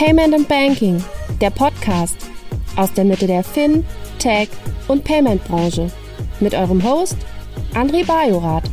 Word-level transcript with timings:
Payment 0.00 0.32
and 0.32 0.48
Banking, 0.48 1.04
der 1.42 1.50
Podcast 1.50 2.16
aus 2.76 2.90
der 2.94 3.04
Mitte 3.04 3.26
der 3.26 3.44
Fin, 3.44 3.84
Tech 4.18 4.48
und 4.88 5.04
Payment 5.04 5.44
Branche 5.44 5.90
mit 6.40 6.54
eurem 6.54 6.82
Host 6.82 7.18
André 7.74 8.06
Bajorath. 8.06 8.64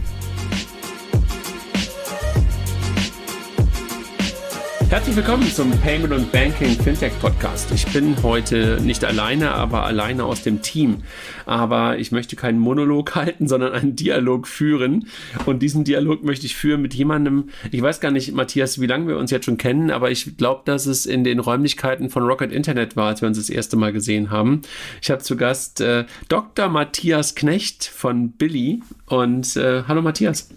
Herzlich 4.89 5.17
willkommen 5.17 5.43
zum 5.43 5.69
Payment 5.81 6.13
und 6.13 6.31
Banking 6.31 6.69
Fintech 6.69 7.11
Podcast. 7.19 7.69
Ich 7.73 7.85
bin 7.87 8.15
heute 8.23 8.79
nicht 8.81 9.03
alleine, 9.03 9.51
aber 9.51 9.83
alleine 9.83 10.23
aus 10.23 10.43
dem 10.43 10.61
Team. 10.61 11.03
Aber 11.45 11.99
ich 11.99 12.13
möchte 12.13 12.37
keinen 12.37 12.57
Monolog 12.57 13.13
halten, 13.15 13.49
sondern 13.49 13.73
einen 13.73 13.97
Dialog 13.97 14.47
führen. 14.47 15.09
Und 15.45 15.61
diesen 15.61 15.83
Dialog 15.83 16.23
möchte 16.23 16.45
ich 16.45 16.55
führen 16.55 16.81
mit 16.81 16.93
jemandem, 16.93 17.49
ich 17.69 17.81
weiß 17.81 17.99
gar 17.99 18.11
nicht, 18.11 18.33
Matthias, 18.33 18.79
wie 18.79 18.85
lange 18.85 19.09
wir 19.09 19.17
uns 19.17 19.29
jetzt 19.29 19.43
schon 19.43 19.57
kennen, 19.57 19.91
aber 19.91 20.09
ich 20.09 20.37
glaube, 20.37 20.61
dass 20.63 20.85
es 20.85 21.05
in 21.05 21.25
den 21.25 21.39
Räumlichkeiten 21.39 22.09
von 22.09 22.23
Rocket 22.23 22.53
Internet 22.53 22.95
war, 22.95 23.07
als 23.07 23.21
wir 23.21 23.27
uns 23.27 23.37
das 23.37 23.49
erste 23.49 23.75
Mal 23.75 23.91
gesehen 23.91 24.31
haben. 24.31 24.61
Ich 25.01 25.11
habe 25.11 25.21
zu 25.21 25.35
Gast 25.35 25.81
äh, 25.81 26.05
Dr. 26.29 26.69
Matthias 26.69 27.35
Knecht 27.35 27.83
von 27.83 28.31
Billy. 28.31 28.79
Und 29.09 29.55
äh, 29.55 29.83
hallo 29.87 30.01
Matthias. 30.01 30.49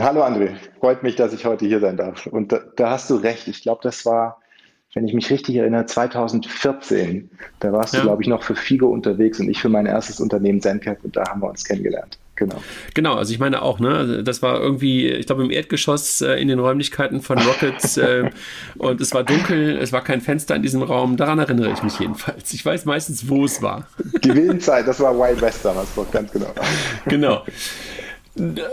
Hallo 0.00 0.24
André, 0.24 0.56
freut 0.80 1.04
mich, 1.04 1.14
dass 1.14 1.32
ich 1.32 1.44
heute 1.44 1.66
hier 1.66 1.78
sein 1.78 1.96
darf. 1.96 2.26
Und 2.26 2.50
da, 2.50 2.60
da 2.76 2.90
hast 2.90 3.08
du 3.08 3.14
recht. 3.14 3.46
Ich 3.46 3.62
glaube, 3.62 3.80
das 3.84 4.04
war, 4.04 4.40
wenn 4.94 5.06
ich 5.06 5.14
mich 5.14 5.30
richtig 5.30 5.56
erinnere, 5.56 5.86
2014. 5.86 7.30
Da 7.60 7.72
warst 7.72 7.94
ja. 7.94 8.00
du, 8.00 8.06
glaube 8.06 8.22
ich, 8.22 8.28
noch 8.28 8.42
für 8.42 8.56
Figo 8.56 8.88
unterwegs 8.88 9.38
und 9.38 9.48
ich 9.48 9.60
für 9.60 9.68
mein 9.68 9.86
erstes 9.86 10.20
Unternehmen 10.20 10.60
ZenCap 10.60 11.04
und 11.04 11.16
da 11.16 11.24
haben 11.28 11.40
wir 11.40 11.48
uns 11.48 11.64
kennengelernt. 11.64 12.18
Genau. 12.36 12.62
Genau, 12.94 13.14
also 13.14 13.32
ich 13.32 13.38
meine 13.38 13.62
auch, 13.62 13.78
ne? 13.78 13.94
Also 13.94 14.22
das 14.22 14.42
war 14.42 14.60
irgendwie, 14.60 15.08
ich 15.08 15.26
glaube, 15.26 15.44
im 15.44 15.50
Erdgeschoss 15.50 16.20
äh, 16.20 16.34
in 16.34 16.48
den 16.48 16.58
Räumlichkeiten 16.58 17.20
von 17.20 17.38
Rockets 17.38 17.96
äh, 17.96 18.30
und 18.76 19.00
es 19.00 19.14
war 19.14 19.22
dunkel, 19.22 19.78
es 19.78 19.92
war 19.92 20.02
kein 20.02 20.20
Fenster 20.20 20.56
in 20.56 20.62
diesem 20.62 20.82
Raum. 20.82 21.16
Daran 21.16 21.38
erinnere 21.38 21.72
ich 21.72 21.82
mich 21.82 21.98
jedenfalls. 21.98 22.52
Ich 22.52 22.64
weiß 22.64 22.84
meistens, 22.86 23.28
wo 23.28 23.44
es 23.44 23.62
war. 23.62 23.86
Die 24.22 24.34
Wildenzeit, 24.34 24.86
das 24.86 25.00
war 25.00 25.16
Wild 25.16 25.40
West 25.40 25.64
damals, 25.64 25.88
ganz 26.10 26.32
genau. 26.32 26.52
Genau. 27.06 27.42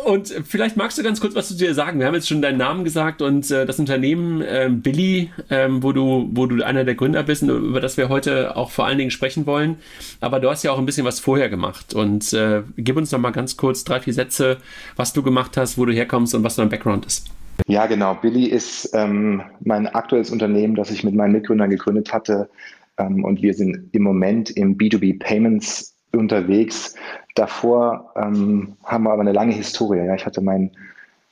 Und 0.06 0.30
vielleicht 0.48 0.76
magst 0.76 0.98
du 0.98 1.04
ganz 1.04 1.22
kurz 1.22 1.36
was 1.36 1.50
zu 1.50 1.56
dir 1.56 1.76
sagen. 1.76 2.00
Wir 2.00 2.08
haben 2.08 2.16
jetzt 2.16 2.28
schon 2.28 2.42
deinen 2.42 2.58
Namen 2.58 2.84
gesagt 2.84 3.22
und 3.22 3.52
äh, 3.52 3.68
das 3.68 3.78
Unternehmen 3.78 4.42
äh, 4.42 4.70
Billy, 4.72 5.30
ähm, 5.52 5.84
wo 5.84 5.92
du, 5.92 6.30
wo 6.32 6.48
du 6.48 6.64
einer 6.64 6.84
der 6.84 6.96
Gründer 6.96 7.22
bist 7.22 7.44
und 7.44 7.50
über 7.50 7.80
das 7.80 7.96
wir 7.96 8.10
heute 8.10 8.58
auch 8.58 8.72
vor 8.72 8.88
allen 8.88 8.98
Dingen 8.98 9.12
sprechen 9.12 9.46
wollen. 9.46 9.78
Aber 10.20 10.40
du 10.40 10.50
hast 10.50 10.64
ja 10.64 10.72
auch 10.72 10.80
ein 10.80 10.88
bisschen 10.88 11.06
was 11.06 11.20
vorher 11.20 11.48
gemacht 11.50 11.94
und 11.94 12.34
äh, 12.34 12.64
gib 12.78 12.98
uns 12.98 13.12
noch 13.12 13.20
mal 13.20 13.32
ganz 13.32 13.56
kurz 13.56 13.84
drei, 13.84 14.00
vier 14.00 14.14
Sätze, 14.14 14.58
was 14.96 15.14
du 15.14 15.22
gemacht 15.22 15.58
hast, 15.58 15.78
wo 15.78 15.86
du 15.86 15.94
herkommst 15.94 16.34
und 16.34 16.44
was 16.44 16.56
dein 16.56 16.70
Background 16.70 17.06
ist. 17.06 17.28
Ja, 17.68 17.86
genau. 17.86 18.16
Billy 18.16 18.46
ist 18.46 18.90
ähm, 18.94 19.44
mein 19.60 19.86
aktuelles 19.88 20.32
Unternehmen, 20.32 20.74
das 20.74 20.90
ich 20.90 21.04
mit 21.04 21.14
meinen 21.14 21.34
Mitgründern 21.34 21.70
gegründet 21.70 22.12
hatte. 22.12 22.50
Ähm, 22.98 23.24
und 23.24 23.44
wir 23.44 23.54
sind 23.54 23.90
im 23.92 24.02
Moment 24.02 24.50
im 24.50 24.76
B2B 24.78 25.20
Payments 25.20 25.96
unterwegs. 26.14 26.96
Davor 27.36 28.12
ähm, 28.16 28.76
haben 28.84 29.04
wir 29.04 29.12
aber 29.12 29.22
eine 29.22 29.32
lange 29.32 29.54
Historie. 29.54 30.06
Ja. 30.06 30.16
Ich 30.16 30.26
hatte 30.26 30.42
meinen 30.42 30.72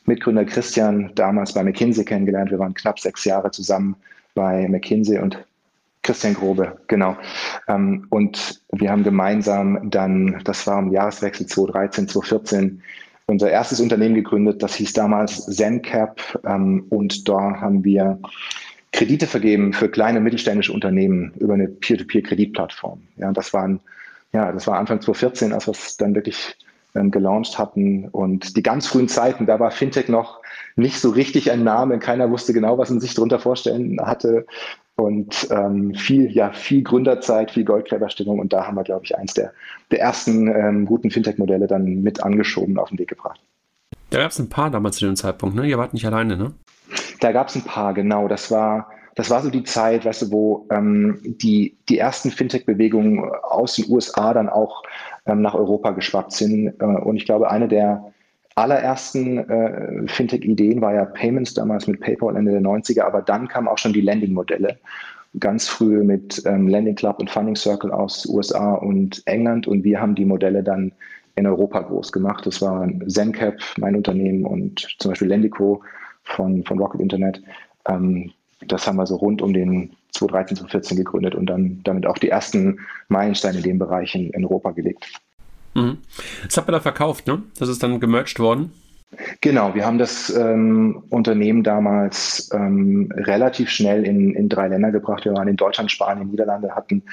Mitgründer 0.05 0.45
Christian 0.45 1.11
damals 1.15 1.53
bei 1.53 1.63
McKinsey 1.63 2.05
kennengelernt. 2.05 2.51
Wir 2.51 2.59
waren 2.59 2.73
knapp 2.73 2.99
sechs 2.99 3.25
Jahre 3.25 3.51
zusammen 3.51 3.95
bei 4.33 4.67
McKinsey 4.67 5.19
und 5.19 5.37
Christian 6.01 6.33
Grobe, 6.33 6.77
genau. 6.87 7.17
Ähm, 7.67 8.07
und 8.09 8.61
wir 8.71 8.89
haben 8.89 9.03
gemeinsam 9.03 9.89
dann, 9.91 10.41
das 10.45 10.65
war 10.65 10.79
im 10.79 10.91
Jahreswechsel 10.91 11.45
2013, 11.45 12.07
2014, 12.07 12.81
unser 13.27 13.51
erstes 13.51 13.79
Unternehmen 13.79 14.15
gegründet. 14.15 14.63
Das 14.63 14.75
hieß 14.75 14.93
damals 14.93 15.45
ZenCap 15.45 16.41
ähm, 16.45 16.85
und 16.89 17.27
da 17.27 17.59
haben 17.59 17.83
wir 17.83 18.19
Kredite 18.91 19.27
vergeben 19.27 19.73
für 19.73 19.89
kleine 19.89 20.19
mittelständische 20.19 20.73
Unternehmen 20.73 21.33
über 21.37 21.53
eine 21.53 21.67
Peer-to-Peer-Kreditplattform. 21.67 23.01
Ja, 23.17 23.31
das 23.31 23.53
waren 23.53 23.81
ja, 24.31 24.51
das 24.51 24.67
war 24.67 24.77
Anfang 24.77 25.01
2014, 25.01 25.53
als 25.53 25.67
wir 25.67 25.71
es 25.71 25.97
dann 25.97 26.15
wirklich 26.15 26.55
ähm, 26.95 27.11
gelauncht 27.11 27.57
hatten. 27.57 28.07
Und 28.09 28.57
die 28.57 28.63
ganz 28.63 28.87
frühen 28.87 29.07
Zeiten, 29.07 29.45
da 29.45 29.59
war 29.59 29.71
Fintech 29.71 30.09
noch 30.09 30.39
nicht 30.75 30.99
so 30.99 31.09
richtig 31.09 31.51
ein 31.51 31.63
Name. 31.63 31.99
Keiner 31.99 32.29
wusste 32.29 32.53
genau, 32.53 32.77
was 32.77 32.89
man 32.89 32.99
sich 32.99 33.13
darunter 33.13 33.39
vorstellen 33.39 33.99
hatte. 34.01 34.45
Und 34.95 35.47
ähm, 35.49 35.93
viel, 35.93 36.29
ja, 36.31 36.51
viel 36.51 36.83
Gründerzeit, 36.83 37.51
viel 37.51 37.63
Goldgräberstimmung. 37.63 38.39
Und 38.39 38.53
da 38.53 38.67
haben 38.67 38.75
wir, 38.75 38.83
glaube 38.83 39.05
ich, 39.05 39.17
eins 39.17 39.33
der, 39.33 39.53
der 39.91 40.01
ersten 40.01 40.47
ähm, 40.47 40.85
guten 40.85 41.09
Fintech-Modelle 41.09 41.67
dann 41.67 42.01
mit 42.01 42.21
angeschoben 42.21 42.77
auf 42.77 42.89
den 42.89 42.99
Weg 42.99 43.07
gebracht. 43.07 43.39
Da 44.09 44.19
gab 44.19 44.31
es 44.31 44.39
ein 44.39 44.49
paar 44.49 44.69
damals 44.69 44.97
zu 44.97 45.05
dem 45.05 45.15
Zeitpunkt, 45.15 45.55
ne? 45.55 45.67
Ihr 45.67 45.77
wart 45.77 45.93
nicht 45.93 46.05
alleine, 46.05 46.35
ne? 46.35 46.53
Da 47.19 47.31
gab 47.31 47.47
es 47.47 47.55
ein 47.55 47.63
paar, 47.63 47.93
genau. 47.93 48.27
Das 48.27 48.51
war 48.51 48.89
das 49.15 49.29
war 49.29 49.41
so 49.41 49.49
die 49.49 49.63
Zeit, 49.63 50.05
weißt 50.05 50.23
du, 50.23 50.31
wo 50.31 50.67
ähm, 50.71 51.19
die, 51.23 51.77
die 51.89 51.97
ersten 51.97 52.31
Fintech-Bewegungen 52.31 53.29
aus 53.43 53.75
den 53.75 53.89
USA 53.89 54.33
dann 54.33 54.49
auch 54.49 54.83
ähm, 55.25 55.41
nach 55.41 55.55
Europa 55.55 55.91
geschwappt 55.91 56.31
sind. 56.31 56.73
Äh, 56.79 56.85
und 56.85 57.17
ich 57.17 57.25
glaube, 57.25 57.49
eine 57.51 57.67
der 57.67 58.11
allerersten 58.55 59.37
äh, 59.49 60.07
Fintech-Ideen 60.07 60.81
war 60.81 60.93
ja 60.93 61.05
Payments 61.05 61.53
damals 61.53 61.87
mit 61.87 62.01
PayPal 62.01 62.35
Ende 62.35 62.51
der 62.51 62.61
90er, 62.61 63.03
aber 63.03 63.21
dann 63.21 63.47
kamen 63.47 63.67
auch 63.67 63.77
schon 63.77 63.93
die 63.93 64.01
Landing-Modelle. 64.01 64.77
Ganz 65.39 65.67
früh 65.67 66.03
mit 66.03 66.41
ähm, 66.45 66.67
Landing 66.67 66.95
Club 66.95 67.19
und 67.19 67.29
Funding 67.29 67.55
Circle 67.55 67.91
aus 67.91 68.25
USA 68.25 68.73
und 68.73 69.21
England 69.25 69.67
und 69.67 69.83
wir 69.83 70.01
haben 70.01 70.15
die 70.15 70.25
Modelle 70.25 70.63
dann 70.63 70.91
in 71.35 71.45
Europa 71.45 71.81
groß 71.81 72.11
gemacht. 72.11 72.45
Das 72.45 72.61
war 72.61 72.87
ZenCap, 73.07 73.55
mein 73.77 73.95
Unternehmen 73.95 74.45
und 74.45 74.95
zum 74.99 75.11
Beispiel 75.11 75.29
Lendico 75.29 75.81
von, 76.23 76.63
von 76.65 76.79
Rocket 76.79 76.99
Internet. 76.99 77.41
Ähm, 77.87 78.31
das 78.67 78.87
haben 78.87 78.97
wir 78.97 79.05
so 79.05 79.15
rund 79.15 79.41
um 79.41 79.53
den 79.53 79.91
2013, 80.11 80.57
2014 80.57 80.97
gegründet 80.97 81.35
und 81.35 81.45
dann 81.45 81.81
damit 81.83 82.05
auch 82.05 82.17
die 82.17 82.29
ersten 82.29 82.79
Meilensteine 83.07 83.57
in 83.57 83.63
dem 83.63 83.79
Bereich 83.79 84.15
in, 84.15 84.31
in 84.31 84.43
Europa 84.43 84.71
gelegt. 84.71 85.07
Mhm. 85.75 85.97
Das 86.45 86.57
habt 86.57 86.69
ihr 86.69 86.73
da 86.73 86.79
verkauft, 86.79 87.27
ne? 87.27 87.43
Das 87.57 87.69
ist 87.69 87.83
dann 87.83 87.99
gemerged 87.99 88.39
worden? 88.39 88.71
Genau, 89.41 89.73
wir 89.73 89.85
haben 89.85 89.97
das 89.97 90.29
ähm, 90.35 91.03
Unternehmen 91.09 91.63
damals 91.63 92.49
ähm, 92.53 93.11
relativ 93.15 93.69
schnell 93.69 94.03
in, 94.05 94.35
in 94.35 94.49
drei 94.49 94.67
Länder 94.67 94.91
gebracht. 94.91 95.25
Wir 95.25 95.33
waren 95.33 95.47
in 95.47 95.55
Deutschland, 95.55 95.91
Spanien, 95.91 96.29
Niederlande, 96.29 96.75
hatten 96.75 97.03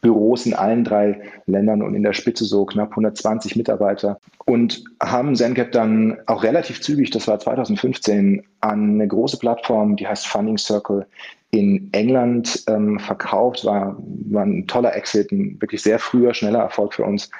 Büros 0.00 0.46
in 0.46 0.54
allen 0.54 0.84
drei 0.84 1.20
Ländern 1.46 1.82
und 1.82 1.94
in 1.94 2.02
der 2.02 2.12
Spitze 2.12 2.44
so 2.44 2.64
knapp 2.64 2.90
120 2.90 3.56
Mitarbeiter 3.56 4.20
und 4.44 4.84
haben 5.02 5.34
ZenCap 5.34 5.72
dann 5.72 6.18
auch 6.26 6.42
relativ 6.42 6.80
zügig, 6.80 7.10
das 7.10 7.26
war 7.26 7.38
2015, 7.38 8.44
an 8.60 8.94
eine 8.94 9.08
große 9.08 9.38
Plattform, 9.38 9.96
die 9.96 10.06
heißt 10.06 10.26
Funding 10.26 10.58
Circle 10.58 11.06
in 11.50 11.88
England 11.92 12.64
ähm, 12.68 12.98
verkauft. 12.98 13.64
War, 13.64 13.96
war 14.30 14.44
ein 14.44 14.66
toller 14.66 14.94
Exit, 14.94 15.32
ein 15.32 15.60
wirklich 15.60 15.82
sehr 15.82 15.98
früher, 15.98 16.34
schneller 16.34 16.60
Erfolg 16.60 16.94
für 16.94 17.04
uns. 17.04 17.30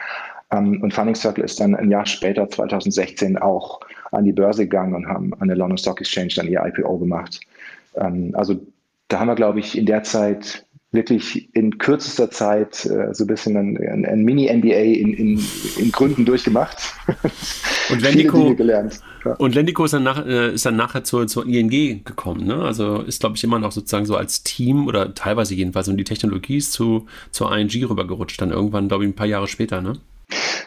Ähm, 0.51 0.83
und 0.83 0.95
Funding 0.95 1.15
Circle 1.15 1.45
ist 1.45 1.61
dann 1.61 1.75
ein 1.75 1.91
Jahr 1.91 2.07
später, 2.07 2.49
2016, 2.49 3.39
auch 3.39 3.81
an 4.13 4.25
die 4.25 4.33
Börse 4.33 4.65
gegangen 4.65 4.95
und 4.95 5.07
haben 5.07 5.33
an 5.41 5.49
der 5.49 5.57
London 5.57 5.79
Stock 5.79 6.01
Exchange 6.01 6.33
dann 6.37 6.49
ihr 6.49 6.65
IPO 6.65 6.99
gemacht. 6.99 7.41
Ähm, 7.97 8.33
also 8.35 8.59
da 9.09 9.21
haben 9.21 9.29
wir, 9.29 9.35
glaube 9.35 9.61
ich, 9.61 9.77
in 9.77 9.87
der 9.87 10.03
Zeit 10.03 10.67
wirklich 10.91 11.54
in 11.54 11.76
kürzester 11.76 12.31
Zeit 12.31 12.87
äh, 12.87 13.12
so 13.12 13.25
ein 13.25 13.26
bisschen 13.26 13.56
ein, 13.56 14.04
ein 14.06 14.25
Mini-MBA 14.25 14.69
in, 14.69 15.12
in, 15.12 15.44
in, 15.76 15.93
Gründen 15.93 16.25
durchgemacht. 16.25 16.94
Und 17.91 18.00
Lendico, 18.00 18.54
gelernt. 18.54 19.00
Ja. 19.25 19.32
Und 19.34 19.54
Lendico 19.54 19.84
ist 19.84 19.93
dann, 19.93 20.03
nach, 20.03 20.25
äh, 20.25 20.54
ist 20.54 20.65
dann 20.65 20.77
nachher 20.77 21.04
zur, 21.04 21.27
zur 21.27 21.47
ING 21.47 22.04
gekommen. 22.04 22.47
Ne? 22.47 22.62
Also 22.62 23.03
ist, 23.03 23.21
glaube 23.21 23.37
ich, 23.37 23.44
immer 23.44 23.59
noch 23.59 23.72
sozusagen 23.72 24.06
so 24.06 24.16
als 24.16 24.44
Team 24.44 24.87
oder 24.87 25.15
teilweise 25.15 25.54
jedenfalls 25.54 25.88
und 25.88 25.98
die 25.98 26.04
Technologie 26.04 26.56
ist 26.56 26.72
zu, 26.72 27.06
zur 27.32 27.54
ING 27.54 27.69
rübergerutscht, 27.69 28.41
dann 28.41 28.50
irgendwann, 28.50 28.88
glaube 28.88 29.04
ich, 29.04 29.10
ein 29.10 29.16
paar 29.16 29.27
Jahre 29.27 29.47
später. 29.47 29.82
Ne? 29.82 29.94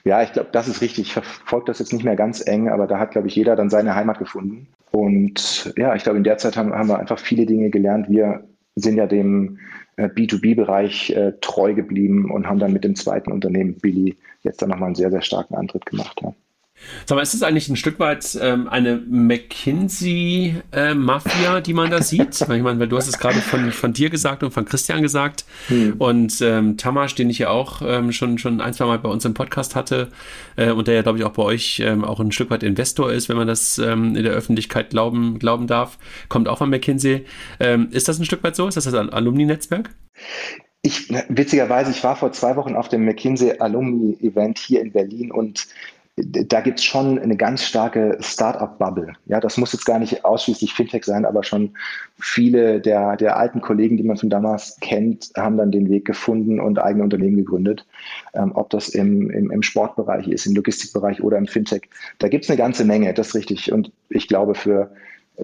Ja, 0.03 0.21
ich 0.21 0.33
glaube, 0.33 0.49
das 0.51 0.67
ist 0.67 0.81
richtig. 0.81 1.07
Ich 1.07 1.13
verfolge 1.13 1.65
das 1.65 1.79
jetzt 1.79 1.93
nicht 1.93 2.05
mehr 2.05 2.15
ganz 2.15 2.45
eng, 2.45 2.69
aber 2.69 2.85
da 2.85 2.99
hat, 2.99 3.11
glaube 3.11 3.27
ich, 3.27 3.35
jeder 3.35 3.55
dann 3.55 3.69
seine 3.71 3.95
Heimat 3.95 4.19
gefunden. 4.19 4.67
Und 4.91 5.73
ja, 5.77 5.95
ich 5.95 6.03
glaube, 6.03 6.17
in 6.17 6.23
der 6.23 6.37
Zeit 6.37 6.57
haben, 6.57 6.73
haben 6.73 6.89
wir 6.89 6.99
einfach 6.99 7.19
viele 7.19 7.45
Dinge 7.45 7.69
gelernt. 7.69 8.07
Wir 8.09 8.43
sind 8.75 8.97
ja 8.97 9.07
dem 9.07 9.59
B2B-Bereich 9.97 11.11
äh, 11.11 11.33
treu 11.41 11.73
geblieben 11.73 12.31
und 12.31 12.47
haben 12.47 12.59
dann 12.59 12.73
mit 12.73 12.83
dem 12.83 12.95
zweiten 12.95 13.31
Unternehmen 13.31 13.75
Billy 13.75 14.17
jetzt 14.41 14.61
dann 14.61 14.69
nochmal 14.69 14.87
einen 14.87 14.95
sehr, 14.95 15.11
sehr 15.11 15.21
starken 15.21 15.55
Antritt 15.55 15.85
gemacht. 15.85 16.19
Ja. 16.21 16.33
Sag 17.05 17.15
mal, 17.15 17.21
ist 17.21 17.33
es 17.33 17.43
eigentlich 17.43 17.69
ein 17.69 17.75
Stück 17.75 17.99
weit 17.99 18.37
ähm, 18.41 18.67
eine 18.67 19.01
McKinsey-Mafia, 19.07 21.57
äh, 21.57 21.61
die 21.61 21.73
man 21.73 21.89
da 21.89 22.01
sieht? 22.01 22.41
ich 22.41 22.47
meine, 22.47 22.79
weil 22.79 22.87
du 22.87 22.97
hast 22.97 23.07
es 23.07 23.17
gerade 23.17 23.39
von, 23.39 23.71
von 23.71 23.93
dir 23.93 24.09
gesagt 24.09 24.43
und 24.43 24.51
von 24.51 24.65
Christian 24.65 25.01
gesagt 25.01 25.45
hm. 25.67 25.95
und 25.97 26.41
ähm, 26.41 26.77
Tamasch, 26.77 27.15
den 27.15 27.29
ich 27.29 27.39
ja 27.39 27.49
auch 27.49 27.81
ähm, 27.83 28.11
schon, 28.11 28.37
schon 28.37 28.61
ein, 28.61 28.73
zwei 28.73 28.85
Mal 28.85 28.99
bei 28.99 29.09
uns 29.09 29.25
im 29.25 29.33
Podcast 29.33 29.75
hatte 29.75 30.09
äh, 30.55 30.71
und 30.71 30.87
der 30.87 30.95
ja, 30.95 31.01
glaube 31.01 31.17
ich, 31.17 31.23
auch 31.23 31.31
bei 31.31 31.43
euch 31.43 31.79
ähm, 31.79 32.03
auch 32.03 32.19
ein 32.19 32.31
Stück 32.31 32.49
weit 32.49 32.63
Investor 32.63 33.11
ist, 33.11 33.29
wenn 33.29 33.37
man 33.37 33.47
das 33.47 33.77
ähm, 33.77 34.15
in 34.15 34.23
der 34.23 34.33
Öffentlichkeit 34.33 34.91
glauben, 34.91 35.39
glauben 35.39 35.67
darf, 35.67 35.97
kommt 36.29 36.47
auch 36.47 36.59
von 36.59 36.69
McKinsey. 36.69 37.25
Ähm, 37.59 37.89
ist 37.91 38.07
das 38.07 38.19
ein 38.19 38.25
Stück 38.25 38.43
weit 38.43 38.55
so? 38.55 38.67
Ist 38.67 38.75
das 38.75 38.85
das 38.85 38.93
Alumni-Netzwerk? 38.93 39.89
Ich, 40.83 41.09
witzigerweise, 41.29 41.91
ich 41.91 42.03
war 42.03 42.15
vor 42.15 42.31
zwei 42.31 42.55
Wochen 42.55 42.75
auf 42.75 42.89
dem 42.89 43.05
McKinsey 43.05 43.59
Alumni 43.59 44.17
Event 44.21 44.57
hier 44.57 44.81
in 44.81 44.91
Berlin 44.91 45.31
und 45.31 45.67
da 46.17 46.59
gibt 46.59 46.79
es 46.79 46.85
schon 46.85 47.17
eine 47.19 47.37
ganz 47.37 47.63
starke 47.63 48.17
Start-up-Bubble. 48.19 49.13
Ja, 49.27 49.39
das 49.39 49.57
muss 49.57 49.71
jetzt 49.71 49.85
gar 49.85 49.97
nicht 49.97 50.25
ausschließlich 50.25 50.73
Fintech 50.73 51.05
sein, 51.05 51.25
aber 51.25 51.43
schon 51.43 51.71
viele 52.19 52.81
der, 52.81 53.15
der 53.15 53.37
alten 53.37 53.61
Kollegen, 53.61 53.95
die 53.95 54.03
man 54.03 54.17
von 54.17 54.29
damals 54.29 54.77
kennt, 54.81 55.31
haben 55.37 55.57
dann 55.57 55.71
den 55.71 55.89
Weg 55.89 56.05
gefunden 56.05 56.59
und 56.59 56.79
eigene 56.79 57.03
Unternehmen 57.03 57.37
gegründet. 57.37 57.85
Ähm, 58.33 58.51
ob 58.55 58.69
das 58.71 58.89
im, 58.89 59.29
im, 59.29 59.51
im 59.51 59.63
Sportbereich 59.63 60.27
ist, 60.27 60.45
im 60.45 60.55
Logistikbereich 60.55 61.23
oder 61.23 61.37
im 61.37 61.47
Fintech. 61.47 61.83
Da 62.19 62.27
gibt 62.27 62.43
es 62.43 62.49
eine 62.49 62.57
ganze 62.57 62.83
Menge, 62.83 63.13
das 63.13 63.29
ist 63.29 63.35
richtig. 63.35 63.71
Und 63.71 63.91
ich 64.09 64.27
glaube, 64.27 64.53
für, 64.53 64.91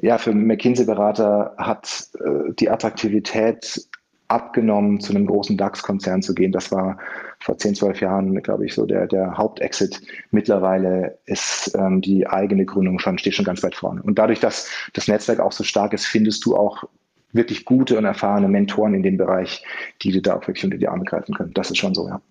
ja, 0.02 0.18
für 0.18 0.34
McKinsey-Berater 0.34 1.56
hat 1.58 2.10
äh, 2.19 2.54
die 2.54 2.69
Attraktivität 2.69 3.88
abgenommen, 4.28 5.00
zu 5.00 5.14
einem 5.14 5.25
großen 5.25 5.58
DAX-Konzern 5.58 6.22
zu 6.22 6.36
gehen. 6.36 6.52
Das 6.52 6.72
war 6.72 6.98
vor 7.39 7.57
10, 7.57 7.75
12 7.75 8.01
Jahren, 8.01 8.42
glaube 8.42 8.66
ich, 8.66 8.74
so 8.74 8.86
der, 8.86 9.07
der 9.07 9.38
Hauptexit. 9.38 10.01
Mittlerweile 10.31 11.18
ist 11.25 11.74
ähm, 11.78 12.01
die 12.01 12.28
eigene 12.28 12.66
Gründung 12.66 13.00
schon, 13.00 13.18
steht 13.18 13.36
schon 13.36 13.45
ganz 13.45 13.63
weit 13.63 13.75
vorne. 13.75 14.01
Und 14.01 14.18
dadurch, 14.18 14.39
dass 14.39 14.69
das 14.94 15.07
Netzwerk 15.07 15.39
auch 15.39 15.51
so 15.51 15.63
stark 15.63 15.94
ist, 15.94 16.06
findest 16.06 16.45
du 16.45 16.56
auch 16.56 16.84
wirklich 17.34 17.66
gute 17.66 17.98
und 17.98 18.06
erfahrene 18.06 18.48
Mentoren 18.48 18.94
in 18.94 19.04
dem 19.04 19.18
Bereich, 19.18 19.63
die 20.01 20.12
dir 20.12 20.22
da 20.22 20.36
auch 20.36 20.48
wirklich 20.48 20.66
unter 20.66 20.78
die 20.78 20.88
Arme 20.88 21.06
greifen 21.06 21.36
können. 21.36 21.54
Das 21.54 21.69
ist 21.69 21.78
schon 21.78 21.94
so, 21.94 22.07
ja. 22.07 22.22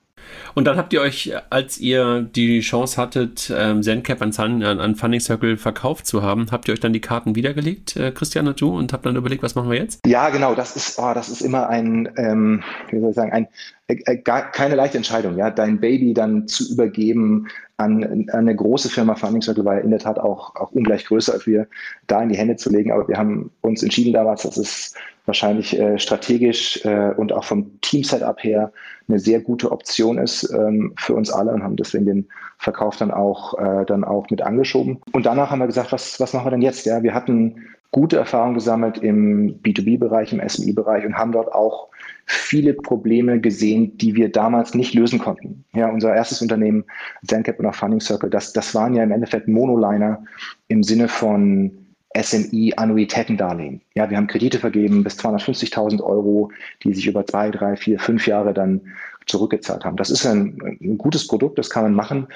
Und 0.55 0.64
dann 0.64 0.76
habt 0.76 0.93
ihr 0.93 1.00
euch, 1.00 1.32
als 1.50 1.78
ihr 1.78 2.23
die 2.23 2.61
Chance 2.61 3.00
hattet, 3.00 3.52
ähm, 3.55 3.82
ZenCap 3.82 4.23
an, 4.23 4.32
Sun, 4.32 4.62
an 4.62 4.94
Funding 4.94 5.20
Circle 5.20 5.56
verkauft 5.56 6.06
zu 6.06 6.23
haben, 6.23 6.46
habt 6.50 6.69
ihr 6.69 6.75
euch 6.75 6.81
dann 6.81 6.93
die 6.93 7.00
Karten 7.00 7.34
wiedergelegt, 7.34 7.96
äh, 7.96 8.11
Christian 8.11 8.49
und 8.49 8.61
du, 8.61 8.76
und 8.76 8.93
habt 8.93 9.06
dann 9.06 9.17
überlegt, 9.17 9.43
was 9.43 9.55
machen 9.55 9.70
wir 9.70 9.78
jetzt? 9.78 10.06
Ja, 10.06 10.31
genau. 10.31 10.55
Das 10.55 10.76
ist, 10.76 10.99
oh, 10.99 11.12
das 11.14 11.28
ist 11.28 11.43
immer 11.43 11.69
ein, 11.69 12.08
ähm, 12.17 12.62
wie 12.90 13.00
soll 13.00 13.11
ich 13.11 13.17
sagen, 13.17 13.32
ein, 13.32 13.49
äh, 13.88 13.96
äh 14.05 14.17
gar 14.17 14.50
keine 14.50 14.75
leichte 14.75 14.96
Entscheidung, 14.96 15.37
ja, 15.37 15.50
dein 15.50 15.81
Baby 15.81 16.14
dann 16.14 16.49
zu 16.49 16.73
übergeben 16.73 17.49
an, 17.78 18.05
an 18.05 18.31
eine 18.31 18.56
große 18.56 18.88
Firma. 18.88 19.14
Funding 19.14 19.43
Circle 19.43 19.64
war 19.64 19.75
ja 19.75 19.81
in 19.81 19.90
der 19.90 19.99
Tat 19.99 20.19
auch, 20.19 20.55
auch 20.56 20.73
ungleich 20.73 21.05
größer, 21.05 21.32
als 21.32 21.46
wir 21.46 21.67
da 22.06 22.23
in 22.23 22.31
die 22.31 22.37
Hände 22.37 22.56
zu 22.56 22.70
legen. 22.70 22.93
Aber 22.93 23.06
wir 23.08 23.17
haben 23.17 23.50
uns 23.61 23.82
entschieden 23.82 24.12
damals, 24.12 24.43
dass 24.43 24.56
es 24.56 24.94
wahrscheinlich 25.26 25.78
äh, 25.78 25.99
strategisch 25.99 26.84
äh, 26.84 27.12
und 27.17 27.32
auch 27.32 27.44
vom 27.44 27.81
Team-Setup 27.81 28.43
her 28.43 28.73
eine 29.08 29.19
sehr 29.19 29.40
gute 29.40 29.73
Option 29.73 30.19
ist 30.19 30.50
ähm, 30.52 30.94
für 30.96 31.14
uns 31.14 31.31
alle 31.31 31.52
und 31.52 31.62
haben 31.62 31.76
deswegen 31.76 32.06
den 32.06 32.28
Verkauf 32.58 32.96
dann 32.96 33.11
auch, 33.11 33.58
äh, 33.58 33.84
dann 33.84 34.05
auch 34.05 34.31
mit 34.31 34.43
angeschoben. 34.43 35.00
Und 35.12 35.26
danach 35.26 35.50
haben 35.50 35.58
wir 35.58 35.67
gesagt, 35.67 35.93
was, 35.93 36.19
was 36.20 36.32
machen 36.32 36.46
wir 36.46 36.50
denn 36.52 36.62
jetzt? 36.62 36.87
Ja, 36.87 37.02
wir 37.02 37.12
hatten 37.12 37.56
gute 37.90 38.17
Erfahrungen 38.17 38.55
gesammelt 38.55 38.99
im 38.99 39.61
B2B-Bereich, 39.62 40.32
im 40.32 40.46
SMI-Bereich 40.46 41.05
und 41.05 41.17
haben 41.17 41.32
dort 41.32 41.52
auch 41.52 41.88
viele 42.26 42.75
Probleme 42.75 43.40
gesehen, 43.40 43.96
die 43.99 44.14
wir 44.14 44.31
damals 44.31 44.75
nicht 44.75 44.94
lösen 44.94 45.19
konnten. 45.19 45.64
Ja, 45.75 45.88
unser 45.88 46.14
erstes 46.14 46.43
Unternehmen, 46.43 46.84
ZenCap 47.26 47.58
und 47.61 47.67
auch 47.67 47.75
Funding 47.75 48.00
Circle, 48.00 48.31
das, 48.31 48.52
das 48.52 48.75
waren 48.75 48.94
ja 48.94 49.05
im 49.05 49.12
Endeffekt 49.12 49.49
Monoliner 49.49 50.23
im 50.69 50.82
Sinne 50.82 51.08
von 51.08 51.70
SMI-Annuitätendarlehen. 52.17 53.81
Ja, 53.94 54.11
wir 54.11 54.17
haben 54.17 54.26
Kredite 54.26 54.58
vergeben 54.58 55.05
bis 55.05 55.19
250.000 55.19 56.02
Euro, 56.02 56.50
die 56.82 56.94
sich 56.94 57.06
über 57.06 57.26
zwei, 57.26 57.50
drei, 57.50 57.76
vier, 57.76 57.99
fünf 58.00 58.26
Jahre 58.26 58.55
dann 58.55 58.81
zurückgezahlt 59.26 59.84
haben. 59.84 59.96
Das 59.96 60.11
ist 60.11 60.25
ein, 60.26 60.58
ein 60.81 60.99
gutes 60.99 61.26
Produkt, 61.26 61.58
das 61.58 61.70
kann 61.70 61.82
man 61.82 61.94
machen, 61.94 62.28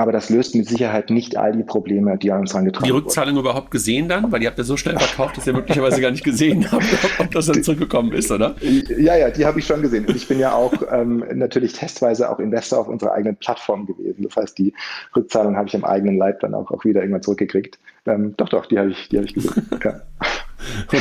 aber 0.00 0.12
das 0.12 0.30
löst 0.30 0.54
mit 0.54 0.66
Sicherheit 0.66 1.10
nicht 1.10 1.36
all 1.36 1.52
die 1.52 1.62
Probleme, 1.62 2.16
die 2.16 2.32
an 2.32 2.40
uns 2.40 2.52
herangetragen 2.54 2.86
Die 2.86 2.90
Rückzahlung 2.90 3.34
wurden. 3.34 3.44
überhaupt 3.44 3.70
gesehen 3.70 4.08
dann? 4.08 4.32
Weil 4.32 4.42
ihr 4.42 4.48
habt 4.48 4.56
ja 4.56 4.64
so 4.64 4.76
schnell 4.76 4.98
verkauft, 4.98 5.36
dass 5.36 5.46
ihr 5.46 5.52
möglicherweise 5.52 6.00
gar 6.00 6.10
nicht 6.10 6.24
gesehen 6.24 6.70
habt, 6.72 6.84
ob 7.18 7.30
das 7.30 7.46
dann 7.46 7.62
zurückgekommen 7.62 8.12
ist, 8.12 8.30
oder? 8.30 8.56
Ja, 8.98 9.16
ja, 9.16 9.30
die 9.30 9.44
habe 9.44 9.58
ich 9.58 9.66
schon 9.66 9.82
gesehen. 9.82 10.06
Und 10.06 10.16
ich 10.16 10.26
bin 10.26 10.38
ja 10.38 10.54
auch 10.54 10.72
ähm, 10.90 11.22
natürlich 11.34 11.74
testweise 11.74 12.30
auch 12.30 12.38
Investor 12.38 12.78
auf 12.78 12.88
unserer 12.88 13.12
eigenen 13.12 13.36
Plattform 13.36 13.86
gewesen. 13.86 14.22
Das 14.24 14.36
heißt, 14.36 14.58
die 14.58 14.72
Rückzahlung 15.14 15.56
habe 15.56 15.68
ich 15.68 15.76
am 15.76 15.84
eigenen 15.84 16.16
Leib 16.16 16.40
dann 16.40 16.54
auch, 16.54 16.70
auch 16.70 16.84
wieder 16.84 17.00
irgendwann 17.00 17.22
zurückgekriegt. 17.22 17.78
Ähm, 18.06 18.34
doch, 18.38 18.48
doch, 18.48 18.66
die 18.66 18.78
habe 18.78 18.90
ich, 18.90 19.10
hab 19.14 19.24
ich 19.24 19.34
gesehen. 19.34 19.68
Ja. 19.84 20.00
Okay. 20.86 21.00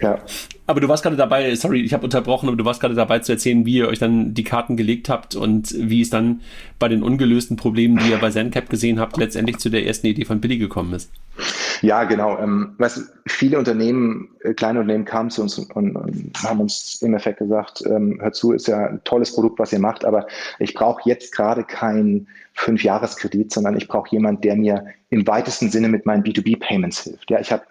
Ja. 0.00 0.18
Aber 0.66 0.80
du 0.80 0.88
warst 0.88 1.02
gerade 1.02 1.16
dabei, 1.16 1.54
sorry, 1.56 1.82
ich 1.82 1.92
habe 1.92 2.04
unterbrochen, 2.04 2.48
aber 2.48 2.56
du 2.56 2.64
warst 2.64 2.80
gerade 2.80 2.94
dabei 2.94 3.18
zu 3.18 3.32
erzählen, 3.32 3.66
wie 3.66 3.78
ihr 3.78 3.88
euch 3.88 3.98
dann 3.98 4.34
die 4.34 4.44
Karten 4.44 4.76
gelegt 4.76 5.08
habt 5.08 5.34
und 5.34 5.74
wie 5.76 6.00
es 6.00 6.10
dann 6.10 6.40
bei 6.78 6.88
den 6.88 7.02
ungelösten 7.02 7.56
Problemen, 7.56 7.98
die 7.98 8.10
ihr 8.10 8.18
bei 8.18 8.30
ZenCap 8.30 8.70
gesehen 8.70 9.00
habt, 9.00 9.16
letztendlich 9.16 9.58
zu 9.58 9.68
der 9.68 9.84
ersten 9.84 10.06
Idee 10.06 10.24
von 10.24 10.40
Billy 10.40 10.58
gekommen 10.58 10.94
ist. 10.94 11.10
Ja, 11.82 12.04
genau. 12.04 12.38
Ähm, 12.38 12.74
weißt, 12.78 13.12
viele 13.26 13.58
Unternehmen, 13.58 14.28
äh, 14.42 14.54
kleine 14.54 14.80
Unternehmen 14.80 15.06
kamen 15.06 15.30
zu 15.30 15.42
uns 15.42 15.58
und, 15.58 15.74
und, 15.74 15.96
und 15.96 16.42
haben 16.42 16.60
uns 16.60 17.00
im 17.02 17.14
Effekt 17.14 17.38
gesagt, 17.38 17.82
ähm, 17.86 18.18
hör 18.20 18.32
zu, 18.32 18.52
ist 18.52 18.68
ja 18.68 18.86
ein 18.86 19.00
tolles 19.04 19.34
Produkt, 19.34 19.58
was 19.58 19.72
ihr 19.72 19.78
macht, 19.80 20.04
aber 20.04 20.26
ich 20.58 20.74
brauche 20.74 21.08
jetzt 21.08 21.34
gerade 21.34 21.64
keinen 21.64 22.28
Fünfjahreskredit, 22.54 23.52
sondern 23.52 23.76
ich 23.76 23.88
brauche 23.88 24.10
jemanden, 24.10 24.42
der 24.42 24.56
mir 24.56 24.84
im 25.08 25.26
weitesten 25.26 25.70
Sinne 25.70 25.88
mit 25.88 26.04
meinen 26.04 26.22
B2B-Payments 26.22 27.04
hilft. 27.04 27.30
Ja, 27.30 27.40
ich 27.40 27.50
habe 27.50 27.62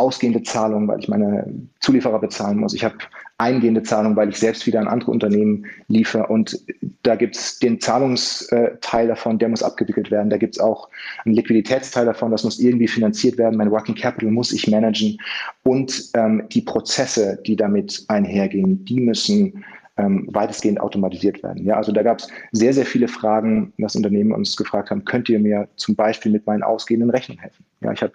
ausgehende 0.00 0.42
Zahlungen, 0.42 0.88
weil 0.88 0.98
ich 0.98 1.08
meine 1.08 1.46
Zulieferer 1.80 2.18
bezahlen 2.18 2.58
muss. 2.58 2.74
Ich 2.74 2.84
habe 2.84 2.96
eingehende 3.38 3.82
Zahlungen, 3.82 4.16
weil 4.16 4.28
ich 4.28 4.38
selbst 4.38 4.66
wieder 4.66 4.80
an 4.80 4.88
andere 4.88 5.10
Unternehmen 5.10 5.64
liefere. 5.88 6.26
Und 6.26 6.58
da 7.02 7.16
gibt 7.16 7.36
es 7.36 7.58
den 7.58 7.80
Zahlungsteil 7.80 9.08
davon, 9.08 9.38
der 9.38 9.48
muss 9.48 9.62
abgewickelt 9.62 10.10
werden. 10.10 10.30
Da 10.30 10.36
gibt 10.36 10.56
es 10.56 10.60
auch 10.60 10.88
einen 11.24 11.34
Liquiditätsteil 11.34 12.04
davon, 12.04 12.30
das 12.30 12.44
muss 12.44 12.58
irgendwie 12.58 12.88
finanziert 12.88 13.38
werden. 13.38 13.56
Mein 13.56 13.70
Working 13.70 13.94
Capital 13.94 14.30
muss 14.30 14.52
ich 14.52 14.68
managen. 14.68 15.16
Und 15.62 16.10
ähm, 16.14 16.42
die 16.50 16.62
Prozesse, 16.62 17.38
die 17.46 17.56
damit 17.56 18.04
einhergehen, 18.08 18.84
die 18.84 19.00
müssen 19.00 19.64
ähm, 20.00 20.26
weitestgehend 20.32 20.80
automatisiert 20.80 21.42
werden. 21.42 21.64
Ja, 21.64 21.76
also 21.76 21.92
da 21.92 22.02
gab 22.02 22.18
es 22.18 22.28
sehr, 22.52 22.72
sehr 22.72 22.86
viele 22.86 23.08
Fragen, 23.08 23.72
dass 23.78 23.96
Unternehmen 23.96 24.32
uns 24.32 24.56
gefragt 24.56 24.90
haben, 24.90 25.04
könnt 25.04 25.28
ihr 25.28 25.38
mir 25.38 25.68
zum 25.76 25.94
Beispiel 25.94 26.32
mit 26.32 26.46
meinen 26.46 26.62
ausgehenden 26.62 27.10
Rechnungen 27.10 27.40
helfen? 27.40 27.64
Ja, 27.82 27.92
ich 27.92 28.02
habe 28.02 28.12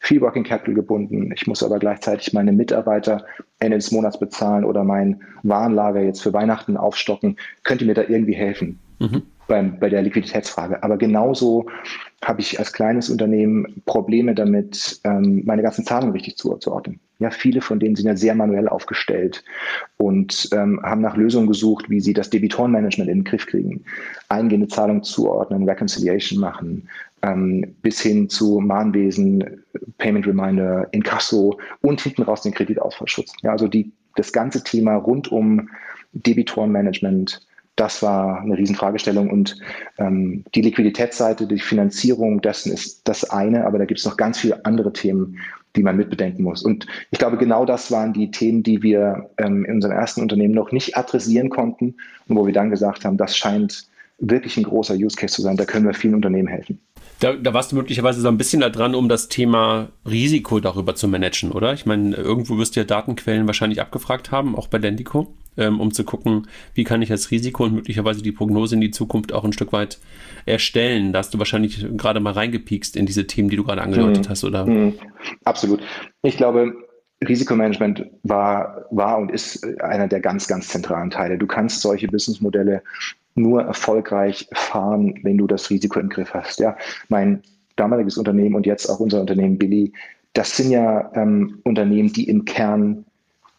viel 0.00 0.20
Working 0.20 0.44
Capital 0.44 0.74
gebunden, 0.74 1.32
ich 1.32 1.46
muss 1.46 1.62
aber 1.62 1.78
gleichzeitig 1.78 2.32
meine 2.32 2.52
Mitarbeiter 2.52 3.24
Ende 3.60 3.78
des 3.78 3.92
Monats 3.92 4.18
bezahlen 4.18 4.64
oder 4.64 4.84
mein 4.84 5.20
Warenlager 5.42 6.00
jetzt 6.00 6.22
für 6.22 6.32
Weihnachten 6.32 6.76
aufstocken. 6.76 7.36
Könnt 7.62 7.80
ihr 7.80 7.86
mir 7.86 7.94
da 7.94 8.02
irgendwie 8.02 8.34
helfen? 8.34 8.78
Mhm 8.98 9.22
beim, 9.48 9.80
bei 9.80 9.88
der 9.88 10.02
Liquiditätsfrage. 10.02 10.82
Aber 10.84 10.96
genauso 10.96 11.66
habe 12.22 12.40
ich 12.40 12.58
als 12.58 12.72
kleines 12.72 13.10
Unternehmen 13.10 13.82
Probleme 13.86 14.34
damit, 14.34 15.00
ähm, 15.04 15.42
meine 15.44 15.62
ganzen 15.62 15.84
Zahlungen 15.84 16.12
richtig 16.12 16.36
zuzuordnen. 16.36 17.00
Ja, 17.20 17.30
viele 17.30 17.60
von 17.60 17.80
denen 17.80 17.96
sind 17.96 18.06
ja 18.06 18.16
sehr 18.16 18.34
manuell 18.34 18.68
aufgestellt 18.68 19.44
und 19.96 20.48
ähm, 20.52 20.80
haben 20.82 21.00
nach 21.00 21.16
Lösungen 21.16 21.48
gesucht, 21.48 21.90
wie 21.90 22.00
sie 22.00 22.12
das 22.12 22.30
Debitorenmanagement 22.30 23.10
in 23.10 23.18
den 23.18 23.24
Griff 23.24 23.46
kriegen, 23.46 23.84
eingehende 24.28 24.68
Zahlungen 24.68 25.02
zuordnen, 25.02 25.68
Reconciliation 25.68 26.40
machen, 26.40 26.88
ähm, 27.22 27.74
bis 27.82 28.00
hin 28.00 28.28
zu 28.28 28.60
Mahnwesen, 28.60 29.64
Payment 29.98 30.26
Reminder, 30.26 30.86
Inkasso 30.92 31.58
und 31.80 32.00
hinten 32.00 32.22
raus 32.22 32.42
den 32.42 32.54
Kreditausfallschutz. 32.54 33.32
Ja, 33.42 33.52
also 33.52 33.66
die, 33.66 33.92
das 34.14 34.32
ganze 34.32 34.62
Thema 34.62 34.94
rund 34.94 35.30
um 35.30 35.68
Debitorenmanagement, 36.12 37.47
das 37.78 38.02
war 38.02 38.40
eine 38.40 38.58
Riesenfragestellung 38.58 39.30
und 39.30 39.56
ähm, 39.98 40.44
die 40.54 40.62
Liquiditätsseite, 40.62 41.46
die 41.46 41.60
Finanzierung 41.60 42.42
dessen 42.42 42.72
ist 42.72 43.06
das 43.06 43.30
eine, 43.30 43.64
aber 43.64 43.78
da 43.78 43.84
gibt 43.84 44.00
es 44.00 44.06
noch 44.06 44.16
ganz 44.16 44.38
viele 44.38 44.64
andere 44.66 44.92
Themen, 44.92 45.38
die 45.76 45.84
man 45.84 45.96
mitbedenken 45.96 46.42
muss. 46.42 46.64
Und 46.64 46.88
ich 47.12 47.20
glaube, 47.20 47.36
genau 47.36 47.64
das 47.64 47.92
waren 47.92 48.12
die 48.12 48.32
Themen, 48.32 48.64
die 48.64 48.82
wir 48.82 49.30
ähm, 49.38 49.64
in 49.64 49.76
unserem 49.76 49.94
ersten 49.94 50.22
Unternehmen 50.22 50.54
noch 50.54 50.72
nicht 50.72 50.96
adressieren 50.96 51.50
konnten 51.50 51.94
und 52.26 52.36
wo 52.36 52.46
wir 52.46 52.52
dann 52.52 52.70
gesagt 52.70 53.04
haben, 53.04 53.16
das 53.16 53.36
scheint 53.36 53.86
wirklich 54.18 54.56
ein 54.56 54.64
großer 54.64 54.94
Use 54.94 55.16
Case 55.16 55.34
zu 55.34 55.42
sein. 55.42 55.56
Da 55.56 55.64
können 55.64 55.86
wir 55.86 55.94
vielen 55.94 56.16
Unternehmen 56.16 56.48
helfen. 56.48 56.80
Da, 57.20 57.34
da 57.34 57.54
warst 57.54 57.70
du 57.70 57.76
möglicherweise 57.76 58.20
so 58.20 58.26
ein 58.26 58.38
bisschen 58.38 58.60
da 58.60 58.70
dran, 58.70 58.96
um 58.96 59.08
das 59.08 59.28
Thema 59.28 59.90
Risiko 60.04 60.58
darüber 60.58 60.96
zu 60.96 61.06
managen, 61.06 61.52
oder? 61.52 61.74
Ich 61.74 61.86
meine, 61.86 62.16
irgendwo 62.16 62.58
wirst 62.58 62.74
du 62.74 62.80
ja 62.80 62.84
Datenquellen 62.84 63.46
wahrscheinlich 63.46 63.80
abgefragt 63.80 64.32
haben, 64.32 64.56
auch 64.56 64.66
bei 64.66 64.78
Lendico, 64.78 65.28
ähm, 65.58 65.80
um 65.80 65.92
zu 65.92 66.04
gucken, 66.04 66.46
wie 66.74 66.84
kann 66.84 67.02
ich 67.02 67.10
das 67.10 67.30
Risiko 67.30 67.64
und 67.64 67.74
möglicherweise 67.74 68.22
die 68.22 68.32
Prognose 68.32 68.76
in 68.76 68.80
die 68.80 68.90
Zukunft 68.90 69.32
auch 69.32 69.44
ein 69.44 69.52
Stück 69.52 69.72
weit 69.72 69.98
erstellen. 70.46 71.12
Da 71.12 71.18
hast 71.18 71.34
du 71.34 71.38
wahrscheinlich 71.38 71.86
gerade 71.96 72.20
mal 72.20 72.32
reingepiekst 72.32 72.96
in 72.96 73.04
diese 73.04 73.26
Themen, 73.26 73.50
die 73.50 73.56
du 73.56 73.64
gerade 73.64 73.82
angedeutet 73.82 74.26
mhm. 74.26 74.30
hast, 74.30 74.44
oder? 74.44 74.64
Mhm. 74.64 74.94
Absolut. 75.44 75.80
Ich 76.22 76.36
glaube, 76.36 76.74
Risikomanagement 77.26 78.06
war, 78.22 78.86
war 78.90 79.18
und 79.18 79.30
ist 79.30 79.64
einer 79.80 80.06
der 80.06 80.20
ganz, 80.20 80.46
ganz 80.46 80.68
zentralen 80.68 81.10
Teile. 81.10 81.36
Du 81.36 81.46
kannst 81.46 81.82
solche 81.82 82.06
Businessmodelle 82.06 82.82
nur 83.34 83.62
erfolgreich 83.62 84.48
fahren, 84.52 85.14
wenn 85.22 85.38
du 85.38 85.46
das 85.46 85.70
Risiko 85.70 85.98
im 86.00 86.08
Griff 86.08 86.32
hast. 86.34 86.60
Ja, 86.60 86.76
mein 87.08 87.42
damaliges 87.76 88.18
Unternehmen 88.18 88.54
und 88.54 88.66
jetzt 88.66 88.88
auch 88.88 89.00
unser 89.00 89.20
Unternehmen 89.20 89.58
Billy, 89.58 89.92
das 90.32 90.56
sind 90.56 90.70
ja 90.70 91.10
ähm, 91.14 91.60
Unternehmen, 91.64 92.12
die 92.12 92.28
im 92.28 92.44
Kern 92.44 93.04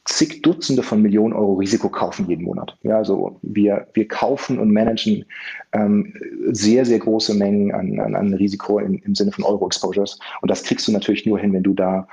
zig 0.10 0.42
Dutzende 0.42 0.82
von 0.82 1.02
Millionen 1.02 1.34
Euro 1.34 1.54
Risiko 1.54 1.88
kaufen 1.88 2.28
jeden 2.28 2.44
Monat. 2.44 2.76
Ja, 2.82 2.98
also 2.98 3.38
wir, 3.44 3.88
wir 3.94 4.08
kaufen 4.08 4.58
und 4.58 4.72
managen 4.72 5.24
ähm, 5.72 6.14
sehr, 6.52 6.86
sehr 6.86 7.00
große 7.00 7.36
Mengen 7.36 7.72
an, 7.74 8.00
an, 8.00 8.16
an 8.16 8.34
Risiko 8.34 8.80
in, 8.80 8.96
im 9.00 9.14
Sinne 9.14 9.32
von 9.32 9.44
Euro-Exposures. 9.46 10.20
Und 10.42 10.50
das 10.50 10.64
kriegst 10.64 10.88
du 10.88 10.92
natürlich 10.92 11.26
nur 11.26 11.38
hin, 11.40 11.54
wenn 11.54 11.64
du 11.64 11.74
da 11.74 12.08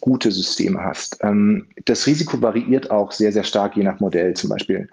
gute 0.00 0.30
Systeme 0.30 0.84
hast. 0.84 1.18
Ähm, 1.22 1.66
das 1.86 2.06
Risiko 2.06 2.40
variiert 2.42 2.90
auch 2.90 3.12
sehr, 3.12 3.32
sehr 3.32 3.44
stark 3.44 3.76
je 3.76 3.82
nach 3.82 3.98
Modell. 3.98 4.34
Zum 4.34 4.50
Beispiel 4.50 4.86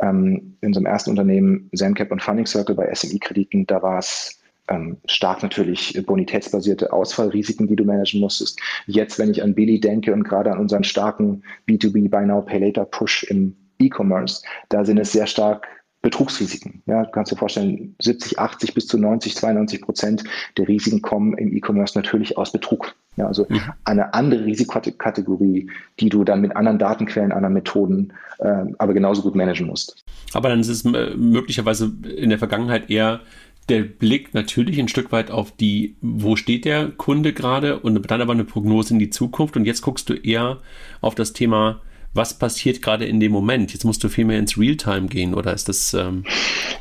ähm, 0.00 0.56
in 0.60 0.68
unserem 0.68 0.86
ersten 0.86 1.10
Unternehmen, 1.10 1.70
ZenCap 1.74 2.12
und 2.12 2.22
Funding 2.22 2.46
Circle 2.46 2.74
bei 2.74 2.94
SMI-Krediten, 2.94 3.66
da 3.66 3.82
war 3.82 3.98
es 3.98 4.38
ähm, 4.68 4.96
stark 5.06 5.42
natürlich 5.42 6.00
bonitätsbasierte 6.06 6.92
Ausfallrisiken, 6.92 7.66
die 7.66 7.76
du 7.76 7.84
managen 7.84 8.20
musstest. 8.20 8.60
Jetzt, 8.86 9.18
wenn 9.18 9.30
ich 9.30 9.42
an 9.42 9.54
Billy 9.54 9.80
denke 9.80 10.12
und 10.12 10.24
gerade 10.24 10.52
an 10.52 10.58
unseren 10.58 10.84
starken 10.84 11.42
B2B 11.68 12.08
Buy 12.08 12.26
Now 12.26 12.42
Pay 12.42 12.66
Later 12.66 12.84
Push 12.84 13.24
im 13.24 13.56
E-Commerce, 13.78 14.42
da 14.68 14.84
sind 14.84 14.98
es 14.98 15.12
sehr 15.12 15.26
stark 15.26 15.66
Betrugsrisiken. 16.04 16.82
Ja, 16.84 17.02
du 17.02 17.10
kannst 17.10 17.32
dir 17.32 17.36
vorstellen, 17.36 17.96
70, 17.98 18.38
80 18.38 18.74
bis 18.74 18.86
zu 18.86 18.98
90, 18.98 19.36
92 19.36 19.80
Prozent 19.80 20.24
der 20.58 20.68
Risiken 20.68 21.00
kommen 21.00 21.36
im 21.38 21.56
E-Commerce 21.56 21.96
natürlich 21.98 22.36
aus 22.36 22.52
Betrug. 22.52 22.94
Ja, 23.16 23.26
also 23.26 23.46
mhm. 23.48 23.60
eine 23.84 24.12
andere 24.12 24.44
Risikokategorie, 24.44 25.70
die 26.00 26.08
du 26.10 26.24
dann 26.24 26.42
mit 26.42 26.56
anderen 26.56 26.78
Datenquellen, 26.78 27.32
anderen 27.32 27.54
Methoden, 27.54 28.12
äh, 28.38 28.64
aber 28.76 28.92
genauso 28.92 29.22
gut 29.22 29.34
managen 29.34 29.66
musst. 29.66 30.04
Aber 30.34 30.50
dann 30.50 30.60
ist 30.60 30.68
es 30.68 30.84
äh, 30.84 31.14
möglicherweise 31.16 31.90
in 32.16 32.28
der 32.28 32.38
Vergangenheit 32.38 32.90
eher 32.90 33.20
der 33.68 33.82
Blick 33.82 34.34
natürlich 34.34 34.78
ein 34.78 34.88
Stück 34.88 35.12
weit 35.12 35.30
auf 35.30 35.50
die, 35.50 35.96
wo 36.00 36.36
steht 36.36 36.64
der 36.64 36.90
Kunde 36.90 37.32
gerade 37.32 37.78
und 37.78 38.10
dann 38.10 38.20
aber 38.20 38.32
eine 38.32 38.44
Prognose 38.44 38.94
in 38.94 38.98
die 38.98 39.10
Zukunft. 39.10 39.56
Und 39.56 39.64
jetzt 39.64 39.82
guckst 39.82 40.08
du 40.08 40.14
eher 40.14 40.60
auf 41.00 41.14
das 41.14 41.32
Thema, 41.32 41.80
was 42.12 42.38
passiert 42.38 42.82
gerade 42.82 43.06
in 43.06 43.20
dem 43.20 43.32
Moment. 43.32 43.72
Jetzt 43.72 43.84
musst 43.84 44.04
du 44.04 44.08
viel 44.08 44.24
mehr 44.24 44.38
ins 44.38 44.58
Realtime 44.58 45.08
gehen 45.08 45.34
oder 45.34 45.52
ist 45.52 45.68
das, 45.68 45.94
ähm, 45.94 46.24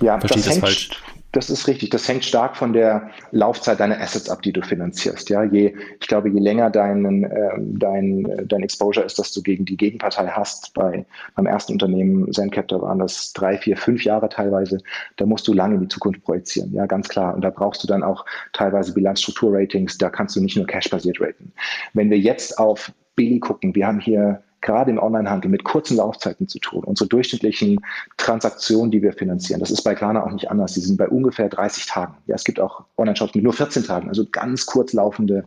ja, 0.01 0.19
verstehe 0.19 0.43
das, 0.43 0.55
das 0.55 0.59
falsch? 0.59 0.89
Das 1.33 1.49
ist 1.49 1.67
richtig. 1.67 1.89
Das 1.89 2.07
hängt 2.07 2.23
stark 2.23 2.55
von 2.55 2.73
der 2.73 3.09
Laufzeit 3.31 3.79
deiner 3.79 3.99
Assets 3.99 4.29
ab, 4.29 4.43
die 4.43 4.53
du 4.53 4.61
finanzierst. 4.61 5.31
Ja, 5.31 5.43
je, 5.43 5.75
ich 5.99 6.07
glaube, 6.07 6.29
je 6.29 6.39
länger 6.39 6.69
dein, 6.69 7.23
äh, 7.23 7.49
dein, 7.57 8.45
dein 8.47 8.61
Exposure 8.61 9.03
ist, 9.03 9.17
dass 9.17 9.31
du 9.33 9.41
gegen 9.41 9.65
die 9.65 9.75
Gegenpartei 9.75 10.27
hast. 10.27 10.75
Bei 10.75 11.05
beim 11.35 11.47
ersten 11.47 11.73
Unternehmen 11.73 12.31
ZenCap, 12.31 12.71
waren 12.71 12.99
das 12.99 13.33
drei, 13.33 13.57
vier, 13.57 13.75
fünf 13.77 14.03
Jahre 14.03 14.29
teilweise. 14.29 14.77
Da 15.15 15.25
musst 15.25 15.47
du 15.47 15.53
lange 15.53 15.75
in 15.75 15.81
die 15.81 15.87
Zukunft 15.87 16.23
projizieren. 16.23 16.71
Ja, 16.71 16.85
ganz 16.85 17.09
klar. 17.09 17.33
Und 17.33 17.41
da 17.41 17.49
brauchst 17.49 17.81
du 17.81 17.87
dann 17.87 18.03
auch 18.03 18.25
teilweise 18.53 18.93
Bilanzstrukturratings. 18.93 19.97
Da 19.97 20.11
kannst 20.11 20.35
du 20.35 20.41
nicht 20.41 20.55
nur 20.55 20.67
Cash-basiert 20.67 21.19
raten. 21.19 21.51
Wenn 21.93 22.11
wir 22.11 22.19
jetzt 22.19 22.59
auf 22.59 22.91
Billy 23.15 23.39
gucken, 23.39 23.73
wir 23.73 23.87
haben 23.87 23.99
hier 23.99 24.43
gerade 24.63 24.89
im 24.89 24.97
Onlinehandel 24.97 25.51
mit 25.51 25.63
kurzen 25.63 25.97
Laufzeiten 25.97 26.47
zu 26.47 26.57
tun. 26.57 26.83
Unsere 26.83 27.07
durchschnittlichen 27.07 27.79
Transaktionen, 28.17 28.89
die 28.89 29.03
wir 29.03 29.13
finanzieren, 29.13 29.59
das 29.59 29.69
ist 29.69 29.83
bei 29.83 29.93
Klarna 29.93 30.23
auch 30.23 30.31
nicht 30.31 30.49
anders. 30.49 30.73
Die 30.73 30.79
sind 30.79 30.97
bei 30.97 31.07
ungefähr 31.07 31.49
30 31.49 31.85
Tagen. 31.85 32.15
Ja, 32.25 32.35
es 32.35 32.43
gibt 32.43 32.59
auch 32.59 32.85
Online-Shops 32.97 33.35
mit 33.35 33.43
nur 33.43 33.53
14 33.53 33.83
Tagen, 33.83 34.07
also 34.07 34.25
ganz 34.31 34.65
kurz 34.65 34.93
laufende 34.93 35.45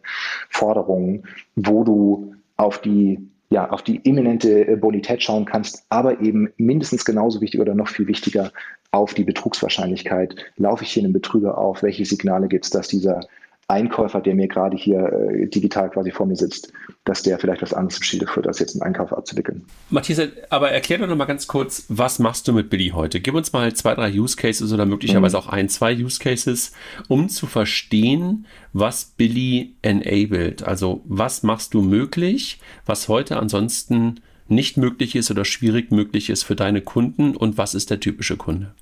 Forderungen, 0.51 1.25
wo 1.57 1.83
du 1.83 2.35
auf 2.57 2.81
die 2.81 3.19
ja, 3.49 3.71
auf 3.71 3.83
die 3.83 3.99
imminente 3.99 4.77
Bonität 4.77 5.23
schauen 5.23 5.45
kannst, 5.45 5.85
aber 5.89 6.21
eben 6.21 6.53
mindestens 6.57 7.05
genauso 7.05 7.41
wichtig 7.41 7.61
oder 7.61 7.77
noch 7.77 7.87
viel 7.87 8.09
wichtiger 8.09 8.51
auf 8.91 9.15
die 9.15 9.23
Betrugswahrscheinlichkeit. 9.23 10.35
Laufe 10.57 10.83
ich 10.83 10.91
hier 10.91 11.05
einen 11.05 11.13
Betrüger 11.13 11.57
auf? 11.57 11.85
Welche 11.85 12.05
Signale 12.05 12.49
gibt 12.49 12.65
es, 12.65 12.71
dass 12.73 12.89
dieser 12.89 13.21
Einkäufer, 13.69 14.21
der 14.21 14.37
mir 14.37 14.47
gerade 14.47 14.77
hier 14.77 15.13
äh, 15.13 15.47
digital 15.49 15.91
quasi 15.91 16.13
vor 16.13 16.27
mir 16.27 16.37
sitzt, 16.37 16.73
dass 17.05 17.25
der 17.25 17.39
vielleicht 17.39 17.63
was 17.63 17.75
anderes 17.75 17.99
im 17.99 18.05
Schilde 18.05 18.27
führt, 18.29 18.47
als 18.47 18.61
jetzt 18.61 18.75
einen 18.75 18.83
Einkauf 18.83 19.13
abzuwickeln. 19.13 19.65
Matthias, 19.91 20.21
aber 20.51 20.71
erklär 20.71 20.99
doch 20.99 21.09
noch 21.09 21.17
mal 21.17 21.25
ganz 21.25 21.49
kurz, 21.49 21.85
was 21.89 22.21
machst 22.21 22.47
du 22.47 22.53
mit 22.53 22.71
Billy 22.71 22.91
heute? 22.95 23.21
Gib 23.21 23.35
uns 23.35 23.53
mal 23.53 23.75
zwei, 23.75 23.95
drei 23.97 24.13
Use 24.13 24.37
Cases 24.37 24.73
oder 24.73 24.87
möglicherweise 24.87 25.37
mhm. 25.37 25.43
auch 25.43 25.49
ein, 25.49 25.69
zwei 25.69 25.97
Use 25.97 26.21
Cases, 26.21 26.73
um 27.09 27.29
zu 27.29 27.47
verstehen, 27.47 28.47
was 28.73 29.05
Billy 29.05 29.75
enabled. 29.83 30.63
Also 30.63 31.03
was 31.05 31.43
machst 31.43 31.75
du 31.75 31.83
möglich, 31.83 32.61
was 32.85 33.09
heute 33.09 33.37
ansonsten 33.37 34.21
nicht 34.47 34.77
möglich 34.77 35.17
ist 35.17 35.33
oder 35.33 35.45
schwierig 35.45 35.91
möglich 35.91 36.31
ist 36.31 36.45
für 36.45 36.55
deine 36.55 36.83
Kunden 36.83 37.37
und 37.37 37.59
was 37.59 37.75
ist 37.75 37.91
der 37.91 37.99
typische 37.99 38.37
Kunde? 38.37 38.75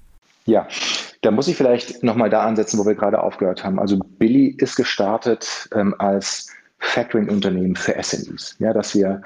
Ja, 0.47 0.69
da 1.23 1.31
muss 1.31 1.49
ich 1.49 1.57
vielleicht 1.57 2.03
nochmal 2.03 2.29
da 2.29 2.45
ansetzen, 2.45 2.79
wo 2.79 2.85
wir 2.85 2.95
gerade 2.95 3.23
aufgehört 3.23 3.65
haben. 3.65 3.79
Also 3.79 3.99
Billy 4.19 4.55
ist 4.59 4.77
gestartet 4.77 5.69
ähm, 5.75 5.95
als 5.99 6.51
Factoring-Unternehmen 6.79 7.77
für 7.77 7.95
SMEs. 8.03 8.57
Ja, 8.59 8.73
dass 8.73 8.95
wir 8.95 9.23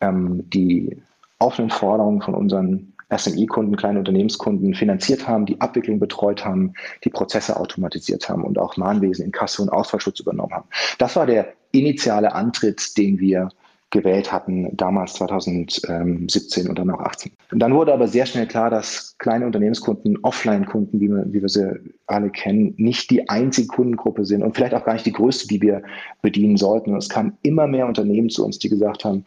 ähm, 0.00 0.48
die 0.50 1.00
offenen 1.38 1.70
Forderungen 1.70 2.20
von 2.20 2.34
unseren 2.34 2.92
SME-Kunden, 3.16 3.76
kleinen 3.76 3.98
Unternehmenskunden 3.98 4.74
finanziert 4.74 5.26
haben, 5.26 5.46
die 5.46 5.60
Abwicklung 5.60 5.98
betreut 5.98 6.44
haben, 6.44 6.74
die 7.04 7.10
Prozesse 7.10 7.58
automatisiert 7.58 8.28
haben 8.28 8.44
und 8.44 8.58
auch 8.58 8.76
Mahnwesen, 8.76 9.24
Inkasso 9.24 9.62
und 9.62 9.70
Ausfallschutz 9.70 10.20
übernommen 10.20 10.52
haben. 10.52 10.68
Das 10.98 11.16
war 11.16 11.24
der 11.24 11.54
initiale 11.72 12.34
Antritt, 12.34 12.98
den 12.98 13.18
wir 13.18 13.48
gewählt 13.90 14.30
hatten, 14.30 14.68
damals 14.76 15.14
2017 15.14 16.68
und 16.68 16.78
dann 16.78 16.90
auch 16.90 17.00
18. 17.00 17.32
Und 17.52 17.58
dann 17.58 17.74
wurde 17.74 17.92
aber 17.94 18.06
sehr 18.06 18.26
schnell 18.26 18.46
klar, 18.46 18.68
dass 18.68 19.16
kleine 19.18 19.46
Unternehmenskunden, 19.46 20.18
Offline-Kunden, 20.22 21.00
wie 21.00 21.08
wir, 21.08 21.24
wie 21.28 21.40
wir 21.40 21.48
sie 21.48 21.72
alle 22.06 22.28
kennen, 22.28 22.74
nicht 22.76 23.10
die 23.10 23.28
einzige 23.30 23.68
Kundengruppe 23.68 24.26
sind 24.26 24.42
und 24.42 24.54
vielleicht 24.54 24.74
auch 24.74 24.84
gar 24.84 24.92
nicht 24.92 25.06
die 25.06 25.12
größte, 25.12 25.48
die 25.48 25.62
wir 25.62 25.82
bedienen 26.20 26.58
sollten. 26.58 26.92
Und 26.92 26.98
es 26.98 27.08
kamen 27.08 27.38
immer 27.42 27.66
mehr 27.66 27.86
Unternehmen 27.86 28.28
zu 28.28 28.44
uns, 28.44 28.58
die 28.58 28.68
gesagt 28.68 29.06
haben, 29.06 29.24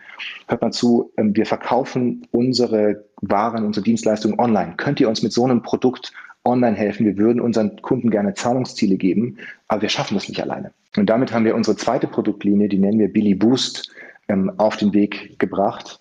hört 0.48 0.62
mal 0.62 0.72
zu, 0.72 1.12
ähm, 1.18 1.36
wir 1.36 1.48
verkaufen 1.48 2.28
unsere 2.32 3.06
Waren, 3.22 3.66
unsere 3.66 3.84
Dienstleistungen 3.84 4.40
online. 4.40 4.76
Könnt 4.78 5.00
ihr 5.00 5.10
uns 5.10 5.24
mit 5.24 5.34
so 5.34 5.44
einem 5.44 5.64
Produkt 5.64 6.14
online 6.44 6.76
helfen? 6.76 7.06
Wir 7.08 7.18
würden 7.18 7.42
unseren 7.42 7.82
Kunden 7.82 8.12
gerne 8.12 8.36
Zahlungsziele 8.36 8.98
geben, 8.98 9.38
aber 9.68 9.82
wir 9.82 9.90
schaffen 9.90 10.14
das 10.14 10.30
nicht 10.30 10.42
alleine. 10.42 10.72
Und 10.98 11.10
damit 11.10 11.34
haben 11.34 11.46
wir 11.46 11.56
unsere 11.56 11.78
zweite 11.78 12.06
Produktlinie, 12.06 12.68
die 12.68 12.78
nennen 12.78 13.00
wir 13.00 13.12
Billy 13.12 13.34
Boost, 13.34 13.92
ähm, 14.32 14.52
auf 14.58 14.78
den 14.78 14.94
Weg 14.94 15.38
gebracht, 15.40 16.00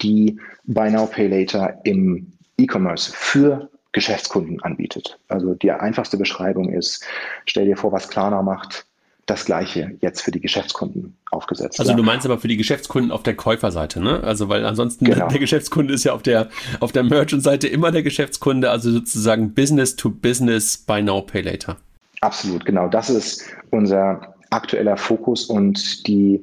die 0.00 0.40
Buy 0.64 0.90
Now 0.90 1.06
Pay 1.06 1.28
Later 1.28 1.78
im 1.84 2.32
E-Commerce 2.58 3.12
für 3.14 3.70
Geschäftskunden 3.92 4.62
anbietet. 4.62 5.18
Also 5.28 5.54
die 5.54 5.70
einfachste 5.72 6.16
Beschreibung 6.16 6.72
ist, 6.72 7.04
stell 7.46 7.66
dir 7.66 7.76
vor, 7.76 7.92
was 7.92 8.08
Klarna 8.08 8.42
macht, 8.42 8.86
das 9.26 9.44
gleiche 9.44 9.96
jetzt 10.00 10.22
für 10.22 10.30
die 10.30 10.40
Geschäftskunden 10.40 11.16
aufgesetzt. 11.30 11.78
Also 11.78 11.92
ja. 11.92 11.96
du 11.96 12.02
meinst 12.02 12.26
aber 12.26 12.38
für 12.38 12.48
die 12.48 12.56
Geschäftskunden 12.56 13.12
auf 13.12 13.22
der 13.22 13.36
Käuferseite, 13.36 14.00
ne? 14.00 14.22
Also 14.24 14.48
weil 14.48 14.64
ansonsten 14.64 15.04
genau. 15.04 15.28
der 15.28 15.38
Geschäftskunde 15.38 15.94
ist 15.94 16.04
ja 16.04 16.12
auf 16.12 16.22
der 16.22 16.48
auf 16.80 16.90
der 16.90 17.04
Merchant-Seite 17.04 17.68
immer 17.68 17.92
der 17.92 18.02
Geschäftskunde, 18.02 18.70
also 18.70 18.90
sozusagen 18.90 19.54
Business 19.54 19.94
to 19.94 20.10
Business 20.10 20.78
Buy 20.78 21.02
Now 21.02 21.22
Pay 21.22 21.42
Later. 21.42 21.76
Absolut, 22.22 22.64
genau. 22.64 22.88
Das 22.88 23.08
ist 23.08 23.44
unser 23.70 24.34
aktueller 24.50 24.96
Fokus 24.96 25.44
und 25.44 26.06
die 26.08 26.40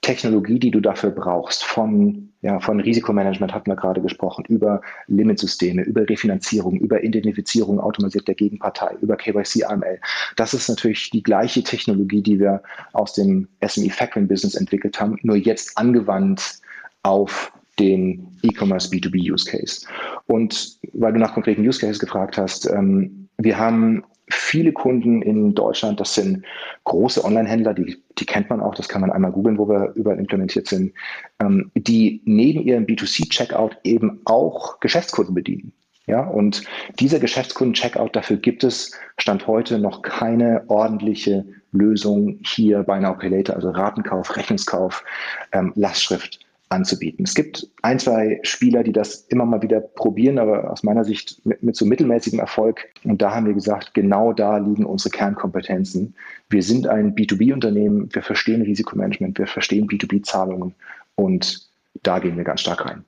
Technologie, 0.00 0.58
die 0.58 0.70
du 0.70 0.80
dafür 0.80 1.10
brauchst, 1.10 1.64
von, 1.64 2.30
ja, 2.40 2.60
von 2.60 2.80
Risikomanagement 2.80 3.52
hatten 3.52 3.70
wir 3.70 3.76
gerade 3.76 4.00
gesprochen, 4.00 4.44
über 4.48 4.80
Limitsysteme, 5.08 5.82
über 5.82 6.08
Refinanzierung, 6.08 6.78
über 6.78 7.02
Identifizierung 7.02 7.80
automatisiert 7.80 8.28
der 8.28 8.36
Gegenpartei, 8.36 8.94
über 9.00 9.16
KYC 9.16 9.64
AML. 9.64 10.00
Das 10.36 10.54
ist 10.54 10.68
natürlich 10.68 11.10
die 11.10 11.22
gleiche 11.22 11.62
Technologie, 11.62 12.22
die 12.22 12.38
wir 12.38 12.62
aus 12.92 13.12
dem 13.14 13.48
SME 13.66 13.90
Factoring 13.90 14.28
Business 14.28 14.54
entwickelt 14.54 15.00
haben, 15.00 15.18
nur 15.22 15.36
jetzt 15.36 15.76
angewandt 15.76 16.60
auf 17.02 17.52
den 17.78 18.36
E-Commerce 18.42 18.90
B2B 18.90 19.32
Use 19.32 19.50
Case. 19.50 19.86
Und 20.26 20.78
weil 20.92 21.12
du 21.12 21.18
nach 21.18 21.34
konkreten 21.34 21.66
Use 21.66 21.80
Cases 21.80 21.98
gefragt 21.98 22.38
hast, 22.38 22.70
ähm, 22.70 23.28
wir 23.36 23.58
haben 23.58 24.04
viele 24.30 24.72
Kunden 24.72 25.22
in 25.22 25.54
Deutschland, 25.54 26.00
das 26.00 26.14
sind 26.14 26.44
große 26.84 27.24
Online-Händler, 27.24 27.74
die, 27.74 28.02
die 28.18 28.26
kennt 28.26 28.50
man 28.50 28.60
auch, 28.60 28.74
das 28.74 28.88
kann 28.88 29.00
man 29.00 29.12
einmal 29.12 29.32
googeln, 29.32 29.58
wo 29.58 29.68
wir 29.68 29.92
überall 29.94 30.18
implementiert 30.18 30.66
sind, 30.66 30.92
ähm, 31.40 31.70
die 31.74 32.22
neben 32.24 32.62
ihrem 32.62 32.84
B2C-Checkout 32.84 33.78
eben 33.84 34.20
auch 34.24 34.80
Geschäftskunden 34.80 35.34
bedienen. 35.34 35.72
Ja, 36.06 36.22
und 36.22 36.64
dieser 36.98 37.18
Geschäftskunden-Checkout, 37.18 38.16
dafür 38.16 38.38
gibt 38.38 38.64
es 38.64 38.92
Stand 39.18 39.46
heute 39.46 39.78
noch 39.78 40.00
keine 40.00 40.64
ordentliche 40.68 41.44
Lösung 41.72 42.38
hier 42.46 42.82
bei 42.82 42.98
Pay 42.98 43.28
Later, 43.28 43.56
also 43.56 43.70
Ratenkauf, 43.70 44.34
Rechnungskauf, 44.34 45.04
ähm, 45.52 45.72
Lastschrift 45.76 46.47
anzubieten. 46.70 47.24
Es 47.24 47.34
gibt 47.34 47.66
ein, 47.82 47.98
zwei 47.98 48.40
Spieler, 48.42 48.82
die 48.82 48.92
das 48.92 49.26
immer 49.28 49.46
mal 49.46 49.62
wieder 49.62 49.80
probieren, 49.80 50.38
aber 50.38 50.70
aus 50.70 50.82
meiner 50.82 51.04
Sicht 51.04 51.40
mit, 51.44 51.62
mit 51.62 51.76
so 51.76 51.86
mittelmäßigem 51.86 52.38
Erfolg. 52.38 52.88
Und 53.04 53.22
da 53.22 53.34
haben 53.34 53.46
wir 53.46 53.54
gesagt, 53.54 53.94
genau 53.94 54.32
da 54.32 54.58
liegen 54.58 54.84
unsere 54.84 55.10
Kernkompetenzen. 55.10 56.14
Wir 56.50 56.62
sind 56.62 56.86
ein 56.86 57.14
B2B-Unternehmen, 57.14 58.08
wir 58.12 58.22
verstehen 58.22 58.62
Risikomanagement, 58.62 59.38
wir 59.38 59.46
verstehen 59.46 59.88
B2B-Zahlungen 59.88 60.74
und 61.14 61.68
da 62.02 62.18
gehen 62.18 62.36
wir 62.36 62.44
ganz 62.44 62.60
stark 62.60 62.84
rein. 62.84 63.04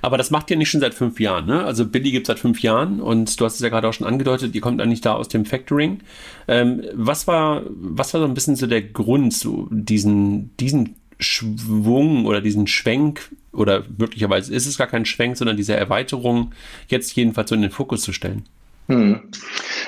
Aber 0.00 0.16
das 0.16 0.30
macht 0.30 0.50
ihr 0.50 0.56
nicht 0.56 0.70
schon 0.70 0.80
seit 0.80 0.94
fünf 0.94 1.18
Jahren, 1.18 1.46
ne? 1.46 1.64
Also 1.64 1.86
Billy 1.86 2.12
gibt 2.12 2.26
es 2.26 2.28
seit 2.28 2.38
fünf 2.38 2.62
Jahren 2.62 3.00
und 3.00 3.40
du 3.40 3.44
hast 3.44 3.54
es 3.54 3.60
ja 3.60 3.68
gerade 3.68 3.88
auch 3.88 3.92
schon 3.92 4.06
angedeutet, 4.06 4.54
ihr 4.54 4.60
kommt 4.60 4.80
eigentlich 4.80 5.00
da 5.00 5.14
aus 5.14 5.28
dem 5.28 5.44
Factoring. 5.44 6.00
Ähm, 6.46 6.84
was 6.94 7.26
war, 7.26 7.62
was 7.68 8.14
war 8.14 8.20
so 8.20 8.26
ein 8.26 8.34
bisschen 8.34 8.54
so 8.54 8.66
der 8.66 8.82
Grund, 8.82 9.32
so 9.32 9.66
diesen, 9.70 10.56
diesen 10.58 10.96
Schwung 11.18 12.26
oder 12.26 12.40
diesen 12.40 12.66
Schwenk 12.66 13.30
oder 13.52 13.84
möglicherweise 13.96 14.54
ist 14.54 14.66
es 14.66 14.78
gar 14.78 14.86
kein 14.86 15.06
Schwenk, 15.06 15.36
sondern 15.36 15.56
diese 15.56 15.74
Erweiterung 15.74 16.52
jetzt 16.88 17.16
jedenfalls 17.16 17.48
so 17.48 17.54
in 17.54 17.62
den 17.62 17.70
Fokus 17.70 18.02
zu 18.02 18.12
stellen? 18.12 18.44
Hm. 18.88 19.20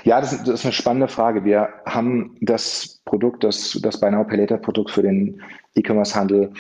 Ja, 0.05 0.21
das, 0.21 0.31
das, 0.39 0.49
ist 0.61 0.65
eine 0.65 0.73
spannende 0.73 1.09
Frage. 1.09 1.45
Wir 1.45 1.69
haben 1.87 2.37
das 2.41 3.01
Produkt, 3.05 3.45
das, 3.45 3.79
das 3.83 4.01
Buy 4.01 4.11
Now 4.11 4.25
Pay 4.25 4.39
Later 4.39 4.59
Produkt 4.59 4.91
für 4.91 5.03
den 5.03 5.41
E-Commerce-Handel 5.75 6.53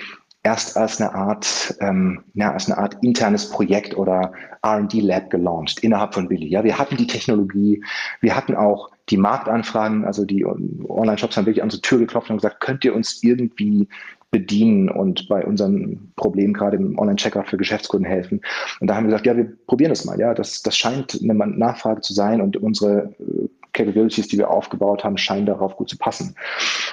erst 0.44 0.76
als 0.76 1.00
eine 1.00 1.12
Art, 1.14 1.76
ähm, 1.80 2.22
ja, 2.34 2.52
als 2.52 2.66
eine 2.66 2.78
Art 2.78 2.96
internes 3.02 3.50
Projekt 3.50 3.96
oder 3.96 4.32
R&D 4.62 5.00
Lab 5.00 5.30
gelauncht 5.30 5.80
innerhalb 5.80 6.14
von 6.14 6.28
Billy. 6.28 6.46
Ja, 6.46 6.62
wir 6.62 6.78
hatten 6.78 6.96
die 6.96 7.06
Technologie, 7.06 7.82
wir 8.20 8.37
hatten 8.37 8.54
auch 8.54 8.90
die 9.08 9.16
Marktanfragen, 9.16 10.04
also 10.04 10.25
die 10.25 10.46
Online-Shops 10.46 11.37
haben 11.37 11.46
wirklich 11.46 11.62
an 11.62 11.66
unsere 11.66 11.82
Tür 11.82 11.98
geklopft 11.98 12.30
und 12.30 12.37
gesagt, 12.37 12.60
könnt 12.60 12.84
ihr 12.84 12.94
uns 12.94 13.22
irgendwie 13.22 13.88
bedienen 14.30 14.90
und 14.90 15.28
bei 15.28 15.44
unseren 15.44 16.12
Problemen 16.16 16.52
gerade 16.52 16.76
im 16.76 16.99
Online-Checkout 16.99 17.49
für 17.49 17.56
Geschäftskunden 17.56 18.08
helfen. 18.08 18.40
Und 18.80 18.88
da 18.88 18.94
haben 18.94 19.04
wir 19.04 19.11
gesagt, 19.11 19.26
ja, 19.26 19.37
wir 19.37 19.50
probieren 19.66 19.90
das 19.90 20.04
mal. 20.04 20.18
Ja, 20.20 20.35
das, 20.35 20.62
das 20.62 20.76
scheint 20.76 21.18
eine 21.23 21.35
Nachfrage 21.35 22.02
zu 22.02 22.12
sein 22.12 22.40
und 22.40 22.56
unsere 22.58 23.14
äh, 23.20 23.49
Capabilities, 23.73 24.28
die 24.28 24.38
wir 24.38 24.50
aufgebaut 24.50 25.04
haben, 25.04 25.16
scheinen 25.16 25.47
darauf 25.47 25.76
gut 25.76 25.88
zu 25.88 25.97
passen. 25.97 26.35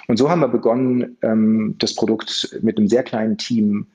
Und 0.08 0.18
so 0.18 0.30
haben 0.30 0.40
wir 0.40 0.48
begonnen, 0.48 1.18
ähm, 1.24 1.76
das 1.80 1.96
Produkt 1.96 2.58
mit 2.62 2.78
einem 2.78 2.88
sehr 2.88 3.04
kleinen 3.04 3.38
Team 3.38 3.88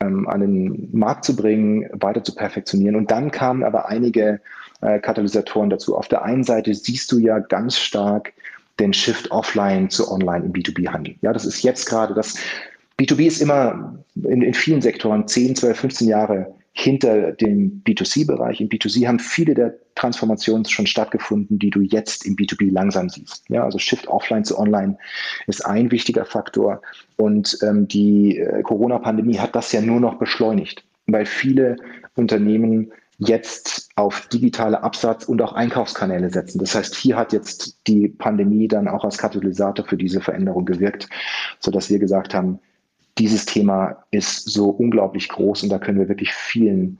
ähm, 0.00 0.28
an 0.28 0.40
den 0.40 0.88
Markt 0.92 1.24
zu 1.24 1.36
bringen, 1.36 1.88
weiter 1.92 2.22
zu 2.22 2.34
perfektionieren. 2.34 2.96
Und 2.96 3.10
dann 3.10 3.30
kamen 3.30 3.62
aber 3.62 3.88
einige 3.88 4.40
äh, 4.80 4.98
Katalysatoren 5.00 5.70
dazu. 5.70 5.96
Auf 5.96 6.08
der 6.08 6.22
einen 6.22 6.44
Seite 6.44 6.74
siehst 6.74 7.10
du 7.12 7.18
ja 7.18 7.38
ganz 7.40 7.78
stark 7.78 8.32
den 8.78 8.92
Shift 8.92 9.30
offline 9.30 9.88
zu 9.90 10.10
online 10.10 10.44
im 10.44 10.52
B2B-Handel. 10.52 11.14
Ja, 11.22 11.32
das 11.32 11.44
ist 11.44 11.62
jetzt 11.62 11.86
gerade 11.86 12.14
das. 12.14 12.36
B2B 13.00 13.26
ist 13.26 13.42
immer 13.42 14.04
in, 14.14 14.42
in 14.42 14.54
vielen 14.54 14.80
Sektoren 14.80 15.28
10, 15.28 15.56
12, 15.56 15.78
15 15.78 16.08
Jahre 16.08 16.54
hinter 16.72 17.32
dem 17.32 17.82
B2C-Bereich. 17.86 18.60
Im 18.60 18.68
B2C 18.68 19.06
haben 19.06 19.18
viele 19.18 19.54
der 19.54 19.74
Transformationen 19.94 20.66
schon 20.66 20.86
stattgefunden, 20.86 21.58
die 21.58 21.70
du 21.70 21.80
jetzt 21.80 22.26
im 22.26 22.36
B2B 22.36 22.70
langsam 22.70 23.08
siehst. 23.08 23.44
Ja, 23.48 23.64
also 23.64 23.78
Shift 23.78 24.08
offline 24.08 24.44
zu 24.44 24.58
online 24.58 24.98
ist 25.46 25.64
ein 25.64 25.90
wichtiger 25.90 26.26
Faktor. 26.26 26.82
Und 27.16 27.58
ähm, 27.62 27.88
die 27.88 28.38
äh, 28.38 28.62
Corona-Pandemie 28.62 29.38
hat 29.38 29.56
das 29.56 29.72
ja 29.72 29.80
nur 29.80 30.00
noch 30.00 30.18
beschleunigt, 30.18 30.84
weil 31.06 31.24
viele 31.24 31.76
Unternehmen 32.14 32.92
jetzt 33.18 33.88
auf 33.96 34.28
digitale 34.28 34.82
Absatz- 34.82 35.24
und 35.24 35.40
auch 35.40 35.54
Einkaufskanäle 35.54 36.28
setzen. 36.28 36.58
Das 36.58 36.74
heißt, 36.74 36.94
hier 36.94 37.16
hat 37.16 37.32
jetzt 37.32 37.78
die 37.86 38.08
Pandemie 38.08 38.68
dann 38.68 38.88
auch 38.88 39.04
als 39.04 39.16
Katalysator 39.16 39.86
für 39.86 39.96
diese 39.96 40.20
Veränderung 40.20 40.66
gewirkt, 40.66 41.08
sodass 41.58 41.88
wir 41.88 41.98
gesagt 41.98 42.34
haben, 42.34 42.58
dieses 43.18 43.46
Thema 43.46 44.04
ist 44.10 44.48
so 44.50 44.68
unglaublich 44.68 45.28
groß 45.28 45.62
und 45.62 45.70
da 45.70 45.78
können 45.78 45.98
wir 45.98 46.08
wirklich 46.08 46.32
vielen 46.32 46.98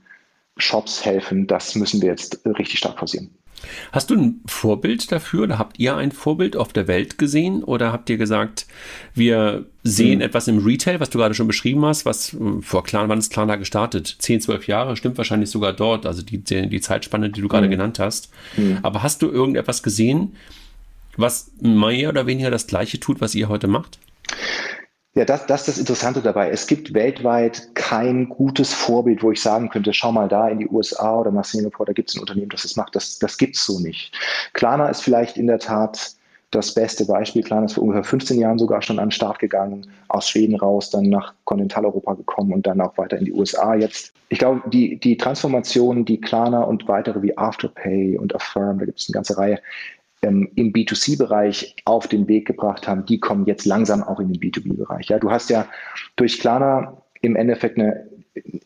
Shops 0.57 1.05
helfen. 1.05 1.47
Das 1.47 1.75
müssen 1.75 2.01
wir 2.01 2.09
jetzt 2.09 2.45
richtig 2.45 2.79
stark 2.79 2.97
forcieren. 2.99 3.29
Hast 3.91 4.09
du 4.09 4.15
ein 4.15 4.41
Vorbild 4.45 5.11
dafür 5.11 5.43
oder 5.43 5.57
habt 5.57 5.79
ihr 5.79 5.95
ein 5.95 6.11
Vorbild 6.11 6.55
auf 6.55 6.73
der 6.73 6.87
Welt 6.87 7.17
gesehen 7.17 7.63
oder 7.63 7.91
habt 7.91 8.09
ihr 8.09 8.17
gesagt, 8.17 8.67
wir 9.15 9.65
sehen 9.83 10.19
mhm. 10.19 10.25
etwas 10.25 10.47
im 10.47 10.59
Retail, 10.59 10.99
was 10.99 11.09
du 11.09 11.17
gerade 11.17 11.33
schon 11.33 11.47
beschrieben 11.47 11.83
hast, 11.85 12.05
was 12.05 12.33
äh, 12.33 12.61
vor 12.61 12.83
Klarna, 12.83 13.09
wann 13.09 13.19
ist 13.19 13.31
Klarna 13.31 13.55
gestartet? 13.55 14.15
10, 14.19 14.41
12 14.41 14.67
Jahre, 14.67 14.95
stimmt 14.95 15.17
wahrscheinlich 15.17 15.49
sogar 15.49 15.73
dort, 15.73 16.05
also 16.05 16.21
die, 16.21 16.37
die, 16.37 16.69
die 16.69 16.81
Zeitspanne, 16.81 17.31
die 17.31 17.41
du 17.41 17.47
gerade 17.47 17.67
mhm. 17.67 17.71
genannt 17.71 17.99
hast. 17.99 18.31
Mhm. 18.57 18.79
Aber 18.83 19.01
hast 19.01 19.23
du 19.23 19.29
irgendetwas 19.29 19.81
gesehen, 19.81 20.35
was 21.15 21.51
mehr 21.59 22.09
oder 22.09 22.27
weniger 22.27 22.51
das 22.51 22.67
gleiche 22.67 22.99
tut, 22.99 23.21
was 23.21 23.33
ihr 23.33 23.49
heute 23.49 23.67
macht? 23.67 23.97
Ja, 25.15 25.25
das, 25.25 25.47
das 25.47 25.61
ist 25.61 25.67
das 25.67 25.77
Interessante 25.79 26.21
dabei. 26.21 26.51
Es 26.51 26.67
gibt 26.67 26.93
weltweit 26.93 27.73
kein 27.73 28.29
gutes 28.29 28.73
Vorbild, 28.73 29.23
wo 29.23 29.31
ich 29.31 29.41
sagen 29.41 29.69
könnte, 29.69 29.91
schau 29.91 30.11
mal 30.11 30.27
da 30.27 30.47
in 30.47 30.59
die 30.59 30.67
USA 30.67 31.19
oder 31.19 31.31
nach 31.31 31.45
Singapur, 31.45 31.87
da 31.87 31.93
gibt 31.93 32.09
es 32.09 32.15
ein 32.15 32.19
Unternehmen, 32.19 32.49
das 32.49 32.61
das 32.61 32.75
macht. 32.75 32.95
Das, 32.95 33.17
das 33.17 33.37
gibt 33.37 33.55
es 33.55 33.65
so 33.65 33.79
nicht. 33.79 34.13
Klarna 34.53 34.87
ist 34.89 35.01
vielleicht 35.01 35.37
in 35.37 35.47
der 35.47 35.57
Tat 35.57 36.17
das 36.51 36.73
beste 36.73 37.05
Beispiel. 37.05 37.43
Klarna 37.43 37.65
ist 37.65 37.73
vor 37.73 37.83
ungefähr 37.83 38.03
15 38.03 38.39
Jahren 38.39 38.59
sogar 38.59 38.81
schon 38.81 38.99
an 38.99 39.07
den 39.07 39.11
Start 39.11 39.39
gegangen, 39.39 39.87
aus 40.07 40.29
Schweden 40.29 40.55
raus, 40.55 40.89
dann 40.89 41.09
nach 41.09 41.33
Kontinentaleuropa 41.43 42.13
gekommen 42.13 42.53
und 42.53 42.67
dann 42.67 42.79
auch 42.79 42.97
weiter 42.97 43.17
in 43.17 43.25
die 43.25 43.33
USA 43.33 43.75
jetzt. 43.75 44.13
Ich 44.29 44.39
glaube, 44.39 44.61
die, 44.69 44.99
die 44.99 45.17
Transformation, 45.17 46.05
die 46.05 46.21
Klarna 46.21 46.61
und 46.61 46.87
weitere 46.87 47.21
wie 47.21 47.37
Afterpay 47.37 48.17
und 48.17 48.35
Affirm, 48.35 48.79
da 48.79 48.85
gibt 48.85 48.99
es 48.99 49.09
eine 49.09 49.13
ganze 49.13 49.37
Reihe, 49.37 49.59
ähm, 50.21 50.49
im 50.55 50.73
B2C-Bereich 50.73 51.75
auf 51.85 52.07
den 52.07 52.27
Weg 52.27 52.47
gebracht 52.47 52.87
haben, 52.87 53.05
die 53.05 53.19
kommen 53.19 53.45
jetzt 53.45 53.65
langsam 53.65 54.03
auch 54.03 54.19
in 54.19 54.31
den 54.31 54.41
B2B-Bereich. 54.41 55.09
Ja, 55.09 55.19
du 55.19 55.31
hast 55.31 55.49
ja 55.49 55.67
durch 56.15 56.39
Klarna 56.39 57.01
im 57.21 57.35
Endeffekt 57.35 57.77
eine, 57.77 58.07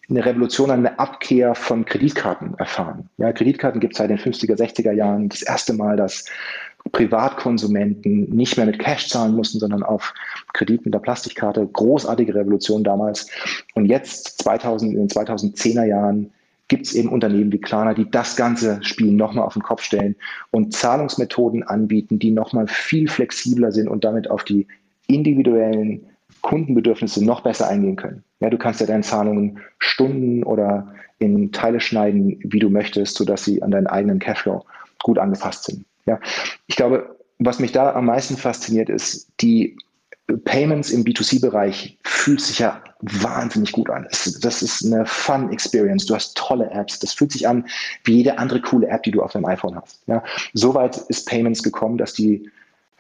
eine 0.10 0.26
Revolution, 0.26 0.72
eine 0.72 1.00
Abkehr 1.00 1.56
von 1.56 1.86
Kreditkarten 1.86 2.56
erfahren. 2.56 3.10
Ja, 3.18 3.32
Kreditkarten 3.32 3.80
gibt 3.80 3.94
es 3.94 3.98
seit 3.98 4.10
den 4.10 4.18
50er, 4.18 4.58
60er 4.58 4.92
Jahren. 4.92 5.30
Das 5.30 5.42
erste 5.42 5.74
Mal, 5.74 5.98
dass 5.98 6.26
Privatkonsumenten 6.92 8.30
nicht 8.30 8.58
mehr 8.58 8.66
mit 8.66 8.80
Cash 8.80 9.10
zahlen 9.10 9.36
mussten, 9.36 9.60
sondern 9.60 9.84
auf 9.84 10.14
Kredit 10.54 10.84
mit 10.86 10.94
der 10.94 11.00
Plastikkarte. 11.00 11.68
Großartige 11.68 12.34
Revolution 12.34 12.84
damals. 12.84 13.28
Und 13.76 13.86
jetzt, 13.86 14.42
2000, 14.42 14.94
in 14.94 15.08
den 15.08 15.10
2010er 15.10 15.86
Jahren, 15.86 16.32
gibt 16.72 16.86
es 16.86 16.96
eben 16.96 17.10
Unternehmen 17.10 17.52
wie 17.52 17.60
Klarna, 17.60 17.94
die 17.94 18.10
das 18.10 18.38
ganze 18.38 18.82
Spiel 18.82 19.12
nochmal 19.12 19.46
auf 19.46 19.54
den 19.54 19.62
Kopf 19.62 19.84
stellen 19.84 20.16
und 20.52 20.74
Zahlungsmethoden 20.74 21.64
anbieten, 21.64 22.18
die 22.18 22.32
nochmal 22.32 22.66
viel 22.68 23.10
flexibler 23.10 23.74
sind 23.74 23.90
und 23.90 24.06
damit 24.06 24.32
auf 24.32 24.46
die 24.46 24.68
individuellen 25.06 26.06
Kundenbedürfnisse 26.40 27.26
noch 27.26 27.42
besser 27.42 27.68
eingehen 27.68 27.98
können. 27.98 28.24
Ja, 28.40 28.50
du 28.50 28.58
kannst 28.58 28.80
ja 28.80 28.88
deine 28.88 29.04
Zahlungen 29.04 29.60
Stunden 29.80 30.44
oder 30.44 30.96
in 31.20 31.52
Teile 31.52 31.82
schneiden, 31.82 32.40
wie 32.42 32.60
du 32.60 32.70
möchtest, 32.70 33.18
sodass 33.18 33.44
sie 33.44 33.62
an 33.62 33.72
deinen 33.72 33.88
eigenen 33.88 34.20
Cashflow 34.20 34.64
gut 35.04 35.20
angepasst 35.20 35.66
sind. 35.66 35.84
Ja, 36.06 36.22
ich 36.68 36.78
glaube, 36.78 37.18
was 37.38 37.60
mich 37.60 37.74
da 37.74 37.94
am 37.94 38.06
meisten 38.06 38.38
fasziniert, 38.38 38.90
ist 38.90 39.30
die 39.42 39.76
Payments 40.46 40.92
im 40.92 41.04
B2C-Bereich 41.04 41.98
fühlt 42.04 42.42
sich 42.42 42.60
ja 42.60 42.82
wahnsinnig 43.02 43.72
gut 43.72 43.90
an. 43.90 44.08
Das 44.10 44.62
ist 44.62 44.86
eine 44.86 45.06
Fun 45.06 45.52
Experience. 45.52 46.06
Du 46.06 46.16
hast 46.16 46.38
tolle 46.38 46.70
Apps. 46.72 47.00
Das 47.00 47.14
fühlt 47.14 47.32
sich 47.32 47.48
an 47.48 47.66
wie 48.04 48.18
jede 48.18 48.38
andere 48.38 48.62
coole 48.62 48.88
App, 48.88 49.04
die 49.04 49.12
du 49.12 49.22
auf 49.22 49.34
deinem 49.34 49.46
iPhone 49.46 49.76
hast. 49.76 50.02
Ja, 50.08 50.24
soweit 50.54 50.98
ist 51.10 51.28
Payments 51.28 51.64
gekommen, 51.64 51.98
dass 51.98 52.14
die 52.14 52.50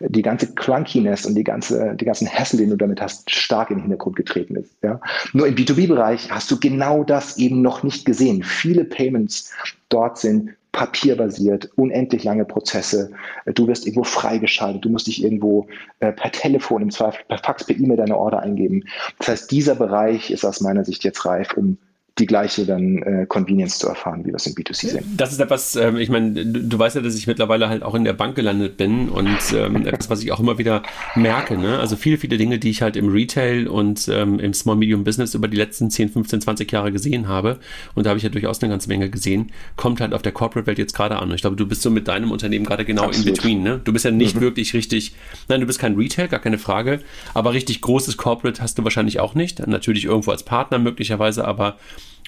die 0.09 0.21
ganze 0.21 0.53
Clunkiness 0.55 1.25
und 1.25 1.35
die 1.35 1.43
ganze, 1.43 1.95
die 1.95 2.05
ganzen 2.05 2.27
Hassel, 2.27 2.57
den 2.57 2.69
du 2.69 2.75
damit 2.75 3.01
hast, 3.01 3.29
stark 3.29 3.69
in 3.69 3.77
den 3.77 3.81
Hintergrund 3.83 4.15
getreten 4.15 4.55
ist. 4.55 4.71
Ja? 4.81 4.99
Nur 5.33 5.47
im 5.47 5.55
B2B-Bereich 5.55 6.31
hast 6.31 6.49
du 6.49 6.59
genau 6.59 7.03
das 7.03 7.37
eben 7.37 7.61
noch 7.61 7.83
nicht 7.83 8.05
gesehen. 8.05 8.43
Viele 8.43 8.83
Payments 8.83 9.51
dort 9.89 10.17
sind 10.17 10.55
papierbasiert, 10.71 11.69
unendlich 11.75 12.23
lange 12.23 12.45
Prozesse. 12.45 13.11
Du 13.45 13.67
wirst 13.67 13.85
irgendwo 13.85 14.03
freigeschaltet, 14.03 14.85
du 14.85 14.89
musst 14.89 15.07
dich 15.07 15.23
irgendwo 15.23 15.67
äh, 15.99 16.13
per 16.13 16.31
Telefon, 16.31 16.81
im 16.81 16.91
Zweifel 16.91 17.21
per 17.27 17.37
Fax, 17.39 17.65
per 17.65 17.75
E-Mail 17.75 17.97
deine 17.97 18.17
Order 18.17 18.39
eingeben. 18.39 18.85
Das 19.19 19.27
heißt, 19.27 19.51
dieser 19.51 19.75
Bereich 19.75 20.31
ist 20.31 20.45
aus 20.45 20.61
meiner 20.61 20.85
Sicht 20.85 21.03
jetzt 21.03 21.25
reif, 21.25 21.53
um 21.57 21.77
die 22.21 22.27
gleiche 22.27 22.65
dann 22.65 22.99
äh, 22.99 23.25
Convenience 23.27 23.79
zu 23.79 23.87
erfahren, 23.87 24.21
wie 24.23 24.27
wir 24.27 24.35
es 24.35 24.45
im 24.45 24.53
B2C 24.53 24.89
sehen. 24.89 25.13
Das 25.17 25.31
ist 25.31 25.39
etwas, 25.39 25.75
ähm, 25.75 25.97
ich 25.97 26.09
meine, 26.09 26.45
du, 26.45 26.61
du, 26.61 26.79
weißt 26.79 26.95
ja, 26.95 27.01
dass 27.01 27.15
ich 27.15 27.25
mittlerweile 27.25 27.67
halt 27.67 27.81
auch 27.83 27.95
in 27.95 28.05
der 28.05 28.13
Bank 28.13 28.35
gelandet 28.35 28.77
bin 28.77 29.09
und 29.09 29.39
ähm, 29.55 29.87
etwas, 29.87 30.09
was 30.09 30.23
ich 30.23 30.31
auch 30.31 30.39
immer 30.39 30.59
wieder 30.59 30.83
merke. 31.15 31.57
Ne? 31.57 31.79
Also 31.79 31.95
viele, 31.95 32.17
viele 32.17 32.37
Dinge, 32.37 32.59
die 32.59 32.69
ich 32.69 32.83
halt 32.83 32.95
im 32.95 33.09
Retail 33.09 33.67
und 33.67 34.07
ähm, 34.07 34.39
im 34.39 34.53
Small 34.53 34.75
Medium 34.75 35.03
Business 35.03 35.33
über 35.33 35.47
die 35.47 35.57
letzten 35.57 35.89
10, 35.89 36.09
15, 36.09 36.41
20 36.41 36.71
Jahre 36.71 36.91
gesehen 36.91 37.27
habe, 37.27 37.59
und 37.95 38.05
da 38.05 38.11
habe 38.11 38.17
ich 38.17 38.23
ja 38.23 38.29
durchaus 38.29 38.61
eine 38.61 38.69
ganze 38.69 38.87
Menge 38.87 39.09
gesehen, 39.09 39.51
kommt 39.75 39.99
halt 39.99 40.13
auf 40.13 40.21
der 40.21 40.31
Corporate-Welt 40.31 40.77
jetzt 40.77 40.93
gerade 40.93 41.17
an. 41.17 41.29
Und 41.29 41.35
ich 41.35 41.41
glaube, 41.41 41.55
du 41.55 41.67
bist 41.67 41.81
so 41.81 41.89
mit 41.89 42.07
deinem 42.07 42.31
Unternehmen 42.31 42.65
gerade 42.65 42.85
genau 42.85 43.05
Absolut. 43.05 43.27
in 43.27 43.33
between. 43.33 43.63
Ne? 43.63 43.81
Du 43.83 43.91
bist 43.91 44.05
ja 44.05 44.11
nicht 44.11 44.35
mhm. 44.35 44.41
wirklich 44.41 44.75
richtig, 44.75 45.15
nein, 45.49 45.59
du 45.59 45.65
bist 45.65 45.79
kein 45.79 45.95
Retail, 45.95 46.27
gar 46.27 46.39
keine 46.39 46.59
Frage, 46.59 46.99
aber 47.33 47.53
richtig 47.53 47.81
großes 47.81 48.17
Corporate 48.17 48.61
hast 48.61 48.77
du 48.77 48.83
wahrscheinlich 48.83 49.19
auch 49.19 49.33
nicht. 49.33 49.65
Natürlich 49.65 50.05
irgendwo 50.05 50.29
als 50.29 50.43
Partner 50.43 50.77
möglicherweise, 50.77 51.45
aber 51.45 51.77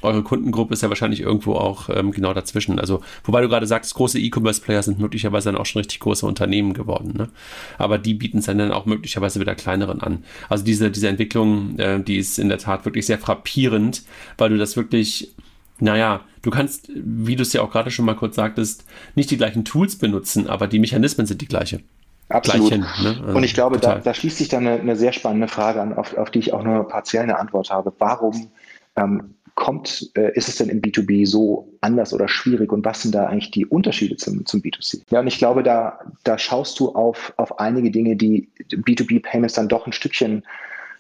eure 0.04 0.24
Kundengruppe 0.24 0.74
ist 0.74 0.84
ja 0.84 0.90
wahrscheinlich 0.90 1.22
irgendwo 1.22 1.54
auch 1.54 1.90
ähm, 1.90 2.12
genau 2.12 2.34
dazwischen. 2.34 2.80
Also, 2.80 3.02
wobei 3.24 3.42
du 3.42 3.50
gerade 3.50 3.68
sagst, 3.68 3.94
große 3.96 4.20
E-Commerce-Player 4.20 4.84
sind 4.84 5.00
möglicherweise 5.00 5.52
dann 5.52 5.60
auch 5.60 5.66
schon 5.66 5.80
richtig 5.80 6.00
große 6.00 6.26
Unternehmen 6.26 6.74
geworden. 6.74 7.14
Ne? 7.18 7.30
Aber 7.78 7.98
die 7.98 8.14
bieten 8.14 8.40
es 8.40 8.46
dann 8.46 8.72
auch 8.72 8.86
möglicherweise 8.86 9.40
wieder 9.40 9.56
kleineren 9.56 10.02
an. 10.02 10.24
Also 10.50 10.64
diese, 10.64 10.92
diese 10.92 11.08
Entwicklung, 11.08 11.78
äh, 11.80 12.02
die 12.02 12.18
ist 12.18 12.40
in 12.40 12.50
der 12.50 12.58
Tat 12.58 12.86
wirklich 12.86 13.06
sehr 13.06 13.20
frappierend, 13.20 14.04
weil 14.38 14.50
du 14.50 14.58
das 14.58 14.76
wirklich 14.76 15.34
naja, 15.80 16.22
du 16.44 16.50
kannst, 16.50 16.92
wie 16.94 17.36
du 17.36 17.42
es 17.42 17.52
ja 17.52 17.62
auch 17.62 17.72
gerade 17.72 17.92
schon 17.92 18.06
mal 18.06 18.16
kurz 18.16 18.36
sagtest, 18.36 18.86
nicht 19.16 19.32
die 19.32 19.38
gleichen 19.38 19.66
Tools 19.66 19.98
benutzen, 19.98 20.48
aber 20.48 20.68
die 20.68 20.80
Mechanismen 20.80 21.26
sind 21.26 21.42
die 21.42 21.48
gleiche. 21.48 21.82
Absolut. 22.30 22.70
Gleichen, 22.70 22.86
ne? 23.04 23.22
also 23.26 23.38
und 23.38 23.44
ich 23.44 23.54
glaube, 23.54 23.80
da, 23.80 24.00
da, 24.00 24.14
schließt 24.14 24.38
sich 24.38 24.48
dann 24.48 24.66
eine, 24.66 24.80
eine, 24.80 24.96
sehr 24.96 25.14
spannende 25.14 25.48
Frage 25.48 25.82
an, 25.82 25.94
auf, 25.94 26.16
auf 26.18 26.32
die 26.32 26.40
ich 26.40 26.54
auch 26.54 26.64
nur 26.64 26.88
partiell 26.88 27.24
eine 27.24 27.38
Antwort 27.38 27.70
habe. 27.70 27.94
Warum 28.00 28.50
ähm, 28.96 29.36
kommt, 29.56 30.12
äh, 30.16 30.34
ist 30.36 30.48
es 30.50 30.58
denn 30.58 30.70
im 30.70 30.82
B2B 30.82 31.28
so 31.28 31.74
anders 31.82 32.14
oder 32.14 32.28
schwierig 32.28 32.72
und 32.72 32.86
was 32.86 33.02
sind 33.04 33.14
da 33.14 33.28
eigentlich 33.28 33.52
die 33.52 33.66
Unterschiede 33.66 34.18
zum, 34.18 34.46
zum 34.46 34.62
B2C? 34.62 35.02
Ja, 35.10 35.20
und 35.20 35.28
ich 35.28 35.38
glaube, 35.38 35.64
da, 35.64 36.00
da 36.24 36.38
schaust 36.38 36.80
du 36.80 36.94
auf, 36.94 37.34
auf 37.38 37.60
einige 37.60 37.92
Dinge, 37.92 38.16
die 38.16 38.50
B2B-Payments 38.72 39.54
dann 39.54 39.70
doch 39.70 39.86
ein 39.86 39.94
Stückchen 39.94 40.44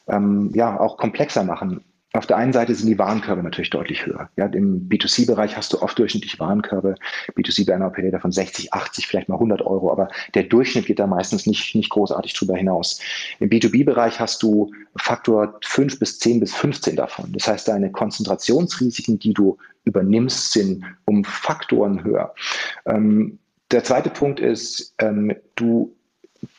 ähm, 0.08 0.52
ja, 0.54 0.80
auch 0.80 0.98
komplexer 0.98 1.44
machen. 1.44 1.84
Auf 2.15 2.28
der 2.28 2.38
einen 2.38 2.54
Seite 2.54 2.76
sind 2.76 2.88
die 2.88 2.99
Warenkörbe 2.99 3.41
natürlich 3.41 3.71
deutlich 3.71 4.06
höher. 4.06 4.30
Ja, 4.36 4.45
Im 4.45 4.88
B2C-Bereich 4.88 5.58
hast 5.58 5.73
du 5.73 5.82
oft 5.82 5.97
durchschnittlich 5.97 6.39
Warenkörbe. 6.39 6.93
B2C 7.36 7.65
bei 7.65 7.73
einer 7.73 7.88
Operator 7.88 8.19
von 8.19 8.32
60, 8.32 8.71
80, 8.71 9.08
vielleicht 9.08 9.30
mal 9.30 9.36
100 9.36 9.63
Euro, 9.63 9.91
aber 9.91 10.10
der 10.36 10.43
Durchschnitt 10.43 10.86
geht 10.86 10.99
da 10.99 11.08
meistens 11.08 11.47
nicht, 11.47 11.73
nicht 11.73 11.89
großartig 11.89 12.36
drüber 12.36 12.56
hinaus. 12.56 12.99
Im 13.39 13.49
B2B-Bereich 13.49 14.19
hast 14.19 14.43
du 14.43 14.71
Faktor 14.95 15.58
5 15.63 15.97
bis 15.97 16.19
10 16.19 16.39
bis 16.39 16.54
15 16.54 16.95
davon. 16.95 17.34
Das 17.34 17.47
heißt, 17.47 17.67
deine 17.67 17.91
Konzentrationsrisiken, 17.91 19.17
die 19.17 19.34
du 19.34 19.58
übernimmst, 19.84 20.52
sind 20.54 20.86
um 21.06 21.23
Faktoren 21.23 22.04
höher. 22.04 22.36
Ähm, 22.86 23.39
Der 23.71 23.84
zweite 23.84 24.12
Punkt 24.12 24.39
ist, 24.39 24.93
ähm, 24.99 25.36
du, 25.56 25.95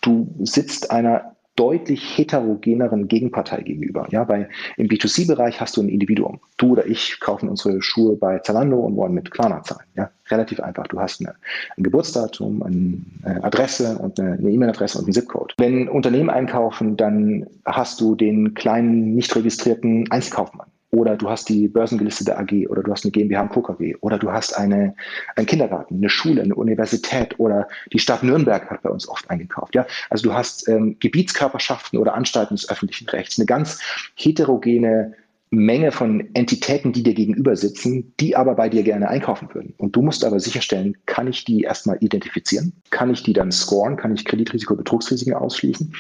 du 0.00 0.34
sitzt 0.42 0.90
einer 0.90 1.33
deutlich 1.56 2.18
heterogeneren 2.18 3.08
Gegenpartei 3.08 3.62
gegenüber. 3.62 4.06
Ja, 4.10 4.28
weil 4.28 4.48
im 4.76 4.88
B2C-Bereich 4.88 5.60
hast 5.60 5.76
du 5.76 5.82
ein 5.82 5.88
Individuum. 5.88 6.40
Du 6.56 6.72
oder 6.72 6.86
ich 6.86 7.20
kaufen 7.20 7.48
unsere 7.48 7.80
Schuhe 7.80 8.16
bei 8.16 8.38
Zalando 8.40 8.78
und 8.78 8.96
wollen 8.96 9.14
mit 9.14 9.30
Klarna 9.30 9.62
zahlen. 9.62 9.86
Ja, 9.94 10.10
relativ 10.30 10.60
einfach. 10.60 10.86
Du 10.88 11.00
hast 11.00 11.20
eine, 11.20 11.34
ein 11.76 11.82
Geburtsdatum, 11.84 12.62
eine 12.62 13.44
Adresse 13.44 13.98
und 13.98 14.18
eine 14.18 14.50
E-Mail-Adresse 14.50 14.98
und 14.98 15.04
einen 15.04 15.12
Zipcode. 15.12 15.54
Wenn 15.58 15.88
Unternehmen 15.88 16.30
einkaufen, 16.30 16.96
dann 16.96 17.46
hast 17.64 18.00
du 18.00 18.14
den 18.14 18.54
kleinen, 18.54 19.14
nicht 19.14 19.34
registrierten 19.36 20.10
Einzelkaufmann 20.10 20.66
oder 20.94 21.16
du 21.16 21.28
hast 21.28 21.48
die 21.48 21.66
börsengelistete 21.66 22.38
AG 22.38 22.68
oder 22.68 22.82
du 22.82 22.92
hast 22.92 23.04
eine 23.04 23.10
GmbH 23.10 23.42
und 23.42 23.48
Co. 23.50 23.64
Oder 24.00 24.18
du 24.18 24.30
hast 24.30 24.56
eine, 24.56 24.94
einen 25.34 25.46
Kindergarten, 25.46 25.96
eine 25.96 26.08
Schule, 26.08 26.42
eine 26.42 26.54
Universität 26.54 27.38
oder 27.40 27.66
die 27.92 27.98
Stadt 27.98 28.22
Nürnberg 28.22 28.70
hat 28.70 28.82
bei 28.82 28.90
uns 28.90 29.08
oft 29.08 29.28
eingekauft. 29.28 29.74
Ja? 29.74 29.86
Also 30.10 30.28
du 30.28 30.34
hast 30.34 30.68
ähm, 30.68 30.96
Gebietskörperschaften 31.00 31.98
oder 31.98 32.14
Anstalten 32.14 32.54
des 32.54 32.68
öffentlichen 32.68 33.08
Rechts, 33.08 33.38
eine 33.38 33.46
ganz 33.46 33.80
heterogene 34.14 35.14
Menge 35.50 35.92
von 35.92 36.28
Entitäten, 36.34 36.92
die 36.92 37.02
dir 37.02 37.14
gegenüber 37.14 37.56
sitzen, 37.56 38.12
die 38.20 38.36
aber 38.36 38.54
bei 38.54 38.68
dir 38.68 38.82
gerne 38.82 39.08
einkaufen 39.08 39.48
würden. 39.52 39.74
Und 39.78 39.96
du 39.96 40.02
musst 40.02 40.24
aber 40.24 40.40
sicherstellen, 40.40 40.96
kann 41.06 41.28
ich 41.28 41.44
die 41.44 41.62
erstmal 41.62 41.98
identifizieren? 42.00 42.72
Kann 42.90 43.10
ich 43.10 43.22
die 43.22 43.32
dann 43.32 43.52
scoren? 43.52 43.96
Kann 43.96 44.14
ich 44.14 44.24
Kreditrisiko, 44.24 44.74
Betrugsrisiken 44.74 45.34
ausschließen? 45.34 45.94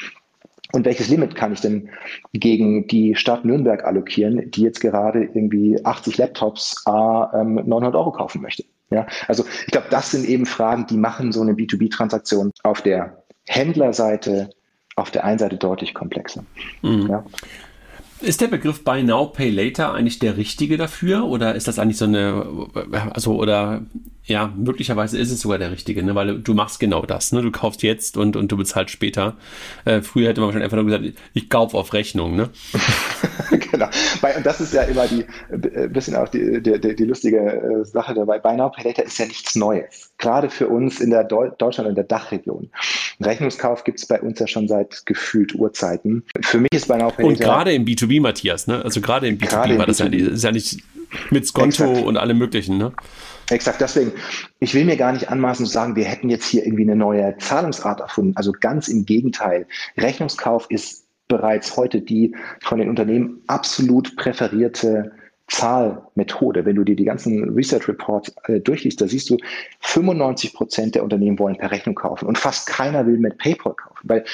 Und 0.74 0.84
welches 0.84 1.08
Limit 1.08 1.36
kann 1.36 1.52
ich 1.52 1.60
denn 1.60 1.88
gegen 2.32 2.88
die 2.88 3.14
Stadt 3.14 3.44
Nürnberg 3.44 3.84
allokieren, 3.84 4.50
die 4.50 4.62
jetzt 4.62 4.80
gerade 4.80 5.22
irgendwie 5.22 5.78
80 5.84 6.18
Laptops 6.18 6.82
a 6.86 7.30
ähm, 7.32 7.54
900 7.54 7.94
Euro 7.94 8.10
kaufen 8.10 8.42
möchte? 8.42 8.64
Ja, 8.90 9.06
also 9.28 9.44
ich 9.66 9.72
glaube, 9.72 9.86
das 9.90 10.10
sind 10.10 10.26
eben 10.26 10.46
Fragen, 10.46 10.86
die 10.88 10.96
machen 10.96 11.30
so 11.30 11.42
eine 11.42 11.52
B2B-Transaktion 11.52 12.50
auf 12.64 12.82
der 12.82 13.22
Händlerseite 13.46 14.50
auf 14.96 15.10
der 15.10 15.24
einen 15.24 15.38
Seite 15.38 15.56
deutlich 15.56 15.94
komplexer. 15.94 16.44
Mhm. 16.82 17.08
Ja. 17.08 17.24
Ist 18.20 18.40
der 18.40 18.48
Begriff 18.48 18.82
Buy 18.84 19.02
Now, 19.02 19.26
Pay 19.26 19.50
Later 19.50 19.92
eigentlich 19.92 20.18
der 20.18 20.36
richtige 20.36 20.76
dafür? 20.76 21.24
Oder 21.24 21.54
ist 21.54 21.68
das 21.68 21.78
eigentlich 21.78 21.98
so 21.98 22.06
eine, 22.06 22.46
also, 23.12 23.36
oder 23.36 23.82
ja, 24.26 24.52
möglicherweise 24.56 25.18
ist 25.18 25.30
es 25.30 25.40
sogar 25.40 25.58
der 25.58 25.70
richtige, 25.70 26.02
ne? 26.02 26.14
weil 26.14 26.38
du 26.38 26.54
machst 26.54 26.80
genau 26.80 27.02
das. 27.02 27.32
Ne? 27.32 27.42
Du 27.42 27.50
kaufst 27.50 27.82
jetzt 27.82 28.16
und, 28.16 28.36
und 28.36 28.50
du 28.50 28.56
bezahlst 28.56 28.90
später. 28.90 29.36
Äh, 29.84 30.00
früher 30.00 30.30
hätte 30.30 30.40
man 30.40 30.48
wahrscheinlich 30.48 30.72
einfach 30.72 30.82
nur 30.82 30.86
gesagt, 30.86 31.20
ich 31.34 31.50
kaufe 31.50 31.76
auf 31.76 31.92
Rechnung. 31.92 32.34
Ne? 32.34 32.48
genau. 33.70 33.88
Und 34.36 34.46
das 34.46 34.62
ist 34.62 34.72
ja 34.72 34.82
immer 34.84 35.06
die, 35.06 35.26
äh, 35.50 35.88
bisschen 35.88 36.16
auch 36.16 36.28
die, 36.28 36.62
die, 36.62 36.80
die, 36.80 36.96
die 36.96 37.04
lustige 37.04 37.38
äh, 37.38 37.84
Sache 37.84 38.14
dabei. 38.14 38.38
Buy 38.38 38.56
Now, 38.56 38.70
Pay 38.70 38.88
Later 38.88 39.04
ist 39.04 39.18
ja 39.18 39.26
nichts 39.26 39.56
Neues. 39.56 40.12
Gerade 40.16 40.48
für 40.48 40.68
uns 40.68 41.00
in 41.00 41.10
der 41.10 41.24
Deu 41.24 41.50
Deutschland 41.58 41.90
und 41.90 41.96
der 41.96 42.04
Dachregion. 42.04 42.70
Rechnungskauf 43.20 43.84
gibt 43.84 43.98
es 43.98 44.06
bei 44.06 44.20
uns 44.20 44.38
ja 44.38 44.46
schon 44.46 44.68
seit 44.68 45.04
gefühlt 45.04 45.54
Urzeiten. 45.54 46.24
Für 46.40 46.58
mich 46.58 46.72
ist 46.72 46.88
Buy 46.88 46.96
Now, 46.96 47.10
Pay 47.10 47.24
Later... 47.24 47.28
Und 47.28 47.40
gerade 47.40 47.74
im 47.74 47.84
B2B, 47.84 48.22
Matthias, 48.22 48.66
ne? 48.66 48.82
also 48.82 49.02
gerade 49.02 49.28
im 49.28 49.36
B2B 49.36 49.76
war 49.76 49.86
das 49.86 49.98
Ja, 49.98 50.06
ist 50.06 50.44
ja 50.44 50.50
nicht 50.50 50.82
mit 51.30 51.46
Skonto 51.46 51.84
Exakt. 51.84 52.06
und 52.06 52.16
allem 52.16 52.38
möglichen. 52.38 52.78
Ne? 52.78 52.92
Exakt, 53.50 53.80
deswegen, 53.80 54.12
ich 54.58 54.74
will 54.74 54.84
mir 54.84 54.96
gar 54.96 55.12
nicht 55.12 55.28
anmaßen 55.28 55.66
zu 55.66 55.72
sagen, 55.72 55.96
wir 55.96 56.04
hätten 56.04 56.30
jetzt 56.30 56.46
hier 56.46 56.64
irgendwie 56.64 56.84
eine 56.84 56.96
neue 56.96 57.36
Zahlungsart 57.38 58.00
erfunden. 58.00 58.36
Also 58.36 58.52
ganz 58.52 58.88
im 58.88 59.04
Gegenteil. 59.04 59.66
Rechnungskauf 59.98 60.66
ist 60.70 61.06
bereits 61.28 61.76
heute 61.76 62.00
die 62.00 62.34
von 62.62 62.78
den 62.78 62.88
Unternehmen 62.88 63.42
absolut 63.46 64.16
präferierte 64.16 65.12
Zahlmethode. 65.48 66.64
Wenn 66.64 66.76
du 66.76 66.84
dir 66.84 66.96
die 66.96 67.04
ganzen 67.04 67.50
Research 67.50 67.86
Reports 67.88 68.34
äh, 68.44 68.60
durchliest, 68.60 69.00
da 69.00 69.08
siehst 69.08 69.28
du, 69.28 69.36
95 69.80 70.54
Prozent 70.54 70.94
der 70.94 71.04
Unternehmen 71.04 71.38
wollen 71.38 71.58
per 71.58 71.70
Rechnung 71.70 71.94
kaufen 71.94 72.26
und 72.26 72.38
fast 72.38 72.66
keiner 72.66 73.06
will 73.06 73.18
mit 73.18 73.36
PayPal 73.38 73.74
kaufen, 73.74 74.00
weil 74.04 74.24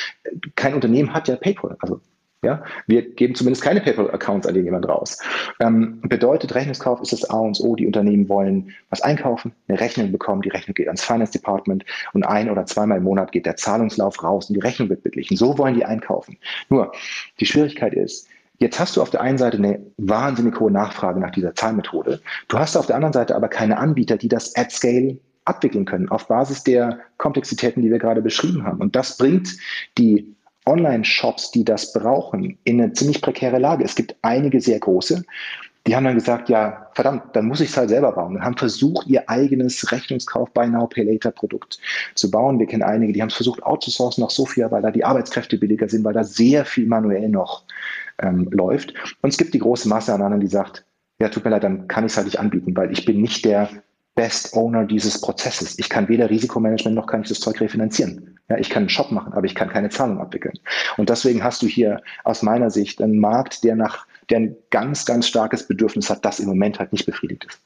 kein 0.54 0.74
Unternehmen 0.74 1.12
hat 1.12 1.26
ja 1.26 1.36
PayPal. 1.36 1.76
Also 1.80 2.00
ja, 2.42 2.62
wir 2.86 3.02
geben 3.10 3.34
zumindest 3.34 3.62
keine 3.62 3.80
PayPal-Accounts 3.80 4.46
an 4.46 4.54
jemand 4.54 4.88
raus. 4.88 5.18
Ähm, 5.60 6.00
bedeutet, 6.02 6.54
Rechnungskauf 6.54 7.00
ist 7.02 7.12
das 7.12 7.28
A 7.28 7.38
und 7.38 7.60
O. 7.60 7.76
Die 7.76 7.86
Unternehmen 7.86 8.28
wollen 8.30 8.74
was 8.88 9.02
einkaufen, 9.02 9.52
eine 9.68 9.78
Rechnung 9.78 10.10
bekommen, 10.10 10.40
die 10.40 10.48
Rechnung 10.48 10.74
geht 10.74 10.86
ans 10.86 11.04
Finance 11.04 11.32
Department 11.32 11.84
und 12.14 12.24
ein 12.24 12.50
oder 12.50 12.64
zweimal 12.64 12.98
im 12.98 13.04
Monat 13.04 13.32
geht 13.32 13.44
der 13.44 13.56
Zahlungslauf 13.56 14.22
raus 14.22 14.48
und 14.48 14.54
die 14.54 14.60
Rechnung 14.60 14.88
wird 14.88 15.02
beglichen. 15.02 15.36
So 15.36 15.58
wollen 15.58 15.74
die 15.74 15.84
einkaufen. 15.84 16.38
Nur, 16.70 16.92
die 17.38 17.46
Schwierigkeit 17.46 17.94
ist, 17.94 18.28
Jetzt 18.62 18.78
hast 18.78 18.94
du 18.94 19.00
auf 19.00 19.08
der 19.08 19.22
einen 19.22 19.38
Seite 19.38 19.56
eine 19.56 19.80
wahnsinnig 19.96 20.60
hohe 20.60 20.70
Nachfrage 20.70 21.18
nach 21.18 21.30
dieser 21.30 21.54
Zahlmethode. 21.54 22.20
Du 22.48 22.58
hast 22.58 22.76
auf 22.76 22.84
der 22.84 22.94
anderen 22.94 23.14
Seite 23.14 23.34
aber 23.34 23.48
keine 23.48 23.78
Anbieter, 23.78 24.18
die 24.18 24.28
das 24.28 24.54
at 24.54 24.70
scale 24.70 25.18
abwickeln 25.46 25.86
können, 25.86 26.10
auf 26.10 26.28
Basis 26.28 26.62
der 26.62 26.98
Komplexitäten, 27.16 27.82
die 27.82 27.90
wir 27.90 27.98
gerade 27.98 28.20
beschrieben 28.20 28.64
haben. 28.64 28.82
Und 28.82 28.94
das 28.94 29.16
bringt 29.16 29.56
die 29.96 30.36
Online-Shops, 30.70 31.50
die 31.50 31.64
das 31.64 31.92
brauchen, 31.92 32.58
in 32.64 32.80
eine 32.80 32.92
ziemlich 32.92 33.20
prekäre 33.20 33.58
Lage. 33.58 33.84
Es 33.84 33.94
gibt 33.94 34.16
einige 34.22 34.60
sehr 34.60 34.78
große, 34.78 35.24
die 35.86 35.96
haben 35.96 36.04
dann 36.04 36.14
gesagt, 36.14 36.48
ja, 36.50 36.88
verdammt, 36.94 37.34
dann 37.34 37.46
muss 37.46 37.60
ich 37.60 37.70
es 37.70 37.76
halt 37.76 37.88
selber 37.88 38.12
bauen. 38.12 38.36
Und 38.36 38.44
haben 38.44 38.56
versucht, 38.56 39.06
ihr 39.06 39.28
eigenes 39.30 39.90
Rechnungskauf 39.90 40.50
Buy 40.52 40.68
Now, 40.68 40.86
Pay 40.86 41.04
Later 41.04 41.30
Produkt 41.30 41.78
zu 42.14 42.30
bauen. 42.30 42.58
Wir 42.58 42.66
kennen 42.66 42.82
einige, 42.82 43.12
die 43.12 43.22
haben 43.22 43.30
es 43.30 43.34
versucht 43.34 43.62
outzusourcen 43.62 44.22
nach 44.22 44.30
Sofia, 44.30 44.70
weil 44.70 44.82
da 44.82 44.90
die 44.90 45.04
Arbeitskräfte 45.04 45.56
billiger 45.56 45.88
sind, 45.88 46.04
weil 46.04 46.12
da 46.12 46.22
sehr 46.22 46.66
viel 46.66 46.86
manuell 46.86 47.28
noch 47.28 47.64
ähm, 48.18 48.48
läuft. 48.50 48.92
Und 49.22 49.30
es 49.30 49.38
gibt 49.38 49.54
die 49.54 49.58
große 49.58 49.88
Masse 49.88 50.12
an 50.12 50.20
anderen, 50.20 50.40
die 50.40 50.48
sagt, 50.48 50.84
ja, 51.18 51.28
tut 51.28 51.44
mir 51.44 51.50
leid, 51.50 51.64
dann 51.64 51.88
kann 51.88 52.04
ich 52.04 52.12
es 52.12 52.16
halt 52.16 52.26
nicht 52.26 52.38
anbieten, 52.38 52.76
weil 52.76 52.92
ich 52.92 53.06
bin 53.06 53.20
nicht 53.20 53.44
der 53.44 53.70
Best 54.14 54.54
Owner 54.54 54.84
dieses 54.84 55.20
Prozesses. 55.20 55.78
Ich 55.78 55.88
kann 55.88 56.08
weder 56.08 56.28
Risikomanagement 56.28 56.94
noch 56.94 57.06
kann 57.06 57.22
ich 57.22 57.28
das 57.28 57.40
Zeug 57.40 57.60
refinanzieren. 57.60 58.38
Ja, 58.50 58.58
ich 58.58 58.68
kann 58.68 58.82
einen 58.82 58.88
Shop 58.88 59.12
machen, 59.12 59.32
aber 59.32 59.46
ich 59.46 59.54
kann 59.54 59.68
keine 59.68 59.90
Zahlung 59.90 60.20
abwickeln. 60.20 60.58
Und 60.96 61.08
deswegen 61.08 61.42
hast 61.42 61.62
du 61.62 61.66
hier 61.66 62.02
aus 62.24 62.42
meiner 62.42 62.70
Sicht 62.70 63.00
einen 63.00 63.18
Markt, 63.18 63.62
der 63.62 63.76
nach 63.76 64.06
der 64.28 64.38
ein 64.38 64.56
ganz, 64.70 65.06
ganz 65.06 65.26
starkes 65.26 65.66
Bedürfnis 65.66 66.10
hat, 66.10 66.24
das 66.24 66.40
im 66.40 66.46
Moment 66.46 66.78
halt 66.78 66.92
nicht 66.92 67.06
befriedigt 67.06 67.46
ist. 67.48 67.60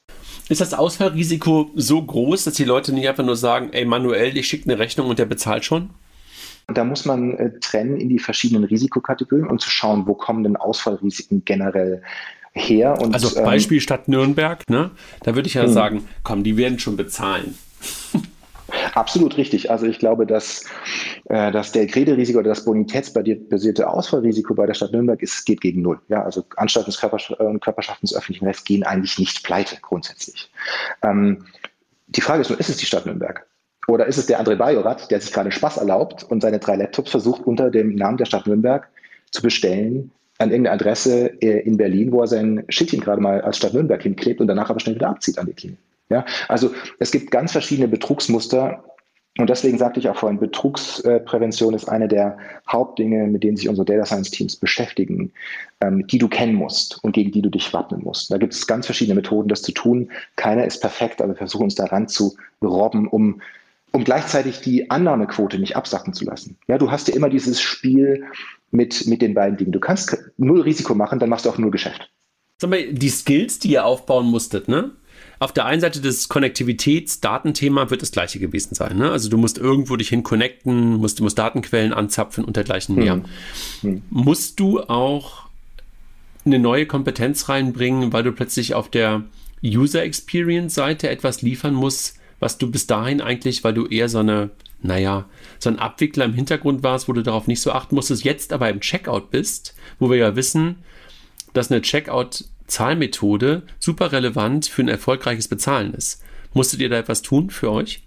Ist 0.50 0.60
das 0.60 0.74
Ausfallrisiko 0.74 1.70
so 1.74 2.02
groß, 2.02 2.44
dass 2.44 2.54
die 2.54 2.64
Leute 2.64 2.92
nicht 2.92 3.08
einfach 3.08 3.24
nur 3.24 3.36
sagen, 3.36 3.70
ey, 3.72 3.84
manuell, 3.84 4.36
ich 4.36 4.46
schicke 4.46 4.70
eine 4.70 4.78
Rechnung 4.78 5.08
und 5.08 5.18
der 5.18 5.24
bezahlt 5.24 5.64
schon? 5.64 5.90
Da 6.66 6.84
muss 6.84 7.04
man 7.04 7.36
äh, 7.38 7.58
trennen 7.60 7.98
in 7.98 8.08
die 8.08 8.18
verschiedenen 8.18 8.64
Risikokategorien 8.64 9.46
und 9.46 9.60
zu 9.60 9.70
schauen, 9.70 10.06
wo 10.06 10.14
kommen 10.14 10.44
denn 10.44 10.56
Ausfallrisiken 10.56 11.44
generell 11.44 12.02
her. 12.52 13.00
Und, 13.00 13.14
also 13.14 13.36
ähm, 13.36 13.44
Beispiel 13.44 13.78
ähm, 13.78 13.82
Stadt 13.82 14.08
Nürnberg, 14.08 14.68
ne? 14.68 14.90
da 15.22 15.34
würde 15.34 15.48
ich 15.48 15.54
ja 15.54 15.64
hm. 15.64 15.72
sagen, 15.72 16.08
komm, 16.22 16.44
die 16.44 16.56
werden 16.56 16.78
schon 16.78 16.96
bezahlen. 16.96 17.54
Absolut 18.94 19.36
richtig. 19.36 19.70
Also 19.70 19.86
ich 19.86 19.98
glaube, 19.98 20.26
dass, 20.26 20.64
äh, 21.26 21.52
dass 21.52 21.72
der 21.72 21.86
Krederisiko 21.86 22.38
oder 22.38 22.50
das 22.50 22.64
bonitätsbasierte 22.64 23.88
Ausfallrisiko 23.88 24.54
bei 24.54 24.66
der 24.66 24.74
Stadt 24.74 24.92
Nürnberg 24.92 25.20
ist, 25.22 25.44
geht 25.44 25.60
gegen 25.60 25.82
Null. 25.82 26.00
Ja, 26.08 26.22
also 26.22 26.44
Anstalten 26.56 26.92
Körpers 26.92 27.30
äh, 27.38 27.58
Körperschaften 27.58 28.06
des 28.06 28.16
öffentlichen 28.16 28.46
Rechts 28.46 28.64
gehen 28.64 28.84
eigentlich 28.84 29.18
nicht 29.18 29.44
pleite 29.44 29.76
grundsätzlich. 29.80 30.50
Ähm, 31.02 31.46
die 32.06 32.20
Frage 32.20 32.42
ist 32.42 32.50
nur, 32.50 32.60
ist 32.60 32.68
es 32.68 32.76
die 32.76 32.86
Stadt 32.86 33.06
Nürnberg? 33.06 33.46
Oder 33.86 34.06
ist 34.06 34.16
es 34.16 34.26
der 34.26 34.40
André 34.40 34.56
Bajorat, 34.56 35.10
der 35.10 35.20
sich 35.20 35.32
gerade 35.32 35.52
Spaß 35.52 35.76
erlaubt 35.76 36.24
und 36.24 36.40
seine 36.40 36.58
drei 36.58 36.76
Laptops 36.76 37.10
versucht, 37.10 37.42
unter 37.46 37.70
dem 37.70 37.94
Namen 37.94 38.16
der 38.16 38.24
Stadt 38.24 38.46
Nürnberg 38.46 38.88
zu 39.30 39.42
bestellen, 39.42 40.10
an 40.38 40.50
irgendeine 40.50 40.74
Adresse 40.74 41.30
äh, 41.42 41.60
in 41.60 41.76
Berlin, 41.76 42.12
wo 42.12 42.22
er 42.22 42.26
sein 42.26 42.64
Schildchen 42.68 43.00
gerade 43.00 43.20
mal 43.20 43.40
als 43.42 43.58
Stadt 43.58 43.74
Nürnberg 43.74 44.02
hinklebt 44.02 44.40
und 44.40 44.46
danach 44.46 44.70
aber 44.70 44.80
schnell 44.80 44.94
wieder 44.94 45.08
abzieht 45.08 45.38
an 45.38 45.46
die 45.46 45.52
Klinik. 45.52 45.78
Ja, 46.10 46.24
also 46.48 46.72
es 46.98 47.10
gibt 47.10 47.30
ganz 47.30 47.52
verschiedene 47.52 47.88
Betrugsmuster 47.88 48.84
und 49.36 49.50
deswegen 49.50 49.78
sagte 49.78 49.98
ich 49.98 50.08
auch 50.08 50.16
vorhin, 50.16 50.38
Betrugsprävention 50.38 51.74
ist 51.74 51.88
eine 51.88 52.06
der 52.06 52.38
Hauptdinge, 52.70 53.26
mit 53.26 53.42
denen 53.42 53.56
sich 53.56 53.68
unsere 53.68 53.84
Data 53.84 54.06
Science 54.06 54.30
Teams 54.30 54.54
beschäftigen, 54.54 55.32
ähm, 55.80 56.06
die 56.06 56.18
du 56.18 56.28
kennen 56.28 56.54
musst 56.54 57.02
und 57.02 57.12
gegen 57.12 57.32
die 57.32 57.42
du 57.42 57.50
dich 57.50 57.72
wappnen 57.72 58.04
musst. 58.04 58.30
Da 58.30 58.38
gibt 58.38 58.54
es 58.54 58.66
ganz 58.68 58.86
verschiedene 58.86 59.16
Methoden, 59.16 59.48
das 59.48 59.62
zu 59.62 59.72
tun. 59.72 60.10
Keiner 60.36 60.64
ist 60.64 60.80
perfekt, 60.80 61.20
aber 61.20 61.32
wir 61.32 61.36
versuchen 61.36 61.64
uns 61.64 61.74
daran 61.74 62.06
zu 62.06 62.36
robben, 62.62 63.08
um, 63.08 63.42
um 63.90 64.04
gleichzeitig 64.04 64.60
die 64.60 64.88
Annahmequote 64.90 65.58
nicht 65.58 65.74
absacken 65.74 66.12
zu 66.12 66.24
lassen. 66.24 66.56
Ja, 66.68 66.78
du 66.78 66.92
hast 66.92 67.08
ja 67.08 67.16
immer 67.16 67.28
dieses 67.28 67.60
Spiel 67.60 68.24
mit, 68.70 69.08
mit 69.08 69.20
den 69.20 69.34
beiden 69.34 69.56
Dingen. 69.56 69.72
Du 69.72 69.80
kannst 69.80 70.16
null 70.36 70.60
Risiko 70.60 70.94
machen, 70.94 71.18
dann 71.18 71.28
machst 71.28 71.44
du 71.44 71.50
auch 71.50 71.58
null 71.58 71.72
Geschäft. 71.72 72.08
Sag 72.58 72.70
mal, 72.70 72.92
die 72.92 73.08
Skills, 73.08 73.58
die 73.58 73.72
ihr 73.72 73.84
aufbauen 73.84 74.26
musstet, 74.26 74.68
ne? 74.68 74.92
Auf 75.38 75.52
der 75.52 75.66
einen 75.66 75.80
Seite 75.80 76.00
das 76.00 76.28
Konnektivitäts-Datenthema 76.28 77.90
wird 77.90 78.02
das 78.02 78.12
gleiche 78.12 78.38
gewesen 78.38 78.74
sein. 78.74 78.96
Ne? 78.96 79.10
Also 79.10 79.28
du 79.28 79.36
musst 79.36 79.58
irgendwo 79.58 79.96
dich 79.96 80.08
hin 80.08 80.22
connecten, 80.22 80.94
musst, 80.94 81.20
musst 81.20 81.38
Datenquellen 81.38 81.92
anzapfen 81.92 82.44
und 82.44 82.56
dergleichen 82.56 82.96
mehr. 82.96 83.14
Hm. 83.14 83.24
Hm. 83.80 84.02
Musst 84.10 84.60
du 84.60 84.80
auch 84.80 85.44
eine 86.44 86.58
neue 86.58 86.86
Kompetenz 86.86 87.48
reinbringen, 87.48 88.12
weil 88.12 88.22
du 88.22 88.32
plötzlich 88.32 88.74
auf 88.74 88.88
der 88.90 89.24
User 89.64 90.02
Experience 90.02 90.74
Seite 90.74 91.08
etwas 91.08 91.42
liefern 91.42 91.74
musst, 91.74 92.18
was 92.38 92.58
du 92.58 92.70
bis 92.70 92.86
dahin 92.86 93.20
eigentlich, 93.20 93.64
weil 93.64 93.74
du 93.74 93.86
eher 93.86 94.08
so 94.08 94.18
eine, 94.18 94.50
naja, 94.82 95.24
so 95.58 95.70
ein 95.70 95.78
Abwickler 95.78 96.26
im 96.26 96.34
Hintergrund 96.34 96.82
warst, 96.82 97.08
wo 97.08 97.12
du 97.12 97.22
darauf 97.22 97.46
nicht 97.46 97.62
so 97.62 97.72
achten 97.72 97.94
musstest, 97.94 98.24
jetzt 98.24 98.52
aber 98.52 98.68
im 98.68 98.80
Checkout 98.80 99.30
bist, 99.30 99.74
wo 99.98 100.10
wir 100.10 100.18
ja 100.18 100.36
wissen, 100.36 100.76
dass 101.54 101.70
eine 101.70 101.80
Checkout 101.80 102.44
Zahlmethode 102.66 103.62
super 103.78 104.12
relevant 104.12 104.66
für 104.66 104.82
ein 104.82 104.88
erfolgreiches 104.88 105.48
Bezahlen 105.48 105.94
ist. 105.94 106.22
Musstet 106.52 106.80
ihr 106.80 106.88
da 106.88 106.96
etwas 106.96 107.22
tun 107.22 107.50
für 107.50 107.70
euch? 107.70 108.02